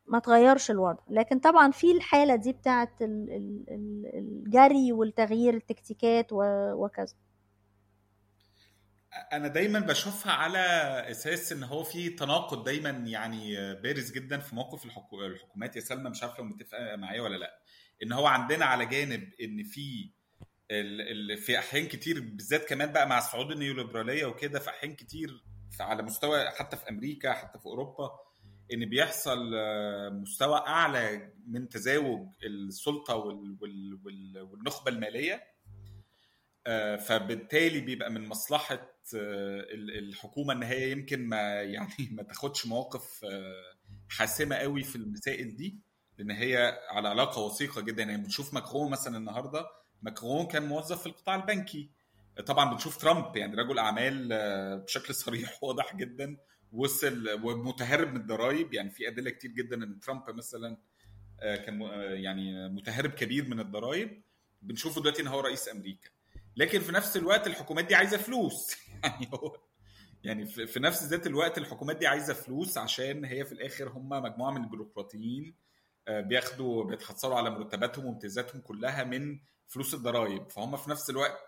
[0.06, 1.02] ما تغيرش الوضع.
[1.08, 7.14] لكن طبعا في الحالة دي بتاعة الجري والتغيير التكتيكات وكذا.
[9.32, 10.58] أنا دايما بشوفها على
[11.10, 15.76] إساس إن هو في تناقض دايما يعني بارز جدا في موقف الحكومات.
[15.76, 17.58] يا سلمى مش عارفه لو متفقة معايا ولا لأ.
[18.02, 20.10] إن هو عندنا على جانب إن في
[21.36, 25.44] في أحيان كتير بالذات كمان بقى مع الصعود النيوليبرالية وكده في أحيان كتير
[25.80, 28.10] على مستوى حتى في أمريكا حتى في أوروبا
[28.72, 29.50] إن بيحصل
[30.12, 35.42] مستوى أعلى من تزاوج السلطة وال- وال- وال- والنخبة المالية.
[36.68, 43.76] آه، فبالتالي بيبقى من مصلحة الحكومة إن هي يمكن ما يعني ما تاخدش مواقف آه،
[44.08, 45.78] حاسمة قوي في المسائل دي
[46.18, 48.02] لأن هي على علاقة وثيقة جدا.
[48.02, 49.66] يعني بنشوف ماكرون مثلا النهارده
[50.02, 51.90] ماكرون كان موظف في القطاع البنكي.
[52.46, 56.36] طبعا بنشوف ترامب يعني رجل أعمال آه، بشكل صريح واضح جدا
[56.72, 60.76] وصل ومتهرب من الضرائب يعني في أدلة كتير جدا إن ترامب مثلا
[61.40, 61.80] آه، كان
[62.22, 64.22] يعني متهرب كبير من الضرائب
[64.62, 66.10] بنشوفه دلوقتي إن هو رئيس أمريكا.
[66.56, 68.76] لكن في نفس الوقت الحكومات دي عايزة فلوس.
[69.04, 69.56] يعني هو
[70.24, 74.50] يعني في نفس ذات الوقت الحكومات دي عايزة فلوس عشان هي في الآخر هم مجموعة
[74.50, 75.54] من البيروقراطيين
[76.08, 79.38] آه، بياخدوا بيتحصلوا على مرتباتهم وامتيازاتهم كلها من
[79.68, 81.38] فلوس الضرائب فهم في نفس الوقت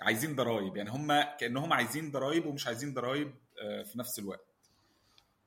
[0.00, 4.46] عايزين ضرائب يعني هم كأنهم عايزين ضرائب ومش عايزين ضرائب آه، في نفس الوقت.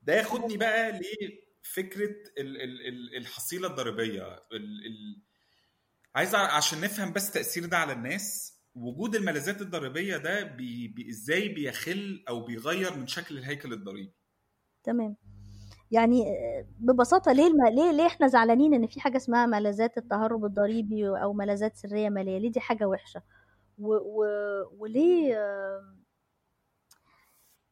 [0.01, 4.23] ده ياخدني بقى لفكرة ال- ال- ال- الحصيلة الضريبية.
[4.33, 5.21] ال- ال-
[6.15, 11.49] عايز عشان نفهم بس تأثير ده على الناس وجود الملاذات الضريبية ده بي بي إزاي
[11.49, 14.13] بيخل أو بيغير من شكل الهيكل الضريبي؟
[14.83, 15.15] تمام.
[15.91, 17.67] يعني آه، ببساطة ليه الم...
[17.75, 22.37] ليه ليه إحنا زعلانين إن في حاجة اسمها ملاذات التهرب الضريبي أو ملاذات سرية مالية؟
[22.37, 23.21] ليه دي حاجة وحشة؟
[23.79, 23.93] و...
[23.93, 24.25] و...
[24.79, 25.35] وليه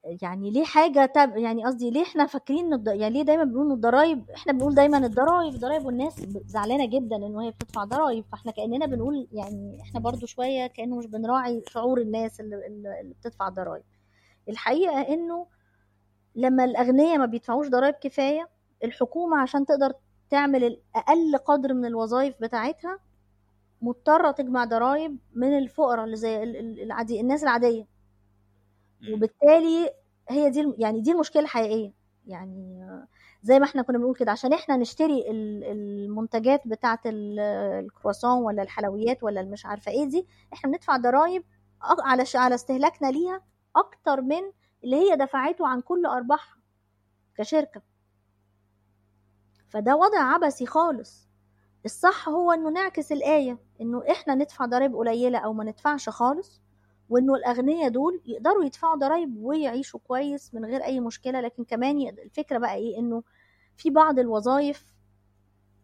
[0.03, 1.37] يعني ليه حاجة تب...
[1.37, 2.87] يعني قصدي ليه إحنا فاكرين الض...
[2.87, 7.51] يعني ليه دايما بنقول الضرايب إحنا بنقول دايما الضرايب الضرايب والناس زعلانة جدا إن هي
[7.51, 12.67] بتدفع ضرايب فإحنا كأننا بنقول يعني إحنا برضو شوية كأنه مش بنراعي شعور الناس اللي,
[12.67, 13.83] اللي بتدفع ضرايب
[14.49, 15.47] الحقيقة إنه
[16.35, 18.49] لما الأغنياء ما بيدفعوش ضرائب كفاية
[18.83, 19.93] الحكومة عشان تقدر
[20.29, 22.99] تعمل أقل قدر من الوظائف بتاعتها
[23.81, 27.98] مضطرة تجمع ضرائب من الفقراء اللي زي ال- ال- العادي الناس العادية.
[29.13, 29.93] وبالتالي
[30.29, 31.93] هي دي يعني دي المشكلة الحقيقية.
[32.27, 32.85] يعني
[33.43, 37.39] زي ما إحنا كنا بنقول كده عشان إحنا نشتري ال- المنتجات بتاعة ال-
[37.85, 41.43] الكرواسون ولا الحلويات ولا المش عارفة إيه دي إحنا بندفع ضرائب
[41.81, 43.41] على على استهلاكنا ليها
[43.75, 44.41] أكتر من
[44.83, 46.57] اللي هي دفعته عن كل ارباحها
[47.35, 47.81] كشركة.
[49.69, 51.29] فده وضع عبثي خالص.
[51.85, 56.61] الصح هو إنه نعكس الآية إنه إحنا ندفع ضرائب قليلة أو ما ندفعش خالص
[57.09, 61.41] وإنه الاغنياء دول يقدروا يدفعوا ضرائب ويعيشوا كويس من غير أي مشكلة.
[61.41, 63.23] لكن كمان يقدر الفكرة بقى إيه؟ إنه
[63.77, 64.93] في بعض الوظائف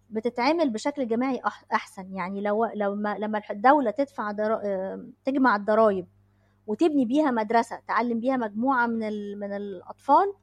[0.10, 1.42] بتتعمل بشكل جماعي
[1.74, 2.14] أحسن.
[2.14, 4.32] يعني لو لو ما لما الدولة تدفع
[5.26, 6.08] تجمع الضرائب
[6.68, 9.40] وتبني بيها مدرسة تعلم بيها مجموعة من.
[9.40, 10.34] من الأطفال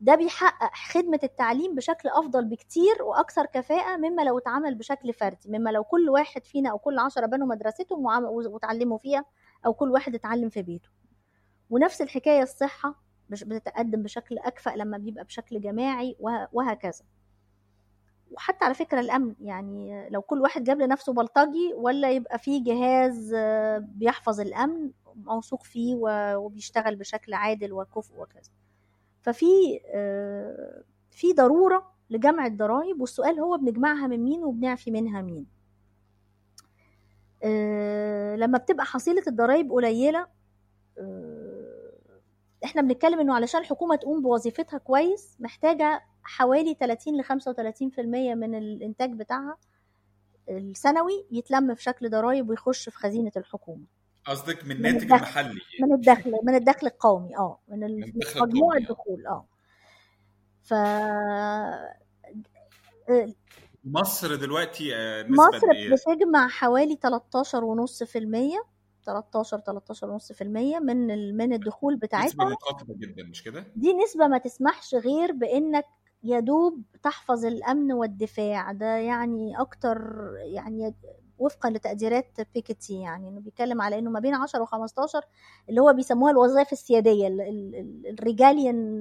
[0.00, 5.48] ده بيحقق خدمة التعليم بشكل أفضل بكتير وأكثر كفاءة مما لو اتعمل بشكل فردي.
[5.58, 9.24] مما لو كل واحد فينا أو كل عشرة بنوا مدرستهم وتعلموا فيها
[9.66, 10.88] أو كل واحد اتعلم في بيته.
[11.70, 12.94] ونفس الحكاية الصحة
[13.30, 17.04] مش بتتقدم بشكل أكفأ لما بيبقى بشكل جماعي وه- وهكذا.
[18.30, 23.34] وحتى على فكرة الأمن يعني لو كل واحد جاب لنفسه بلطجي ولا يبقى فيه جهاز
[23.78, 25.94] بيحفظ الأمن موثوق فيه
[26.36, 28.50] وبيشتغل بشكل عادل وكفء وكذا.
[29.22, 35.46] ففي آه، في ضرورة لجمع الضرائب والسؤال هو بنجمعها من مين وبنعفي منها مين.
[38.36, 40.26] لما بتبقى حصيلة الضرائب قليلة
[40.98, 42.00] آه،
[42.64, 49.12] إحنا بنتكلم إنه علشان الحكومة تقوم بوظيفتها كويس محتاجة حوالي 30 ل 35% من الإنتاج
[49.12, 49.56] بتاعها
[50.48, 53.84] السنوي يتلم في شكل ضرائب ويخش في خزينة الحكومة
[54.24, 55.12] قصدك من الناتج.
[55.12, 58.78] المحلي من الدخل من الدخل القومي آه من من مجموع آه.
[58.78, 59.46] الدخول آه
[60.62, 60.74] ف
[63.84, 68.64] مصر دلوقتي آه، نسبة مصر إيه؟ بتجمع حوالي 13.5%
[69.06, 74.94] 13 13.5% من من الدخول نسبة بتاعتها منخفضة جدا مش كده؟ دي نسبة ما تسمحش
[74.94, 75.84] غير بإنك
[76.22, 79.98] يا دوب تحفظ الأمن والدفاع ده يعني أكتر
[80.36, 80.94] يعني
[81.38, 85.20] وفقا لتقديرات بيكيتي يعني إنه بيتكلم على إنه ما بين 10 و15
[85.68, 87.28] اللي هو بيسموها الوظائف السيادية
[88.10, 89.00] الريجاليان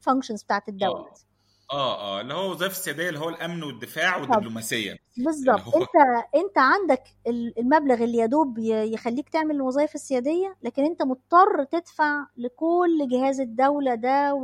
[0.00, 1.31] فانكشنز بتاعت الدولة آه.
[1.72, 4.96] آه آه اللي هو وظائف السيادية اللي هو الأمن والدفاع والدبلوماسية.
[5.16, 5.60] بالظبط.
[5.60, 11.02] اللي هو- أنت أنت عندك ال- المبلغ اللي يدوب يخليك تعمل الوظائف السياديه لكن أنت
[11.02, 14.34] مضطر تدفع لكل جهاز الدولة ده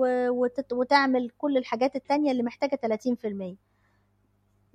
[0.72, 3.56] وتعمل كل الحاجات التانية اللي محتاجة 30%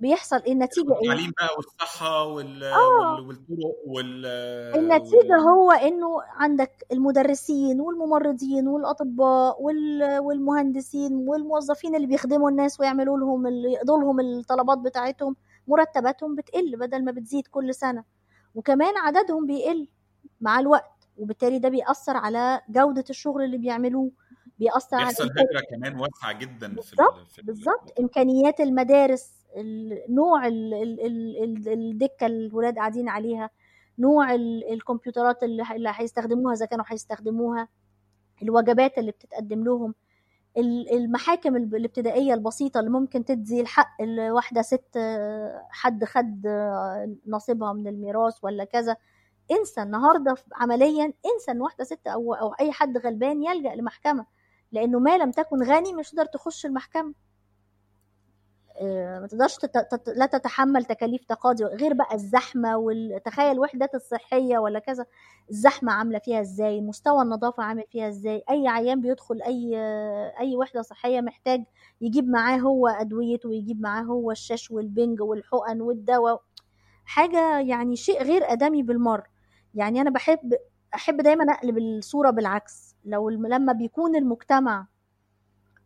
[0.04, 2.64] بيحصل إيه؟ النتيجة إيه؟ التعليم بقى والصحة وال...
[2.64, 3.14] آه.
[3.14, 3.26] وال...
[3.28, 4.26] والطرق وال
[4.76, 5.40] النتيجة وال...
[5.40, 13.72] هو إنه عندك المدرسين والممرضين والأطباء وال- والمهندسين والموظفين اللي بيخدموا الناس ويعملوا لهم اللي
[13.72, 15.36] يقضوا لهم الطلبات بتاعتهم
[15.68, 18.04] مرتباتهم بتقل بدل ما بتزيد كل سنة.
[18.54, 19.88] وكمان عددهم بيقل
[20.40, 24.10] مع الوقت وبالتالي ده بيأثر على جودة الشغل اللي بيعملوه
[24.58, 29.43] بيأثر على بيحصل هجرة كمان واسعة جدا بالظبط بالظبط إمكانيات المدارس ال-
[30.08, 33.50] نوع ال- ال- ال- ال- الدكة اللي الولاد قاعدين عليها
[33.98, 35.64] نوع ال- الكمبيوترات اللي
[35.96, 37.68] هيستخدموها إذا كانوا هيستخدموها
[38.42, 39.94] الوجبات اللي بتتقدم لهم
[40.56, 44.98] ال- المحاكم الابتدائية البسيطة اللي ممكن تدي الحق لواحدة ست
[45.70, 46.46] حد خد
[47.26, 48.96] نصيبها من الميراث ولا كذا.
[49.50, 54.26] انسى النهارده عمليا انسى إن واحدة ست أو أو أي حد غلبان يلجأ لمحكمة
[54.72, 57.14] لأنه ما لم تكن غني مش تقدر تخش المحكمة.
[58.82, 59.58] ما تقدرش.
[60.16, 65.06] لا تتحمل تكاليف تقاضي غير بقى الزحمة وتخيل الوحدات الصحية ولا كذا
[65.50, 69.76] الزحمة عاملة فيها إزاي مستوى النظافة عامل فيها إزاي أي عيان بيدخل أي
[70.40, 71.64] أي وحدة صحية محتاج
[72.00, 76.42] يجيب معاه هو ادويته ويجيب معاه هو الشاش والبنج والحقن والدواء
[77.04, 79.24] حاجة يعني شيء غير آدمي بالمرة
[79.74, 80.54] يعني أنا بحب
[80.94, 84.86] أحب دايما أقلب الصورة بالعكس لو لما بيكون المجتمع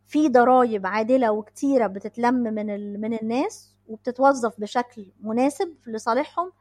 [0.09, 3.01] في ضرائب عادلة وكتيرة بتتلم من.
[3.01, 6.51] من الناس وبتتوظف بشكل مناسب لصالحهم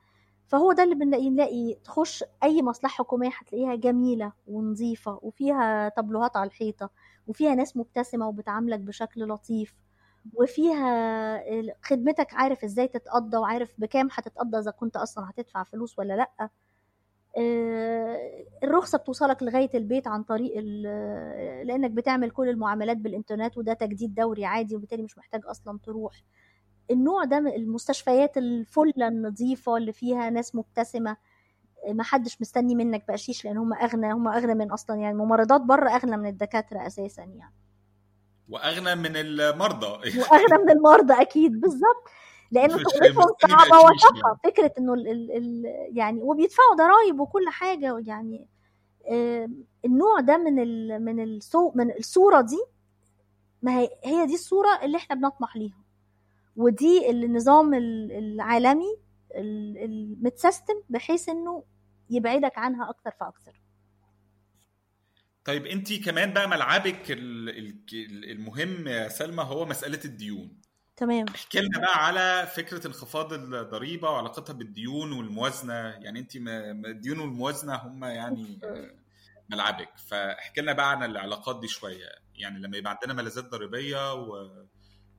[0.48, 6.46] فهو ده اللي بنلاقي نلاقي تخش أي مصلحة حكومية هتلاقيها جميلة ونظيفة وفيها طابلوهات على
[6.48, 6.90] الحيطة
[7.26, 9.74] وفيها ناس مبتسمة وبتعاملك بشكل لطيف
[10.34, 11.42] وفيها
[11.82, 16.48] خدمتك عارف إزاي تتقضى وعارف بكام هتتقضى إذا كنت أصلا هتدفع فلوس ولا لأ
[17.38, 24.14] آه، الرخصة بتوصلك لغاية البيت عن طريق ال- لأنك بتعمل كل المعاملات بالإنترنت وده تجديد
[24.14, 26.12] دوري عادي وبالتالي مش محتاج أصلا تروح.
[26.90, 31.16] النوع ده المستشفيات الفلة النظيفة اللي فيها ناس مبتسمة
[31.92, 35.90] ما حدش مستني منك بقشيش لأن هم أغنى هم أغنى من أصلا يعني الممرضات بره
[35.90, 37.54] أغنى من الدكاترة أساسا يعني.
[38.48, 39.86] وأغنى من المرضى.
[40.20, 42.08] وأغنى من المرضى أكيد بالظبط
[42.50, 44.38] لأنه شغلتهم صعبة بقشيش وشاقة.
[44.44, 45.64] فكرة إنه ال ال ال
[45.96, 48.46] يعني وبيدفعوا ضرائب وكل حاجة يعني
[49.10, 49.48] آه،
[49.84, 52.58] النوع ده من ال من السو من الصورة دي
[53.62, 55.78] ما هي هي دي الصورة اللي إحنا بنطمح ليها.
[56.56, 58.96] ودي النظام ال- العالمي
[59.34, 61.62] ال- المتسيستم بحيث إنه
[62.10, 63.60] يبعدك عنها أكتر فأكتر.
[65.44, 67.48] طيب انت كمان بقى ملعبك ال-
[67.92, 70.60] ال- المهم يا سلمى هو مسألة الديون.
[70.98, 71.26] تمام.
[71.34, 75.74] احكي لنا بقى على فكرة انخفاض الضريبة وعلاقتها بالديون والموازنة.
[75.74, 76.36] يعني انت
[76.86, 78.60] الديون والموازنة هم يعني
[79.50, 79.98] ملعبك.
[80.08, 82.08] فاحكي لنا بقى عن العلاقات دي شوية.
[82.34, 84.36] يعني لما يبقى عندنا ملاذات ضريبية و...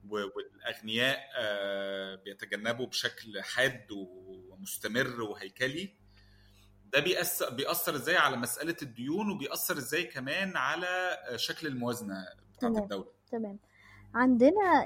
[0.08, 0.30] و...
[0.36, 5.94] والأغنياء آه، بيتجنبوا بشكل حاد ومستمر وهيكلي
[6.92, 12.26] ده بيأثر بيأثر إزاي على مسألة الديون وبيأثر إزاي كمان على شكل الموازنة
[12.56, 12.76] بتاعت.
[12.76, 13.58] الدولة؟ تمام.
[14.14, 14.84] عندنا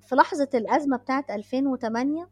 [0.00, 2.28] في لحظة الأزمة بتاعت 2008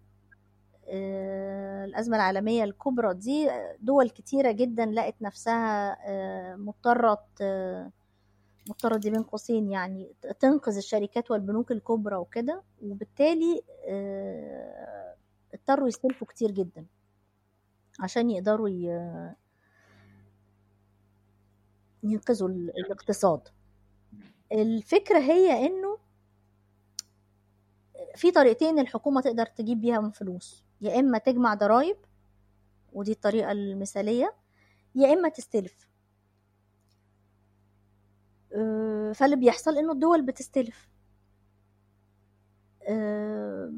[0.91, 7.25] آه، الأزمة العالمية الكبرى دي دول كتيرة جدا لقت نفسها آه، مضطرة
[8.69, 12.63] مضطرة دي بين قوسين يعني تنقذ الشركات والبنوك الكبرى وكده.
[12.83, 15.15] وبالتالي آه،
[15.55, 16.87] اضطروا يستلفوا كتير جدا
[18.01, 18.69] عشان يقدروا
[22.03, 23.49] ينقذوا ال- الاقتصاد.
[24.53, 25.99] الفكرة هي إنه
[28.17, 30.65] في طريقتين الحكومة تقدر تجيب بيها فلوس.
[30.81, 31.97] يا إما تجمع ضرائب
[32.93, 34.35] ودي الطريقة المثالية
[34.95, 35.89] يا إما تستلف.
[38.55, 40.89] آه، فاللي بيحصل إنه الدول بتستلف.
[42.83, 43.73] آه،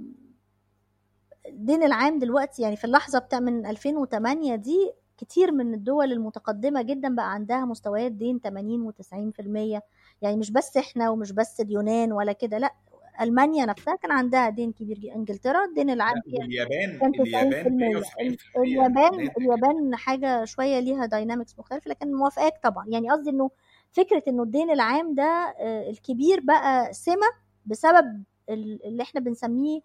[1.47, 7.15] الدين العام دلوقتي يعني في اللحظة بتاع من 2008 دي كتير من الدول المتقدمة جدا
[7.15, 9.81] بقى عندها مستويات دين 80 و90%
[10.23, 12.75] يعني مش بس إحنا ومش بس اليونان ولا كده لأ
[13.21, 18.03] ألمانيا نفسها كان عندها دين كبير جدا إنجلترا الدين العام فيها واليابان كان 90% اليابان
[18.03, 19.39] 170% اليابان هناك.
[19.39, 22.85] اليابان حاجة شوية ليها داينامكس مختلفة لكن موافقاك طبعا.
[22.89, 23.51] يعني قصدي إنه
[23.93, 27.27] فكرة إنه الدين العام ده آه، الكبير بقى سمة
[27.67, 29.81] بسبب ال- اللي إحنا بنسميه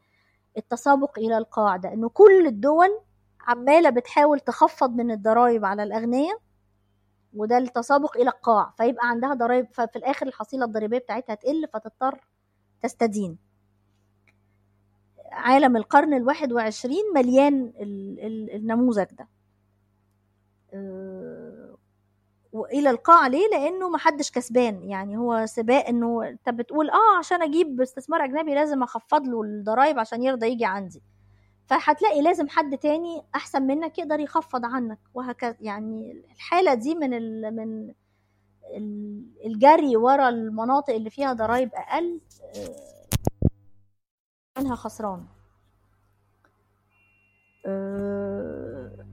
[0.58, 3.00] التسابق إلى القاعدة إنه كل الدول
[3.48, 6.38] عمالة بتحاول تخفض من الضرائب على الأغنياء
[7.36, 12.20] وده التسابق إلى القاع فيبقى عندها ضرائب ففي الآخر الحصيلة الضريبية بتاعتها تقل فتضطر
[12.84, 13.38] تستدين.
[15.32, 19.28] عالم القرن الواحد وعشرين مليان ال- ال- النموذج ده.
[20.74, 21.78] آه،
[22.54, 24.84] وإلى القاع ليه؟ لأنه محدش كسبان.
[24.84, 30.00] يعني هو سباق إنه انت بتقول آه عشان أجيب استثمار أجنبي لازم أخفض له الضرايب
[30.00, 31.02] عشان يرضى يجي عندي.
[31.68, 37.56] فهتلاقي لازم حد تاني أحسن منك يقدر يخفض عنك وهكذا يعني الحالة دي من ال
[37.56, 37.94] من
[38.78, 42.22] ال- الجري ورا المناطق اللي فيها ضرايب أقل
[42.56, 42.76] آه،
[44.60, 45.26] منها خسران.
[47.66, 49.06] آه،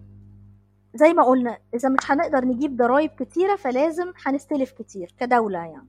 [0.95, 5.89] زي ما قلنا إذا مش هنقدر نجيب ضرائب كتيرة فلازم هنستلف كتير كدولة يعني.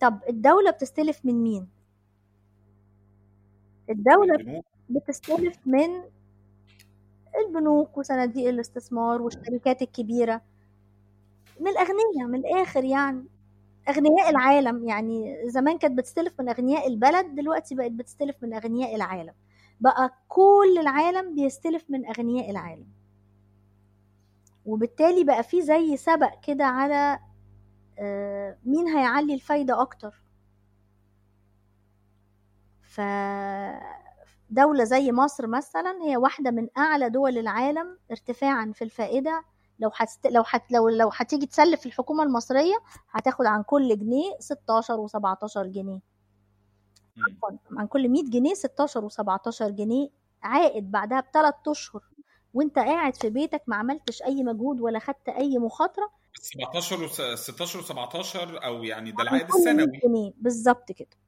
[0.00, 1.68] طب الدولة بتستلف من مين؟
[3.90, 6.02] الدولة بتستلف من
[7.46, 10.40] البنوك وصناديق الاستثمار والشركات الكبيرة.
[11.60, 13.24] من الأغنياء من الآخر يعني.
[13.88, 19.34] أغنياء العالم يعني زمان كانت بتستلف من أغنياء البلد دلوقتي بقت بتستلف من أغنياء العالم.
[19.80, 22.86] بقى كل العالم بيستلف من أغنياء العالم.
[24.66, 27.18] وبالتالي بقى في زي سبق كده على
[27.98, 30.22] آه، مين هيعلي الفايدة أكتر.
[32.82, 33.00] ف
[34.52, 39.44] دولة زي مصر مثلا هي واحدة من أعلى دول العالم ارتفاعا في الفائدة.
[39.78, 40.26] لو حست...
[40.26, 40.72] لو حت...
[40.72, 42.74] لو لو هتيجي تسلف الحكومة المصرية
[43.10, 46.00] هتاخد عن كل جنيه 16 و17 جنيه.
[47.78, 50.08] عن كل 100 جنيه 16 و17 جنيه
[50.42, 52.02] عائد بعدها بثلاث أشهر.
[52.54, 56.10] وأنت قاعد في بيتك ما عملتش أي مجهود ولا خدت أي مخاطرة.
[56.34, 60.34] 17 و 16 و 17 أو يعني ده العائد كل 100 السنوي.
[60.36, 61.21] بالظبط كده.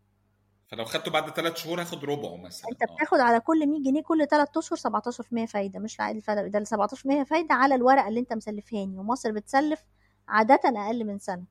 [0.75, 2.70] فلو خدته بعد ثلاث شهور هاخد ربعه مثلا.
[2.70, 6.59] انت بتاخد على كل 100 جنيه كل 3 أشهر 17% فايدة مش العائد الفعلي ده
[6.59, 8.99] ال 17% فايدة على الورقة اللي انت مسلفهاني.
[8.99, 9.85] ومصر بتسلف
[10.29, 11.45] عادة أقل من سنة.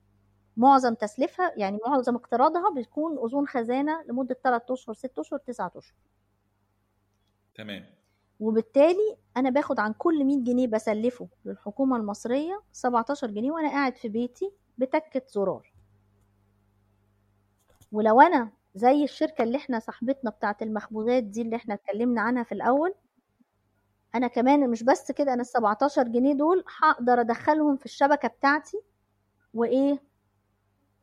[0.56, 5.94] معظم تسليفها يعني معظم اقتراضها بتكون أذون خزانة لمدة 3 أشهر 6 أشهر 9 أشهر.
[7.54, 7.84] تمام.
[8.40, 14.08] وبالتالي أنا باخد عن كل 100 جنيه بسلفه للحكومة المصرية 17 جنيه وأنا قاعد في
[14.08, 15.72] بيتي بتكة زرار.
[17.92, 22.52] ولو أنا زي الشركة اللي إحنا صاحبتنا بتاعة المخبوزات دي اللي إحنا اتكلمنا عنها في
[22.52, 22.94] الأول.
[24.14, 28.80] أنا كمان مش بس كده أنا ال 17 جنيه دول هقدر أدخلهم في الشبكة بتاعتي
[29.54, 30.02] وإيه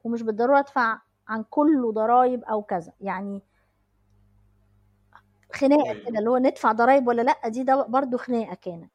[0.04, 2.94] ومش بالضرورة أدفع عن كله ضرايب أو كذا.
[3.02, 3.42] يعني
[5.54, 6.08] خناقة طيب.
[6.10, 8.92] كده اللي هو ندفع ضرايب ولا لأ دي ده برضو خناقة كانت.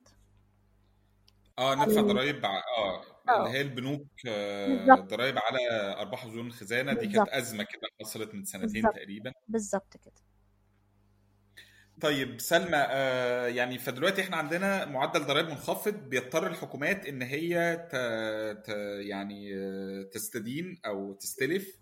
[1.59, 3.47] آه ندفع ضرايب ع- آه آه.
[3.47, 4.95] اللي هي البنوك آه،.
[4.95, 5.59] ضرايب على
[5.99, 7.29] أرباح اذون الخزانه دي كانت.
[7.29, 8.95] أزمة كده حصلت من سنتين بالظبط.
[8.95, 10.15] تقريبا بالظبط كده
[12.01, 17.97] طيب سلمى آه يعني فدلوقتي إحنا عندنا معدل ضرائب منخفض بيضطر الحكومات إن هي ت...
[18.67, 18.69] ت...
[19.01, 21.79] يعني آه، تستدين أو تستلف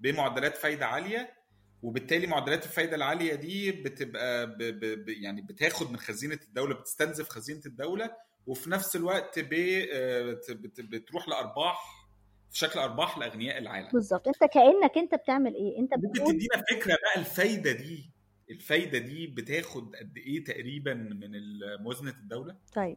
[0.00, 1.34] بمعدلات فايدة عالية
[1.82, 4.58] وبالتالي معدلات الفايدة العالية دي بتبقى ب...
[4.58, 5.04] ب...
[5.04, 5.08] ب...
[5.08, 8.10] يعني بتاخد من خزينة الدولة بتستنزف خزينة الدولة
[8.46, 9.38] وفي نفس الوقت.
[9.38, 10.50] آه، بت...
[10.50, 10.80] بت...
[10.80, 12.06] بتروح لأرباح
[12.50, 13.88] في شكل أرباح لأغنياء العالم.
[13.92, 14.28] بالظبط.
[14.28, 18.10] أنت كأنك أنت بتعمل إيه؟ أنت ممكن بتقول تدينا فكرة بقى الفايدة دي؟
[18.50, 21.30] الفايدة دي بتاخد قد إيه تقريبا من
[21.82, 22.96] موازنة الدولة؟ طيب.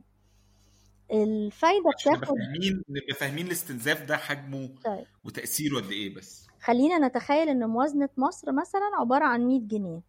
[1.12, 5.06] الفايدة بتاخد فاهمين نبقى فاهمين الاستنزاف ده حجمه طيب.
[5.24, 6.48] وتأثيره قد إيه بس.
[6.62, 10.02] خلينا نتخيل إن موازنة مصر مثلا عبارة عن 100 جنيه.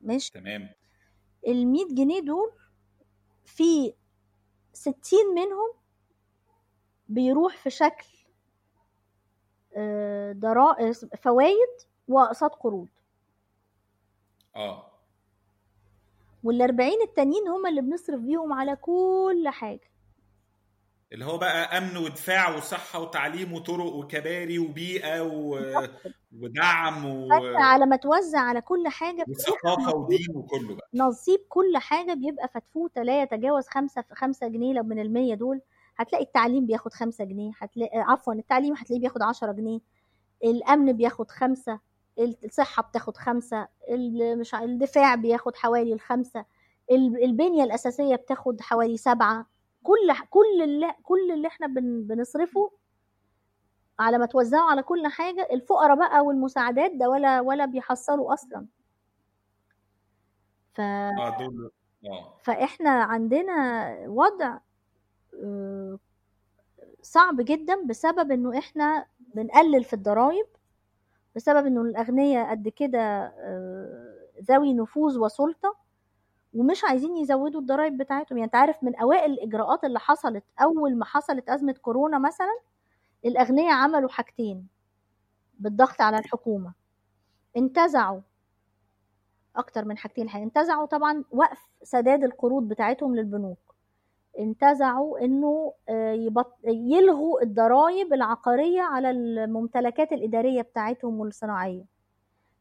[0.00, 0.68] ماشي؟ تمام.
[1.48, 2.52] ال 100 جنيه دول
[3.50, 3.94] في
[4.72, 4.94] 60
[5.34, 5.72] منهم
[7.08, 8.06] بيروح في شكل
[9.76, 10.92] آه، ضرائب
[11.22, 11.68] فوائد
[12.08, 12.88] وأقساط قروض
[14.56, 14.90] آه.
[16.44, 19.90] وال 40 التانيين هم اللي بنصرف بيهم على كل حاجة.
[21.12, 25.58] اللي هو بقى أمن ودفاع وصحة وتعليم وطرق وكباري وبيئة و...
[26.38, 27.28] ودعم و...
[27.56, 30.88] على ما توزع على كل حاجة وثقافة ودين وكله بقى.
[30.94, 34.74] نصيب كل حاجة بيبقى فتفوتة لا يتجاوز خمسة خمسة جنيه.
[34.74, 35.60] لو من المية دول
[35.96, 39.80] هتلاقي التعليم بياخد خمسة جنيه هتلاقي عفوا التعليم هتلاقيه بياخد عشرة جنيه.
[40.44, 41.78] الأمن بياخد خمسة
[42.44, 46.44] الصحة بتاخد خمسة ال- مش الدفاع بياخد حوالي الخمسة
[46.90, 49.46] ال- البنية الأساسية بتاخد حوالي سبعة.
[49.82, 52.70] كل كل اللي كل اللي إحنا بن بنصرفه
[54.00, 58.66] على ما توزعه على كل حاجة الفقراء بقى والمساعدات ده ولا ولا بيحصلوا أصلا.
[60.74, 60.80] ف
[61.40, 61.70] دول
[62.06, 62.34] آه.
[62.42, 64.58] فإحنا عندنا وضع
[65.42, 65.98] آه،
[67.02, 70.46] صعب جدا بسبب إنه إحنا بنقلل في الضرائب
[71.36, 72.98] بسبب إنه الأغنياء قد كده
[73.38, 74.16] آه،
[74.50, 75.76] ذوي نفوذ وسلطة
[76.54, 78.38] ومش عايزين يزودوا الضرائب بتاعتهم.
[78.38, 82.58] يعني أنت عارف من أوائل الإجراءات اللي حصلت أول ما حصلت أزمة كورونا مثلا
[83.24, 84.68] الأغنياء عملوا حاجتين
[85.58, 86.74] بالضغط على الحكومة.
[87.56, 88.20] انتزعوا
[89.56, 90.44] أكتر من حاجتين الحقيقة.
[90.44, 93.58] انتزعوا طبعا وقف سداد القروض بتاعتهم للبنوك.
[94.38, 96.58] انتزعوا إنه آه، يبط...
[96.64, 101.84] يلغوا الضرائب العقارية على الممتلكات الإدارية بتاعتهم والصناعية.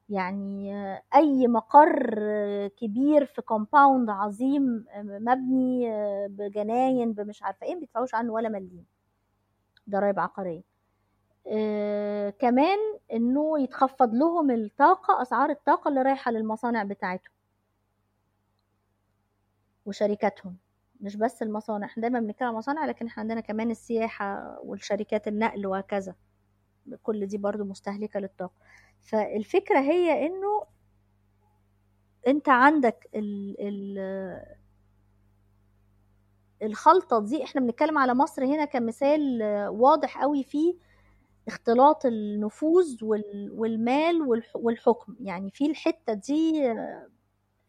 [0.10, 5.91] يعني آه، أي مقر آه، كبير في كومباوند عظيم مبني
[6.30, 8.86] بجناين بمش عارفة إيه بيدفعوش عنه ولا مليم.
[9.90, 10.61] ضرائب عقارية.
[11.48, 12.78] آه، كمان
[13.14, 17.34] إنه يتخفض لهم الطاقة أسعار الطاقة اللي رايحة للمصانع بتاعتهم
[19.86, 20.57] وشركاتهم.
[21.02, 26.16] مش بس المصانع إحنا دايما بنتكلم مصانع لكن إحنا عندنا كمان السياحة والشركات النقل وهكذا.
[27.03, 28.53] كل دي برضو مستهلكة للطاقة.
[29.02, 30.64] فالفكرة هي إنه
[32.28, 33.10] أنت عندك
[36.64, 40.76] الخلطة دي إحنا بنتكلم على مصر هنا كمثال واضح قوي فيه
[41.48, 45.15] اختلاط النفوذ وال- والمال والح- والحكم.
[45.19, 46.72] يعني في الحتة دي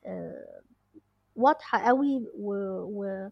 [0.05, 0.61] آه،
[1.37, 3.29] واضحة قوي و,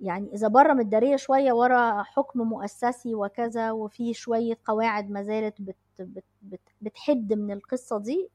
[0.00, 5.76] يعني إذا بره متدارية شوية ورا حكم مؤسسي وكذا وفي شوية قواعد ما زالت بت
[5.98, 8.28] بت بت بتحد من القصة دي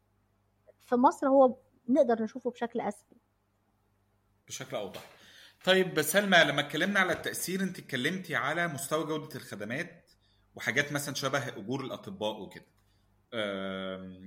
[0.82, 1.56] في مصر هو
[1.90, 3.18] نقدر نشوفه بشكل أسهل.
[4.48, 5.02] بشكل أوضح.
[5.68, 10.11] طيب سلمى لما اتكلمنا على التأثير انت اتكلمتي على مستوى جودة الخدمات
[10.56, 12.65] وحاجات مثلا شبه أجور الأطباء وكده.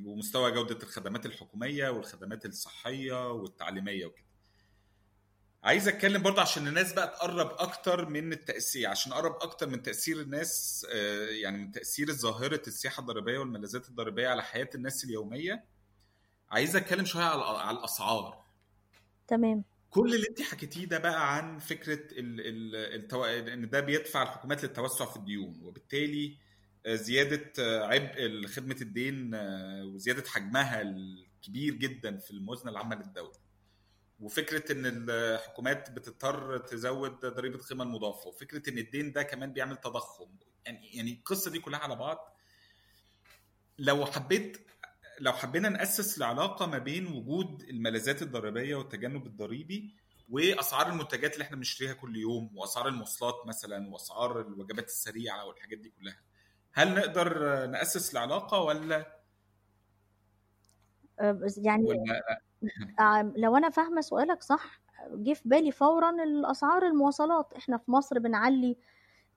[0.06, 4.26] ومستوى جودة الخدمات الحكومية والخدمات الصحية والتعليمية وكده.
[5.62, 10.20] عايز أتكلم برضه عشان الناس بقى تقرب أكتر من التأثير عشان أقرب أكتر من تأثير
[10.20, 15.64] الناس آه، يعني من تأثير ظاهرة السياحة الضريبية والملاذات الضريبية على حياة الناس اليومية.
[16.50, 18.44] عايز أتكلم شوية على الأسعار.
[19.28, 19.64] تمام.
[19.90, 23.24] كل اللي انت حكيتيه ده بقى عن فكرة ال ال التو...
[23.24, 26.36] إن ده بيدفع الحكومات للتوسع في الديون وبالتالي
[26.86, 33.32] آه، زيادة آه، عبء خدمة الدين آه، وزيادة حجمها الكبير جدا في الموازنة العامة للدولة.
[34.20, 40.28] وفكرة إن الحكومات بتضطر تزود ضريبة القيمه المضافة وفكرة إن الدين ده كمان بيعمل تضخم.
[40.66, 42.36] يعني يعني القصة دي كلها على بعض.
[43.78, 44.58] لو حبيت
[45.20, 49.94] لو حبينا نأسس العلاقة ما بين وجود الملاذات الضريبية والتجنب الضريبي
[50.28, 55.92] وأسعار المنتجات اللي إحنا بنشتريها كل يوم وأسعار المواصلات مثلا وأسعار الوجبات السريعة والحاجات دي
[56.00, 56.20] كلها
[56.72, 59.20] هل نقدر نأسس العلاقة ولا؟
[61.22, 62.40] بس يعني ولا؟
[63.00, 64.80] آه، لو أنا فاهمة سؤالك صح
[65.14, 67.52] جه في بالي فورا الأسعار المواصلات.
[67.56, 68.76] إحنا في مصر بنعلي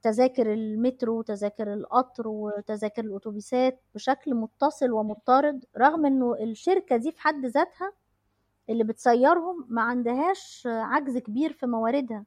[0.04, 7.46] تذاكر المترو وتذاكر القطر وتذاكر الأتوبيسات بشكل متصل ومضطرد رغم إنه الشركة دي في حد
[7.46, 7.94] ذاتها
[8.70, 12.26] اللي بتسيرهم ما عندهاش عجز كبير في مواردها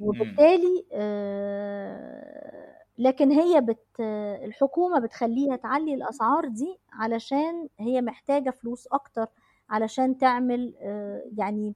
[0.00, 4.00] وبالتالي آه، لكن هي بت
[4.44, 9.26] الحكومة بتخليها تعلي الأسعار دي علشان هي محتاجة فلوس أكتر
[9.70, 11.74] علشان تعمل آه، يعني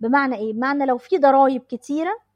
[0.00, 2.29] بمعنى إيه؟ بمعنى لو في ضرائب كتيرة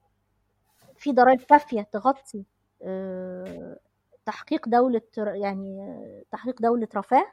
[1.05, 2.45] في ضرائب كافية تغطي
[2.83, 3.79] آه،
[4.27, 7.27] تحقيق دولة يعني آه، تحقيق دولة رفاه.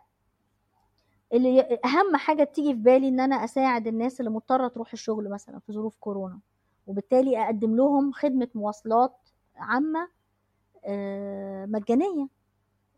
[1.34, 5.60] اللي أهم حاجة بتيجي في بالي إن أنا أساعد الناس اللي مضطرة تروح الشغل مثلا
[5.60, 6.39] في ظروف كورونا
[6.88, 10.10] وبالتالي أقدم لهم خدمة مواصلات عامة
[10.85, 12.27] آه، مجانية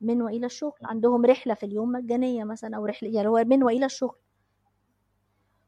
[0.02, 0.80] من وإلى الشغل.
[0.84, 4.16] عندهم رحلة في اليوم مجانية مثلا أو رحلة يعني هو من وإلى الشغل.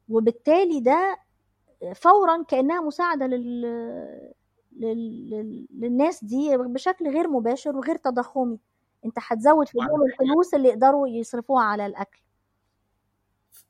[0.09, 1.17] وبالتالي ده
[1.95, 3.65] فورا كأنها مساعدة لل...
[4.79, 5.29] لل...
[5.29, 5.67] لل...
[5.79, 8.59] للناس دي بشكل غير مباشر وغير تضخمي.
[9.05, 12.19] انت هتزود في اليوم الفلوس اللي يقدروا يصرفوها على الأكل.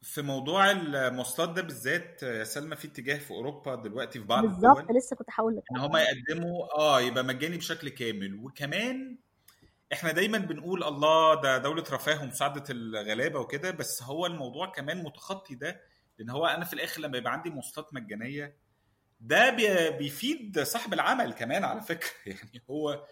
[0.02, 4.92] في موضوع المواصلات ده بالذات يا سلمى في اتجاه في أوروبا دلوقتي في بعض بالظبط
[4.92, 5.64] لسه كنت هقول لك.
[5.72, 8.36] إن هم يقدموا آه يبقى مجاني بشكل كامل.
[8.44, 9.18] وكمان
[9.94, 15.56] إحنا دايما بنقول الله ده دولة رفاه ومساعدة الغلابة وكده بس هو الموضوع كمان متخطي
[15.56, 15.82] ده
[16.20, 18.56] لأن هو أنا في الآخر لما يبقى عندي مواصلات مجانية
[19.20, 22.10] ده بي- بيفيد صاحب العمل كمان على فكرة.
[22.26, 23.08] يعني هو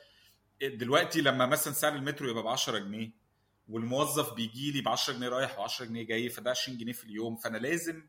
[0.64, 3.12] دلوقتي لما مثلا سعر المترو يبقى ب 10 جنيه
[3.70, 7.36] والموظف بيجي لي ب 10 جنيه رايح و10 جنيه جاي فده 20 جنيه في اليوم
[7.36, 8.04] فأنا لازم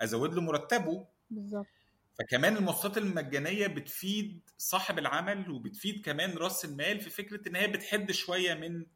[0.00, 1.06] أزود له مرتبه.
[1.30, 1.66] بالظبط.
[2.18, 8.10] فكمان المواصلات المجانية بتفيد صاحب العمل وبتفيد كمان رأس المال في فكرة إن هي بتحد
[8.12, 8.86] شوية من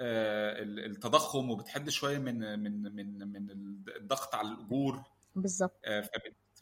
[0.00, 3.50] آه، التضخم وبتحد شوية من من من من
[3.96, 5.02] الضغط على الأجور.
[5.34, 5.80] بالظبط.
[5.84, 6.00] آه،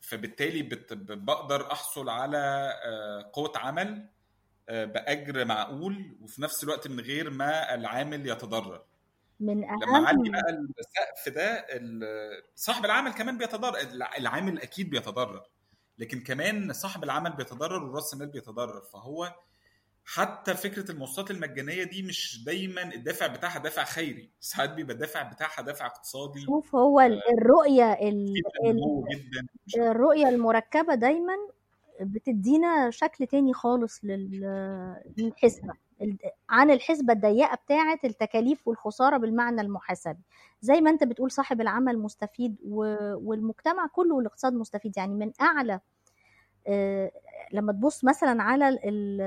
[0.02, 2.38] فبالتالي بت- بقدر أحصل على
[2.84, 4.08] آه، قوة عمل
[4.68, 8.82] آه، بأجر معقول وفي نفس الوقت من غير ما العامل يتضرر.
[9.40, 10.50] من لما اعلي أهم بقى
[10.80, 11.66] السقف ده
[12.54, 15.42] صاحب العمل كمان بيتضرر الع- العامل أكيد بيتضرر
[15.98, 19.34] لكن كمان صاحب العمل بيتضرر وراس المال بيتضرر فهو
[20.04, 24.30] حتى فكرة المواصلات المجانية دي مش دايما الدافع بتاعها دافع خيري.
[24.40, 26.40] ساعات بيبقى الدافع بتاعها دافع اقتصادي.
[26.40, 28.34] شوف هو ال- الرؤية ال-
[28.66, 31.32] ال- الرؤية المركبة دايما
[32.00, 35.72] بتدينا شكل تاني خالص لل- للحسبة.
[36.02, 36.18] ال-
[36.50, 40.22] عن الحسبة الضيقة بتاعة التكاليف والخسارة بالمعنى المحاسبي.
[40.60, 44.96] زي ما انت بتقول صاحب العمل مستفيد والمجتمع كله والاقتصاد مستفيد.
[44.96, 45.80] يعني من أعلى
[46.66, 47.12] آه،
[47.52, 48.78] لما تبص مثلا على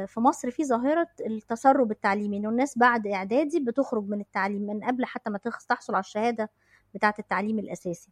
[0.07, 5.05] في مصر في ظاهرة التسرب التعليمي إنه الناس بعد إعدادي بتخرج من التعليم من قبل
[5.05, 5.37] حتى ما
[5.69, 6.49] تحصل على الشهادة
[6.93, 8.09] بتاعة التعليم الأساسي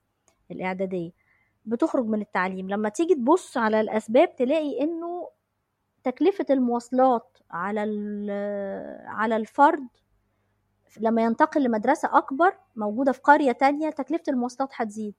[0.51, 1.11] الإعدادية
[1.65, 2.69] بتخرج من التعليم.
[2.69, 5.29] لما تيجي تبص على الأسباب تلاقي إنه
[6.03, 7.79] تكلفة المواصلات على
[9.07, 9.87] على الفرد
[10.99, 15.13] لما ينتقل لمدرسة أكبر موجودة في قرية تانية تكلفة المواصلات هتزيد.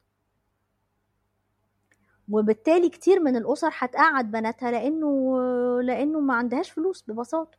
[2.30, 5.36] وبالتالي كتير من الأسر هتقعد بناتها لأنه
[5.82, 7.58] لأنه ما عندهاش فلوس ببساطة.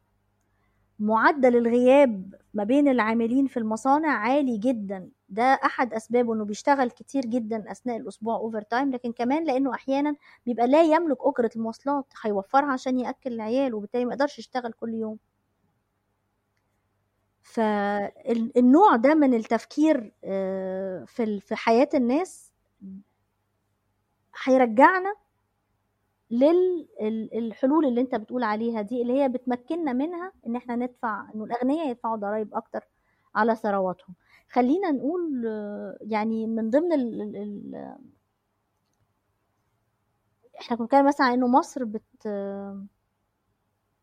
[1.00, 5.10] معدل الغياب ما بين العاملين في المصانع عالي جدا.
[5.30, 10.16] ده أحد أسبابه إنه بيشتغل كتير جدا أثناء الأسبوع أوفر تايم لكن كمان لأنه أحيانا
[10.46, 15.18] بيبقى لا يملك أجرة المواصلات هيوفرها عشان يأكل العيال وبالتالي ما يقدرش يشتغل كل يوم.
[17.44, 21.06] فالنوع ده من التفكير آه،
[21.40, 22.45] في حياة الناس
[24.46, 25.16] هيرجعنا
[26.32, 31.90] للحلول اللي انت بتقول عليها دي اللي هي بتمكننا منها إن إحنا ندفع انه الأغنياء
[31.90, 32.88] يدفعوا ضرائب أكتر
[33.36, 34.16] على ثرواتهم.
[34.50, 35.44] خلينا نقول
[36.02, 37.96] يعني من ضمن ال
[40.62, 42.28] إحنا كنا بنتكلم مثلا إنه مصر بت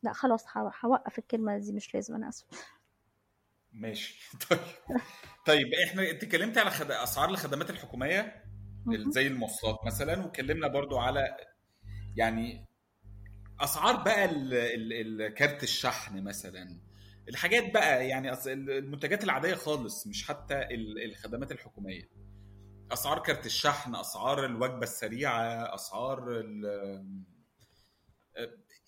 [0.02, 2.56] لا خلاص هوقف الكلمة دي مش لازم أنا اسفة
[3.72, 4.30] ماشي.
[4.50, 4.60] طيب.
[5.46, 6.90] طيب إحنا أنت اتكلمتي على خد...
[6.90, 8.44] أسعار الخدمات الحكومية.
[9.10, 10.24] زي المواصلات مثلا.
[10.24, 11.36] واتكلمنا برضو على
[12.16, 12.66] يعني
[13.60, 14.28] أسعار بقى.
[15.30, 16.80] كارت الشحن مثلا.
[17.28, 22.08] الحاجات بقى يعني المنتجات العادية خالص مش حتى ال- الخدمات الحكومية.
[22.92, 26.64] أسعار كارت الشحن أسعار الوجبة السريعة أسعار ال...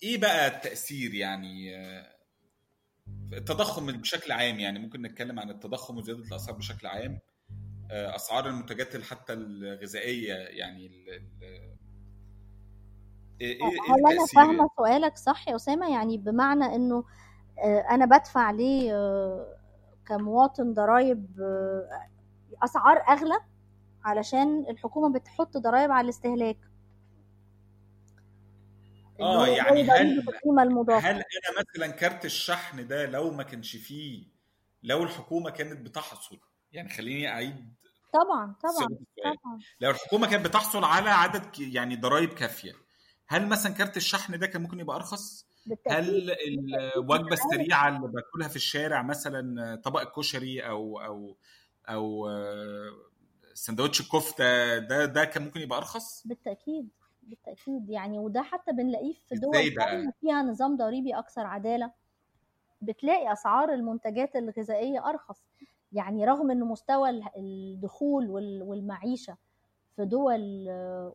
[0.03, 1.75] إيه بقى التأثير يعني؟
[3.33, 7.19] التضخم بشكل عام يعني ممكن نتكلم عن التضخم وزيادة الأسعار بشكل عام.
[7.91, 11.09] أسعار المنتجات حتى الغذائية يعني ال...
[11.09, 11.75] ال...
[13.41, 17.03] إيه إيه إيه هل أنا فاهمة سؤالك صح يا أسامة يعني بمعنى إنه
[17.59, 19.57] آه، أنا بدفع ليه آه،
[20.07, 22.07] كمواطن ضرائب آه،
[22.63, 23.39] أسعار أغلى
[24.03, 26.57] علشان الحكومة بتحط ضرائب على الاستهلاك؟
[29.19, 30.23] آه يعني هل
[30.59, 34.27] المضافة؟ هل أنا مثلا كارت الشحن ده لو ما كانش فيه
[34.83, 36.39] لو الحكومة كانت بتحصل
[36.75, 37.73] يعني خليني أعيد
[38.13, 38.87] طبعا طبعا
[39.23, 39.59] طبعا.
[39.81, 42.73] لو الحكومة كانت بتحصل على عدد يعني ضرائب كافية
[43.27, 45.97] هل مثلا كارت الشحن ده كان ممكن يبقى أرخص؟ بالتأكيد.
[45.97, 46.35] هل
[46.95, 51.37] الوجبه السريعة اللي باكلها في الشارع مثلا طبق الكشري أو أو
[51.89, 52.29] أو
[53.53, 56.89] سندوتش الكفتة ده ده كان ممكن يبقى أرخص؟ بالتأكيد
[57.23, 57.89] بالتأكيد.
[57.89, 61.91] يعني وده حتى بنلاقيه في دول تانية فيها نظام ضريبي أكثر عدالة.
[62.81, 65.43] بتلاقي أسعار المنتجات الغذائية أرخص.
[65.95, 69.37] يعني رغم أن مستوى ال- الدخول وال- والمعيشة
[69.95, 70.65] في دول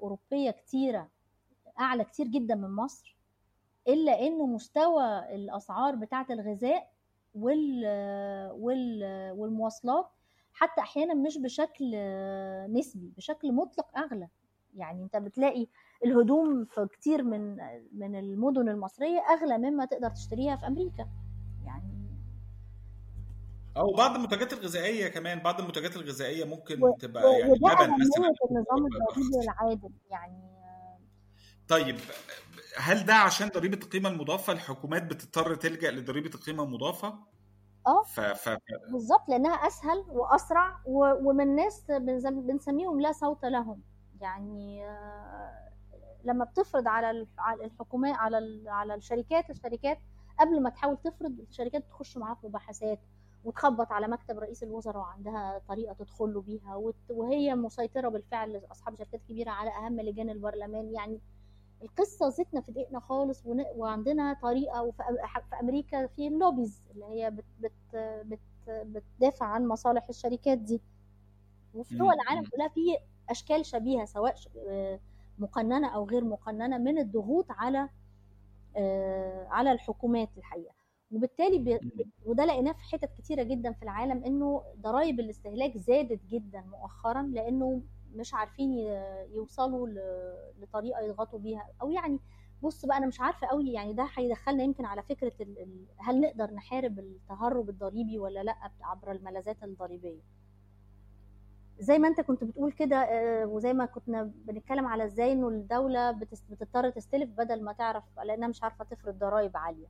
[0.02, 1.08] أوروبية كتيرة
[1.80, 3.16] أعلى كتير جدا من مصر
[3.88, 6.90] إلا أنه مستوى الأسعار بتاعة الغذاء
[7.34, 7.84] وال
[8.52, 9.02] وال
[9.38, 10.06] والمواصلات
[10.52, 11.90] حتى أحيانا مش بشكل
[12.72, 14.28] نسبي بشكل مطلق أغلى.
[14.76, 15.66] يعني أنت بتلاقي
[16.04, 17.56] الهدوم في كتير من
[17.92, 20.96] من المدن المصرية أغلى مما تقدر تشتريها في أمريكا.
[20.98, 21.29] يعني
[23.80, 28.86] أو بعض المنتجات الغذائية كمان بعض المنتجات الغذائية ممكن و- تبقى يعني اللبن مثلا النظام
[28.86, 30.50] الضريبي العادل يعني
[31.68, 31.96] طيب
[32.78, 37.08] هل ده عشان ضريبة القيمة المضافة؟ الحكومات بتضطر تلجأ لضريبة القيمة المضافة؟
[37.86, 38.02] آه.
[38.02, 38.20] ف...
[38.20, 38.56] ف...
[38.92, 43.82] بالظبط لأنها أسهل وأسرع و- ومن ناس بنسم- بنسميهم لا صوت لهم.
[44.20, 45.70] يعني آه،
[46.24, 49.98] لما بتفرض على ال- على الحكومات على على الشركات الشركات
[50.40, 53.00] قبل ما تحاول تفرض الشركات تخش معاها في مباحثات.
[53.44, 59.20] وتخبط على مكتب رئيس الوزراء وعندها طريقة تدخل له بيها وهي مسيطرة بالفعل أصحاب شركات
[59.28, 61.20] كبيرة على أهم لجان البرلمان يعني
[61.82, 63.42] القصة زيتنا في دقيقنا خالص
[63.76, 65.02] وعندنا طريقة وفي
[65.60, 67.72] أمريكا في ال lobbies اللي هي بت بت
[68.26, 70.80] بت بتدافع عن مصالح الشركات دي
[71.74, 72.14] وفي دول.
[72.14, 72.44] العالم.
[72.50, 72.80] كلها في
[73.30, 74.34] أشكال شبيهة سواء
[74.68, 75.00] آه،
[75.38, 77.88] مقننة أو غير مقننة من الضغوط على
[78.76, 80.74] آه، على الحكومات الحقيقة
[81.12, 81.80] وبالتالي بي...
[82.26, 87.82] وده لقيناه في حتت كتيرة جدا في العالم إنه ضرائب الاستهلاك زادت جدا مؤخرا لإنه
[88.14, 88.72] مش عارفين
[89.34, 90.00] يوصلوا ل...
[90.62, 91.68] لطريقة يضغطوا بيها.
[91.82, 92.18] أو يعني
[92.62, 95.58] بص بقى أنا مش عارفة قوي يعني ده هيدخلنا يمكن على فكرة ال...
[95.62, 100.20] ال- هل نقدر نحارب التهرب الضريبي ولا لأ عبر الملاذات الضريبية؟
[101.78, 106.10] زي ما أنت كنت بتقول كده آه، وزي ما كنا بنتكلم على إزاي إنه الدولة
[106.10, 109.86] بتضطر تستلف بدل ما تعرف لأنها مش عارفة تفرض ضرائب عالية.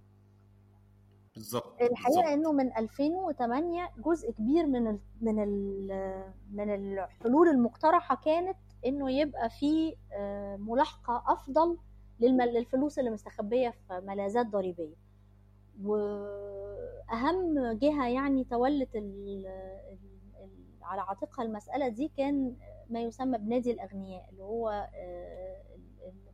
[1.34, 8.56] بالظبط الحقيقة إنه من 2008 جزء كبير من ال من ال من الحلول المقترحة كانت
[8.86, 11.78] إنه يبقى في آه، ملاحقة أفضل
[12.20, 14.94] للفلوس اللي مستخبية في ملاذات ضريبية.
[15.82, 19.98] وأهم جهة يعني تولت ال ال
[20.44, 20.50] ال
[20.82, 22.56] على عاتقها المسألة دي كان
[22.90, 24.88] ما يسمى بنادي الأغنياء اللي هو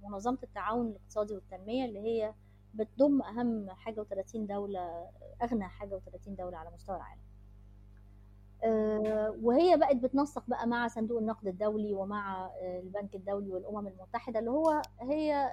[0.03, 2.35] منظمة التعاون الاقتصادي والتنمية اللي هي
[2.77, 5.09] بتضم أهم حاجة و30 دولة
[5.43, 7.21] أغنى حاجة و30 دولة على مستوى العالم.
[9.45, 14.83] وهي بقت بتنسق بقى مع صندوق النقد الدولي ومع البنك الدولي والأمم المتحدة اللي هو
[15.01, 15.51] هي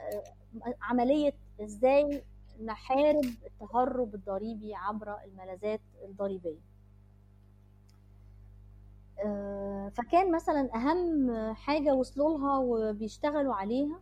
[0.82, 2.24] عملية إزاي
[2.64, 6.74] نحارب التهرب الضريبي عبر الملاذات الضريبية.
[9.90, 14.00] فكان مثلا أهم حاجة وصلوا لها وبيشتغلوا عليها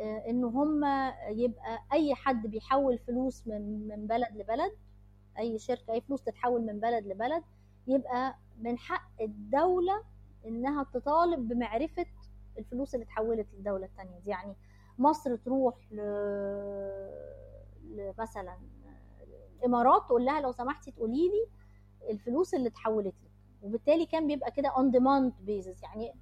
[0.00, 0.84] ان هم
[1.28, 4.72] يبقى أي حد بيحول فلوس من من بلد لبلد
[5.38, 7.42] أي شركة أي فلوس تتحول من بلد لبلد
[7.86, 10.02] يبقى من حق الدولة
[10.46, 12.06] إنها تطالب بمعرفة
[12.58, 14.30] الفلوس اللي اتحولت للدولة الثانية دي.
[14.30, 14.54] يعني
[14.98, 16.00] مصر تروح ل...
[18.18, 18.58] مثلا
[19.58, 21.46] الإمارات تقول لها لو سمحتي تقولي لي
[22.10, 23.29] الفلوس اللي اتحولت لك
[23.62, 26.14] وبالتالي كان بيبقى كده on demand basis يعني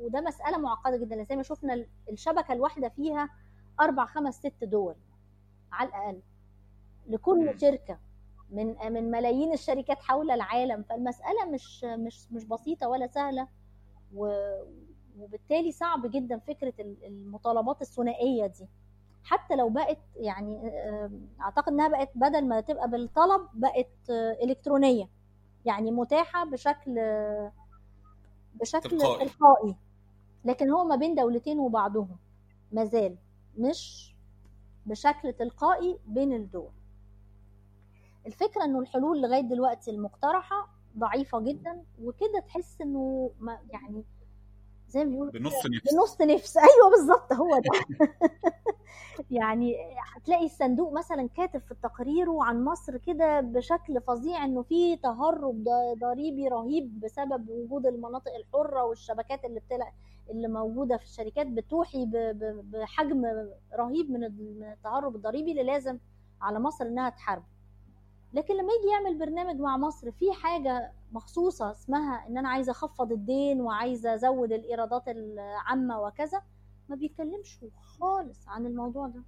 [0.00, 1.24] وده مسألة معقدة جدا.
[1.24, 3.30] زي ما شفنا الشبكة الواحدة فيها
[3.80, 4.94] أربع خمس ست دول
[5.72, 6.20] على الأقل
[7.06, 7.98] لكل شركة
[8.50, 10.82] من من ملايين الشركات حول العالم.
[10.82, 13.48] فالمسألة مش مش مش بسيطة ولا سهلة.
[14.14, 18.68] وبالتالي صعب جدا فكرة المطالبات الثنائية دي.
[19.24, 20.70] حتى لو بقت يعني
[21.40, 24.10] أعتقد إنها بقت بدل ما تبقى بالطلب بقت
[24.42, 25.08] إلكترونية.
[25.64, 26.94] يعني متاحة بشكل
[28.54, 29.28] بشكل تلقائي.
[29.28, 29.76] تلقائي.
[30.44, 32.16] لكن هو ما بين دولتين وبعضهم.
[32.72, 33.16] مازال
[33.58, 34.14] مش
[34.86, 36.70] بشكل تلقائي بين الدول.
[38.26, 40.68] الفكرة إنه الحلول لغاية دلوقتي المقترحة
[40.98, 44.04] ضعيفة جدا وكده تحس إنه ما يعني
[44.94, 45.94] زي ما بيقولوا بنص نفس.
[45.94, 46.56] بنص نفس.
[46.68, 47.70] أيوه بالظبط هو ده.
[49.30, 49.76] يعني
[50.16, 55.64] هتلاقي الصندوق مثلا كاتب في تقريره عن مصر كده بشكل فظيع إنه في تهرب
[56.00, 59.92] ضريبي رهيب بسبب وجود المناطق الحرة والشبكات اللي بتلع
[60.30, 62.06] اللي موجودة في الشركات بتوحي
[62.72, 63.24] بحجم
[63.78, 65.98] رهيب من التهرب الضريبي اللي لازم
[66.42, 67.53] على مصر إنها تحاربه.
[68.34, 73.12] لكن لما يجي يعمل برنامج مع مصر في حاجة مخصوصة اسمها إن أنا عايزة أخفض
[73.12, 76.42] الدين وعايزة أزود الإيرادات العامة وكذا
[76.88, 77.58] ما بيتكلمش
[78.00, 79.22] خالص عن الموضوع ده.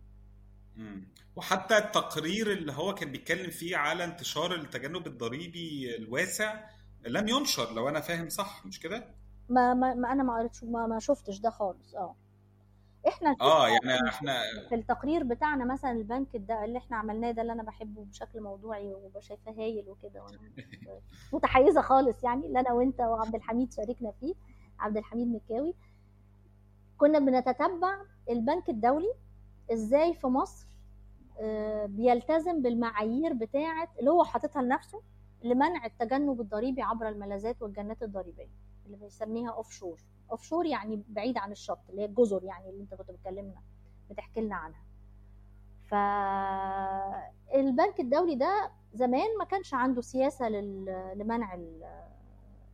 [1.36, 6.60] وحتى التقرير اللي هو كان بيتكلم فيه على انتشار التجنب الضريبي الواسع
[7.06, 9.14] لم ينشر لو أنا فاهم صح مش كده؟
[9.48, 12.16] ما, ما, ما أنا ما قريتش ما, ما شفتش ده خالص آه
[13.08, 14.34] إحنا آه يعني إحنا
[14.68, 18.94] في التقرير بتاعنا مثلا البنك ده اللي إحنا عملناه ده اللي أنا بحبه بشكل موضوعي
[19.14, 20.38] وشايفاه هايل وكده وأنا
[21.32, 24.34] متحيزة خالص يعني اللي أنا وأنت وعبد الحميد شاركنا فيه
[24.78, 25.74] عبد الحميد مكاوي.
[26.98, 27.96] كنا بنتتبع
[28.30, 29.12] البنك الدولي
[29.72, 30.66] إزاي في مصر
[31.86, 35.02] بيلتزم بالمعايير بتاعة اللي هو حاططها لنفسه
[35.42, 38.48] لمنع التجنب الضريبي عبر الملاذات والجنات الضريبية
[38.86, 40.00] اللي بنسميها offshore
[40.30, 43.62] offshore يعني بعيد عن الشط اللي هي الجزر يعني اللي انت كنت بتكلمنا
[44.10, 44.82] بتحكي لنا عنها.
[47.50, 50.48] فالبنك الدولي ده زمان ما كانش عنده سياسة
[51.14, 51.54] لمنع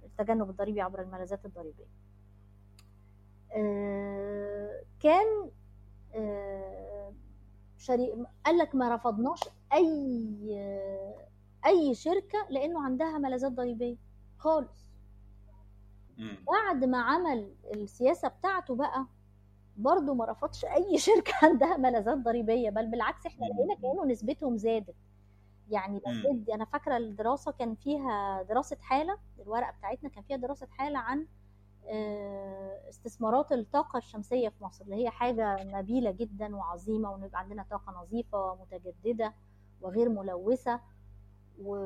[0.05, 1.87] التجنب الضريبي عبر الملاذات الضريبية.
[5.01, 5.51] كان
[7.77, 8.15] شريك
[8.47, 9.89] قال لك ما رفضناش أي
[11.67, 13.97] أي شركة لأنه عندها ملاذات ضريبية
[14.39, 14.92] خالص.
[16.47, 19.07] بعد ما عمل السياسة بتاعته بقى
[19.77, 24.95] برضه ما رفضش أي شركة عندها ملاذات ضريبية بل بالعكس إحنا لقينا كأنه نسبتهم زادت.
[25.71, 30.99] يعني بجد أنا فاكرة الدراسة كان فيها دراسة حالة الورقة بتاعتنا كان فيها دراسة حالة
[30.99, 31.27] عن
[32.89, 37.93] استثمارات الطاقة الشمسية في مصر اللي هي حاجة نبيله جدا وعظيمة وان يبقى عندنا طاقة
[38.03, 39.35] نظيفة ومتجددة
[39.81, 40.81] وغير ملوثة
[41.63, 41.77] و...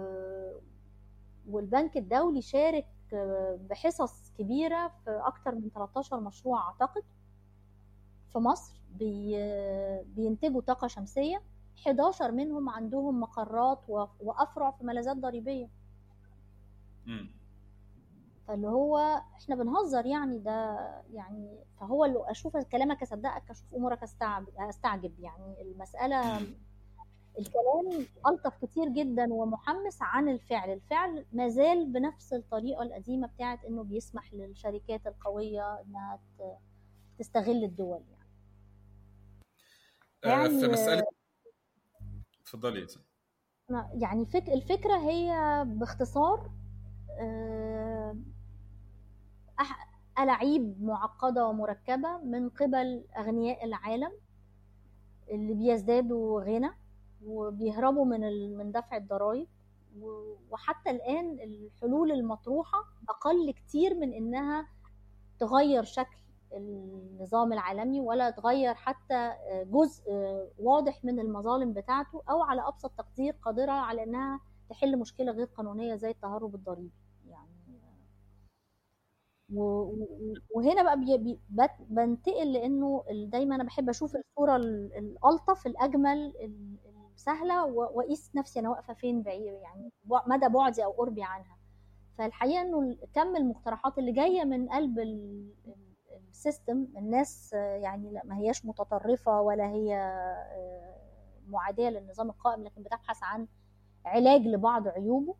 [1.50, 2.86] والبنك الدولي شارك
[3.70, 7.02] بحصص كبيرة في أكتر من 13 مشروع أعتقد
[8.32, 9.36] في مصر بي...
[10.04, 11.42] بينتجوا طاقة شمسية.
[11.86, 13.80] 11 منهم عندهم مقرات
[14.20, 15.68] وأفرع في ملاذات ضريبية.
[17.06, 17.26] م.
[18.48, 20.76] فاللي هو إحنا بنهزر يعني ده
[21.12, 25.62] يعني فهو اللي أشوف كلامك أصدقك أشوف أمورك استعجب أستعجب يعني.
[25.62, 26.46] المسألة
[27.38, 30.70] الكلام ألطف كتير جدا ومحمس عن الفعل.
[30.70, 36.20] الفعل ما زال بنفس الطريقة القديمة بتاعت إنه بيسمح للشركات القوية إنها
[37.18, 38.02] تستغل الدول
[40.24, 41.06] يعني, يعني في مساله
[42.40, 42.86] اتفضلي
[43.94, 44.48] يعني فك...
[44.48, 46.50] الفكرة هي باختصار
[50.18, 54.12] ألاعيب معقدة ومركبة من قبل أغنياء العالم
[55.30, 56.70] اللي بيزدادوا غنى.
[57.26, 58.20] وبيهربوا من
[58.56, 59.46] من دفع الضرائب
[60.50, 62.78] وحتى الآن الحلول المطروحة
[63.08, 64.68] أقل كتير من إنها
[65.38, 66.16] تغير شكل
[66.52, 69.32] النظام العالمي ولا تغير حتى
[69.64, 70.02] جزء
[70.58, 74.40] واضح من المظالم بتاعته أو على أبسط تقدير قادرة على إنها
[74.70, 76.90] تحل مشكلة غير قانونية زي التهرب الضريبي.
[77.28, 77.50] يعني
[80.54, 81.38] وهنا بقى بي
[81.88, 86.32] بنتقل لأنه دايما أنا بحب أشوف الصورة الألطف الأجمل
[87.16, 89.92] السهله وأقيس نفسي أنا واقفة فين بعيد يعني
[90.26, 91.56] مدى بعدي أو قربي عنها.
[92.18, 94.98] فالحقيقة إنه كم المقترحات اللي جاية من قلب
[96.28, 96.86] السيستم.
[96.96, 100.12] الناس يعني ما هياش متطرفة ولا هي
[101.48, 103.46] معادية للنظام القائم لكن بتبحث عن
[104.04, 105.34] علاج لبعض عيوبه.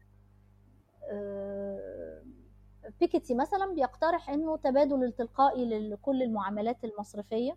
[3.00, 7.56] بيكيتي مثلا بيقترح إنه تبادل التلقائي لكل المعاملات المصرفية.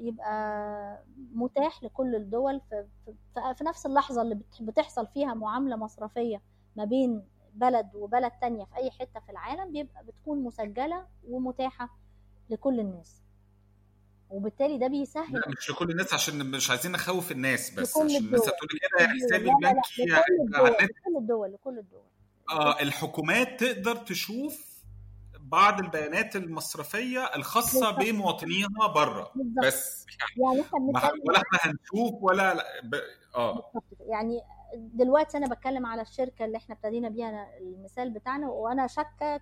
[0.00, 1.04] يبقى
[1.34, 2.60] متاح لكل الدول
[3.58, 6.42] في نفس اللحظة اللي بتحصل فيها معاملة مصرفية
[6.76, 11.98] ما بين بلد وبلد تانية في أي حتة في العالم بيبقى بتكون مسجلة ومتاحة
[12.50, 13.22] لكل الناس.
[14.30, 18.40] وبالتالي ده بيسهل لا مش لكل الناس عشان مش عايزين نخوف الناس بس عشان الناس
[18.48, 22.02] هتقول كده حسابي البنكي لكل الدول لكل الدول.
[22.50, 24.73] آه الحكومات تقدر تشوف
[25.44, 29.30] بعض البيانات المصرفية الخاصة بمواطنيها بره
[29.64, 30.06] بس
[30.38, 30.64] يعني,
[30.94, 32.54] يعني ولا إحنا هنشوف ولا
[32.84, 32.94] ب...
[33.36, 33.72] آه.
[34.00, 34.40] يعني
[34.76, 39.36] دلوقتي أنا بتكلم على الشركة اللي إحنا ابتدينا بيها المثال بتاعنا وأنا شاكة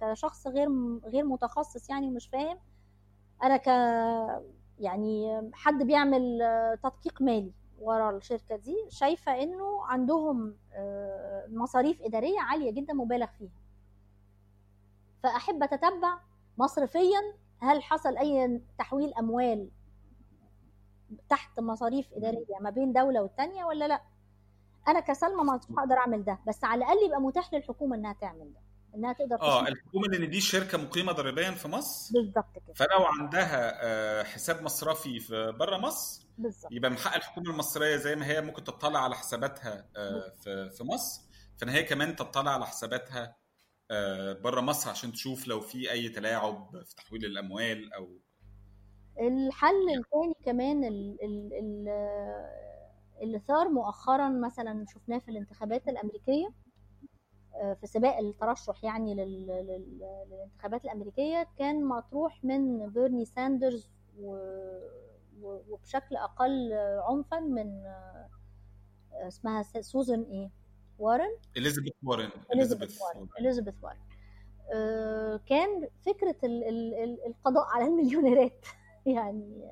[0.00, 0.68] كشخص غير
[1.04, 2.58] غير متخصص يعني ومش فاهم.
[3.42, 3.66] أنا ك
[4.78, 6.38] يعني حد بيعمل
[6.82, 10.56] تدقيق مالي ورا الشركة دي شايفة إنه عندهم
[11.48, 13.61] مصاريف إدارية عالية جدا مبالغ فيها.
[15.22, 16.18] فأحب أتتبع
[16.58, 17.20] مصرفيا
[17.60, 19.70] هل حصل أي تحويل أموال
[21.28, 24.02] تحت مصاريف إدارية ما بين دولة والتانية ولا لأ؟
[24.88, 28.60] أنا كسلمى ما هقدر أعمل ده بس على الأقل يبقى متاح للحكومة إنها تعمل ده
[28.94, 32.74] إنها تقدر آه الحكومة لأن دي شركة مقيمة ضريبيا في مصر؟ بالظبط كده.
[32.74, 36.72] فلو عندها حساب مصرفي في بره مصر بالظبط.
[36.72, 39.86] يبقى من حق الحكومة المصرية زي ما هي ممكن تطلع على حساباتها
[40.42, 41.22] في في مصر
[41.60, 43.36] فان هي كمان تطلع على حساباتها
[44.44, 48.08] بره مصر عشان تشوف لو في أي تلاعب في تحويل الأموال أو
[49.20, 50.84] الحل الثاني كمان
[53.22, 56.48] اللي ثار مؤخرا مثلا شفناه في الانتخابات الأمريكية
[57.80, 63.90] في سباق الترشح يعني للانتخابات الأمريكية كان مطروح من بيرني ساندرز
[65.42, 66.72] وبشكل أقل
[67.08, 67.82] عنفا من
[69.14, 70.50] اسمها سوزان إيه؟
[71.02, 73.98] وارن؟ إليزابيث وارن إليزابيث وارن إليزابيث وارن.
[75.46, 76.36] كان فكرة
[77.26, 78.66] القضاء على المليونيرات.
[79.06, 79.68] يعني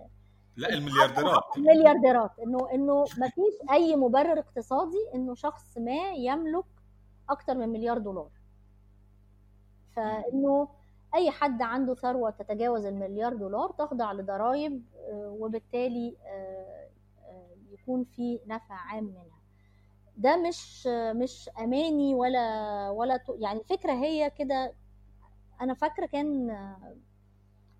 [0.57, 1.43] لا المليارديرات.
[1.57, 2.39] المليارديرات.
[2.39, 6.65] إنه إنه ما فيش أي مبرر اقتصادي إنه شخص ما يملك
[7.31, 8.31] أكتر من مليار دولار.
[9.97, 10.69] فإنه
[11.15, 14.83] أي حد عنده ثروة تتجاوز المليار دولار تخضع لضرائب
[15.13, 16.17] وبالتالي
[17.73, 19.30] يكون في نفع عام منها
[20.17, 24.75] ده مش مش أماني ولا ولا يعني الفكرة هي كده.
[25.61, 26.57] أنا فاكرة كان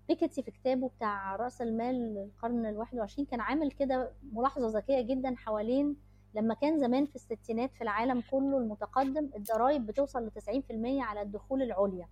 [0.07, 5.35] بيكيتي في كتابه بتاع رأس المال القرن الواحد وعشرين كان عامل كده ملاحظة ذكية جدا
[5.37, 5.95] حوالين
[6.35, 11.61] لما كان زمان في الستينات في العالم كله المتقدم الضرائب بتوصل ل 90% على الدخول
[11.61, 12.07] العليا.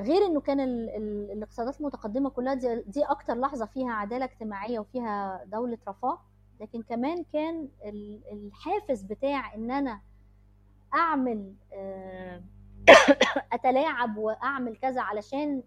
[0.00, 4.78] غير إنه كان ال ال الاقتصادات المتقدمة كلها دي, دي أكتر لحظة فيها عدالة اجتماعية
[4.78, 6.18] وفيها دولة رفاه
[6.60, 7.68] لكن كمان كان
[8.32, 10.00] الحافز بتاع إن أنا
[10.94, 11.54] أعمل
[13.52, 15.62] أتلاعب وأعمل كذا علشان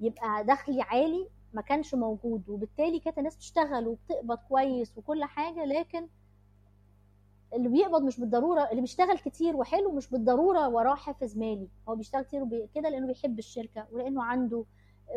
[0.00, 6.08] يبقى دخلي عالي ما كانش موجود وبالتالي كانت الناس بتشتغل وبتقبض كويس وكل حاجة لكن
[7.54, 11.68] اللي بيقبض مش بالضرورة اللي بيشتغل كتير وحلو مش بالضرورة وراه حافز مالي.
[11.88, 14.64] هو بيشتغل كتير كده لأنه بيحب الشركة ولأنه عنده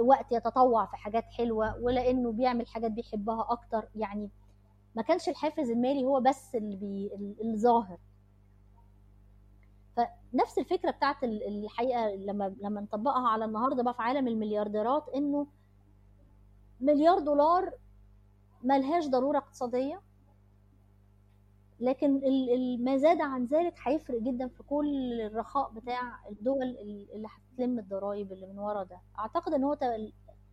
[0.01, 3.87] وقت يتطوع في حاجات حلوة ولأنه بيعمل حاجات بيحبها أكتر.
[3.95, 4.29] يعني
[4.95, 7.11] ما كانش الحافز المالي هو بس اللي بي
[7.43, 7.97] الظاهر
[9.95, 15.47] فنفس الفكرة بتاعت الحقيقة لما لما نطبقها على النهارده بقى في عالم المليارديرات إنه
[16.81, 17.71] مليار دولار
[18.63, 20.01] ملهاش ضرورة اقتصادية.
[21.79, 22.21] لكن
[22.83, 26.63] ما زاد عن ذلك هيفرق جدا في كل الرخاء بتاع الدول
[27.13, 28.99] اللي هتلم الضرايب اللي من ورا ده.
[29.19, 29.77] أعتقد إن هو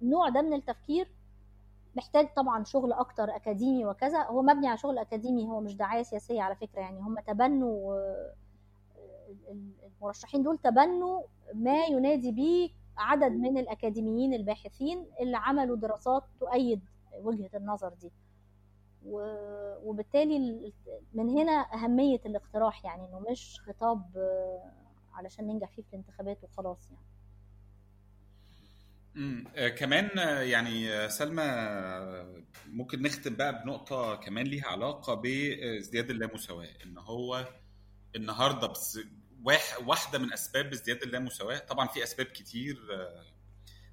[0.03, 1.09] النوع ده من التفكير
[1.97, 4.23] محتاج طبعا شغل أكتر أكاديمي وكذا.
[4.23, 6.81] هو مبني على شغل أكاديمي هو مش دعاية سياسية على فكرة.
[6.81, 7.97] يعني هم تبنوا
[10.01, 11.23] المرشحين دول تبنوا
[11.55, 16.81] ما ينادي به عدد من الأكاديميين الباحثين اللي عملوا دراسات تؤيد
[17.23, 18.13] وجهة النظر دي.
[19.05, 20.39] وبالتالي
[21.15, 24.11] من هنا أهمية الاقتراح يعني إنه مش خطاب
[25.13, 27.05] علشان ننجح فيه في الانتخابات وخلاص يعني.
[29.17, 35.15] امم آه كمان آه، يعني آه، سلمى آه، ممكن نختم بقى بنقطة كمان ليها علاقة
[35.15, 37.49] بازدياد اللامساواة إن هو
[38.17, 38.99] النهارده بس
[39.45, 43.25] واح- واحدة من أسباب ازدياد اللامساواة طبعا في أسباب كتير آه،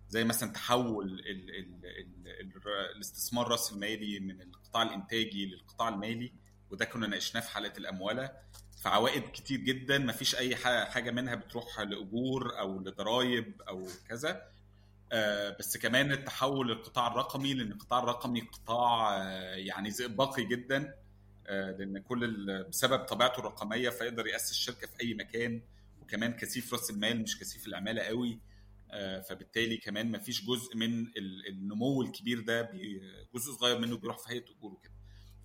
[0.09, 2.61] زي مثلا تحول ال ال ال ال
[2.95, 6.31] الاستثمار راس المالي من القطاع الإنتاجي للقطاع المالي
[6.71, 8.31] وده كنا ناقشناه في حلقة الأموالة.
[8.83, 14.41] فعوائد كتير جدا ما فيش أي ح- حاجة منها بتروح لأجور أو لضرائب أو كذا.
[15.11, 20.95] آه، بس كمان التحول للقطاع الرقمي لأن القطاع الرقمي قطاع آه، يعني زئبقي جدا.
[21.47, 25.61] آه، لأن كل بسبب طبيعته الرقمية فيقدر يأسس شركة في أي مكان.
[26.01, 28.39] وكمان كثيف رأس المال مش كثيف العمالة قوي.
[29.29, 32.71] فبالتالي كمان ما فيش جزء من ال- النمو الكبير ده
[33.35, 34.93] جزء صغير منه بيروح في هيئة اجور وكده.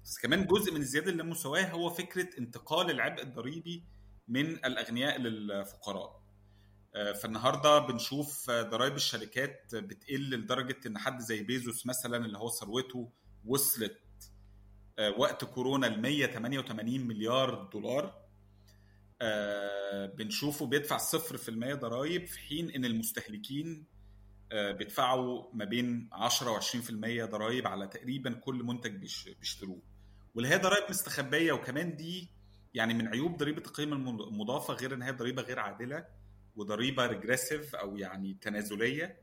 [0.05, 3.85] بس كمان جزء من الزيادة اللامساواه هو فكرة انتقال العبء الضريبي
[4.29, 6.23] من الأغنياء للفقراء.
[6.95, 12.49] آه، فالنهاردة بنشوف آه، ضرائب الشركات بتقل لدرجة إن حد زي بيزوس مثلا اللي هو
[12.51, 13.13] ثروته
[13.45, 13.99] وصلت
[14.99, 18.26] آه، وقت كورونا ل 188 مليار دولار.
[19.23, 23.87] آه، بنشوفه بيدفع 0% ضرائب في حين إن المستهلكين
[24.53, 29.83] آه، بيدفعوا ما بين 10 و20% ضرائب على تقريبا كل منتج بيش- بيشتروه.
[30.35, 32.31] واللي هي ضرائب مستخبية وكمان دي
[32.75, 36.07] يعني من عيوب ضريبة القيمة المضافة غير إن هي ضريبة غير عادلة
[36.57, 39.21] وضريبة ريجريسيف أو يعني تنازلية.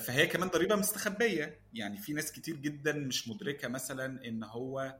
[0.00, 1.60] فهي كمان ضريبة مستخبية.
[1.74, 4.98] يعني في ناس كتير جدا مش مدركة مثلا إن هو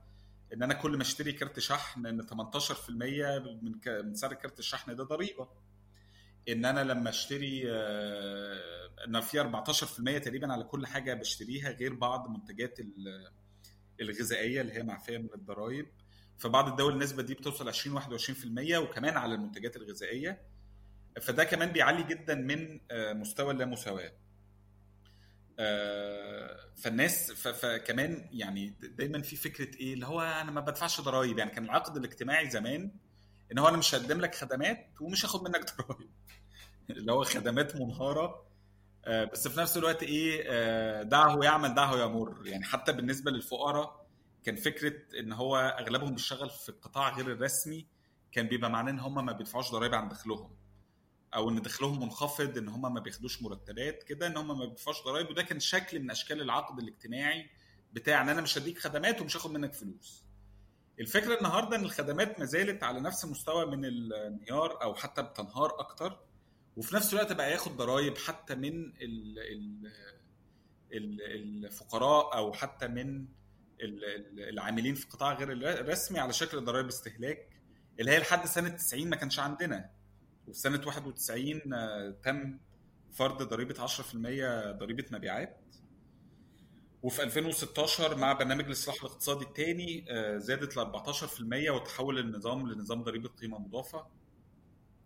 [0.54, 3.72] إن أنا كل ما أشتري كارت شحن إن 18% من
[4.04, 5.48] من سعر كارت الشحن ده ضريبة.
[6.48, 12.28] إن أنا لما أشتري آه، إن في 14% تقريبا على كل حاجة بشتريها غير بعض
[12.30, 13.30] منتجات ال-
[14.00, 15.86] الغذائية اللي هي معفية من الضرائب
[16.38, 20.42] في بعض الدول النسبة دي بتوصل 20 21% وكمان على المنتجات الغذائية.
[21.22, 24.12] فده كمان بيعلي جدا من آه، مستوى اللامساواة.
[26.76, 31.50] فالناس ف- فكمان يعني دايما في فكرة إيه؟ اللي هو أنا ما بدفعش ضرائب يعني
[31.50, 32.90] كان العقد الاجتماعي زمان
[33.52, 36.10] إن هو أنا مش هقدم لك خدمات ومش هاخد منك ضرائب
[36.90, 38.46] اللي هو خدمات منهارة.
[39.04, 42.46] آه، بس في نفس الوقت إيه؟ آه، دعه يعمل دعه يمر.
[42.46, 44.06] يعني حتى بالنسبة للفقراء
[44.44, 47.86] كان فكرة إن هو أغلبهم بيشتغل في القطاع غير الرسمي
[48.32, 50.50] كان بيبقى معناه إن هم ما بيدفعوش ضرائب عن دخلهم.
[51.34, 55.30] أو إن دخلهم منخفض إن هم ما بياخدوش مرتبات كده إن هم ما بيدفعوش ضرائب
[55.30, 57.50] وده كان شكل من أشكال العقد الاجتماعي
[57.92, 60.24] بتاع إن أنا مش هديك خدمات ومش هاخد منك فلوس.
[61.00, 66.20] الفكرة النهارده إن الخدمات ما زالت على نفس مستوى من الانهيار أو حتى بتنهار أكتر
[66.76, 69.92] وفي نفس الوقت بقى ياخد ضرائب حتى من ال ال
[70.92, 71.22] ال
[71.66, 73.18] الفقراء أو حتى من
[73.80, 77.48] ال- ال- العاملين في القطاع غير الرسمي على شكل ضرائب استهلاك
[78.00, 79.90] اللي هي لحد سنة 90 ما كانش عندنا.
[80.48, 82.58] وفي سنة 91 آه، تم
[83.12, 85.60] فرض ضريبة 10% ضريبة مبيعات.
[87.02, 90.04] وفي 2016 مع برنامج الاصلاح الاقتصادي الثاني
[90.38, 94.06] زادت ل 14% وتحول النظام لنظام ضريبة قيمة مضافة.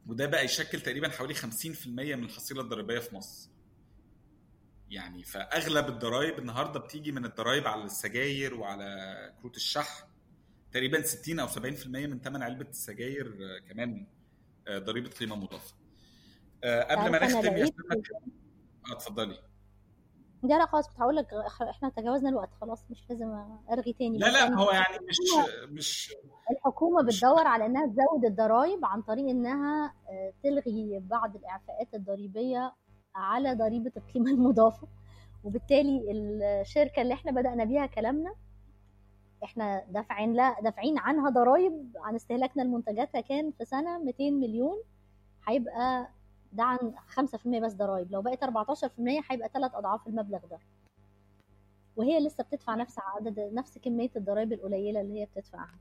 [0.06, 3.50] وده بقى يشكل تقريبا حوالي 50% من الحصيلة الضريبية في مصر.
[4.90, 10.04] يعني فأغلب الضرائب النهارده بتيجي من الضرائب على السجاير وعلى كروت الشحن.
[10.72, 14.19] تقريبا 60 أو 70% من ثمن علبة السجاير آه، كمان آه،
[14.70, 15.74] ضريبة قيمة مضافة.
[16.65, 19.39] آه، قبل ما نختم يا آه اتفضلي.
[20.43, 21.27] لا لا خلاص كنت هقول لك
[21.70, 25.16] إحنا تجاوزنا الوقت خلاص مش لازم ارغي تاني لا لا يعني هو يعني مش
[25.69, 26.15] مش
[26.51, 32.74] الحكومة مش بتدور على إنها تزود الضرائب عن طريق إنها آه، تلغي بعض الإعفاءات الضريبية
[33.15, 34.89] على ضريبة القيمة المضافة.
[35.45, 36.03] وبالتالي
[36.61, 38.35] الشركة اللي إحنا بدأنا بيها كلامنا
[39.44, 44.82] إحنا دافعين لا دافعين عنها ضرائب عن استهلاكنا لمنتجاتها كان في سنة 200 مليون
[45.48, 46.08] هيبقى
[46.52, 48.12] ده عن 5% بس ضرائب.
[48.12, 48.44] لو بقت 14%
[49.30, 50.58] هيبقى ثلاث أضعاف المبلغ ده.
[51.96, 55.78] وهي لسه بتدفع نفس عدد نفس كمية الضرائب القليلة اللي هي بتدفعها.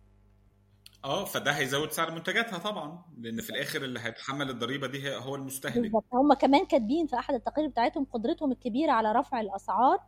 [1.05, 5.77] آه فده هيزود سعر منتجاتها طبعا لأن في الآخر اللي هيتحمل الضريبة دي هو المستهلك.
[5.81, 6.05] بالظبط.
[6.13, 9.99] هم كمان كاتبين في أحد التقارير بتاعتهم قدرتهم الكبيرة على رفع الأسعار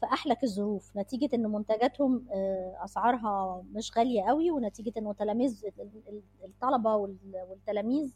[0.00, 0.96] في أحلك الظروف.
[0.96, 7.46] نتيجة إن منتجاتهم آه، أسعارها مش غالية قوي ونتيجة انه تلاميذ ال- ال- الطلبة وال-
[7.48, 8.12] والتلاميذ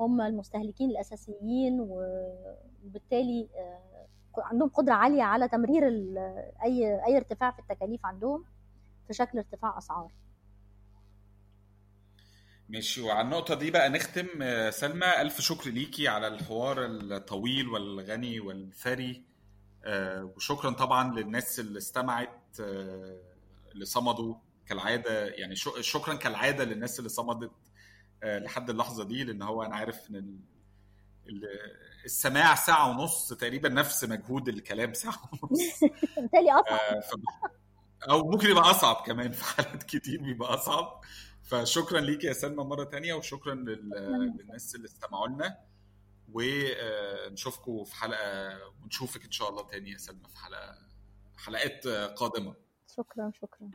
[0.00, 4.06] هم المستهلكين الأساسيين وبالتالي آه،
[4.38, 5.88] عندهم قدرة عالية على تمرير
[6.62, 8.44] أي أي ارتفاع في التكاليف عندهم
[9.06, 10.12] في شكل ارتفاع أسعار.
[12.68, 13.00] ماشي.
[13.02, 14.26] وعلى النقطة دي بقى نختم.
[14.42, 19.22] آه، سلمى ألف شكر ليكي على الحوار الطويل والغني والثري
[19.86, 23.20] وشكرا طبعا للناس اللي استمعت آه،
[23.72, 24.34] اللي صمدوا
[24.66, 27.50] كالعادة يعني شكرا كالعادة للناس اللي صمدت
[28.22, 30.40] آه، لحد اللحظة دي لأن هو أنا عارف إن ال-
[31.28, 31.44] ال-
[32.04, 35.60] السماع ساعة ونص تقريبا نفس مجهود الكلام ساعة ونص.
[36.16, 36.78] بالتالي أصعب.
[36.80, 37.02] آه،
[38.10, 41.00] أو ممكن يبقى أصعب كمان في حالات كتير بيبقى أصعب.
[41.42, 43.90] فشكرا ليك يا سلمى مرة تانية وشكرا لل-
[44.38, 45.58] للناس اللي استمعوا لنا.
[46.32, 50.78] ونشوفكم في حلقة ونشوفك إن شاء الله تاني يا سلمى في حلقة
[51.36, 52.54] حلقات قادمة.
[52.96, 53.70] شكرا شكرا.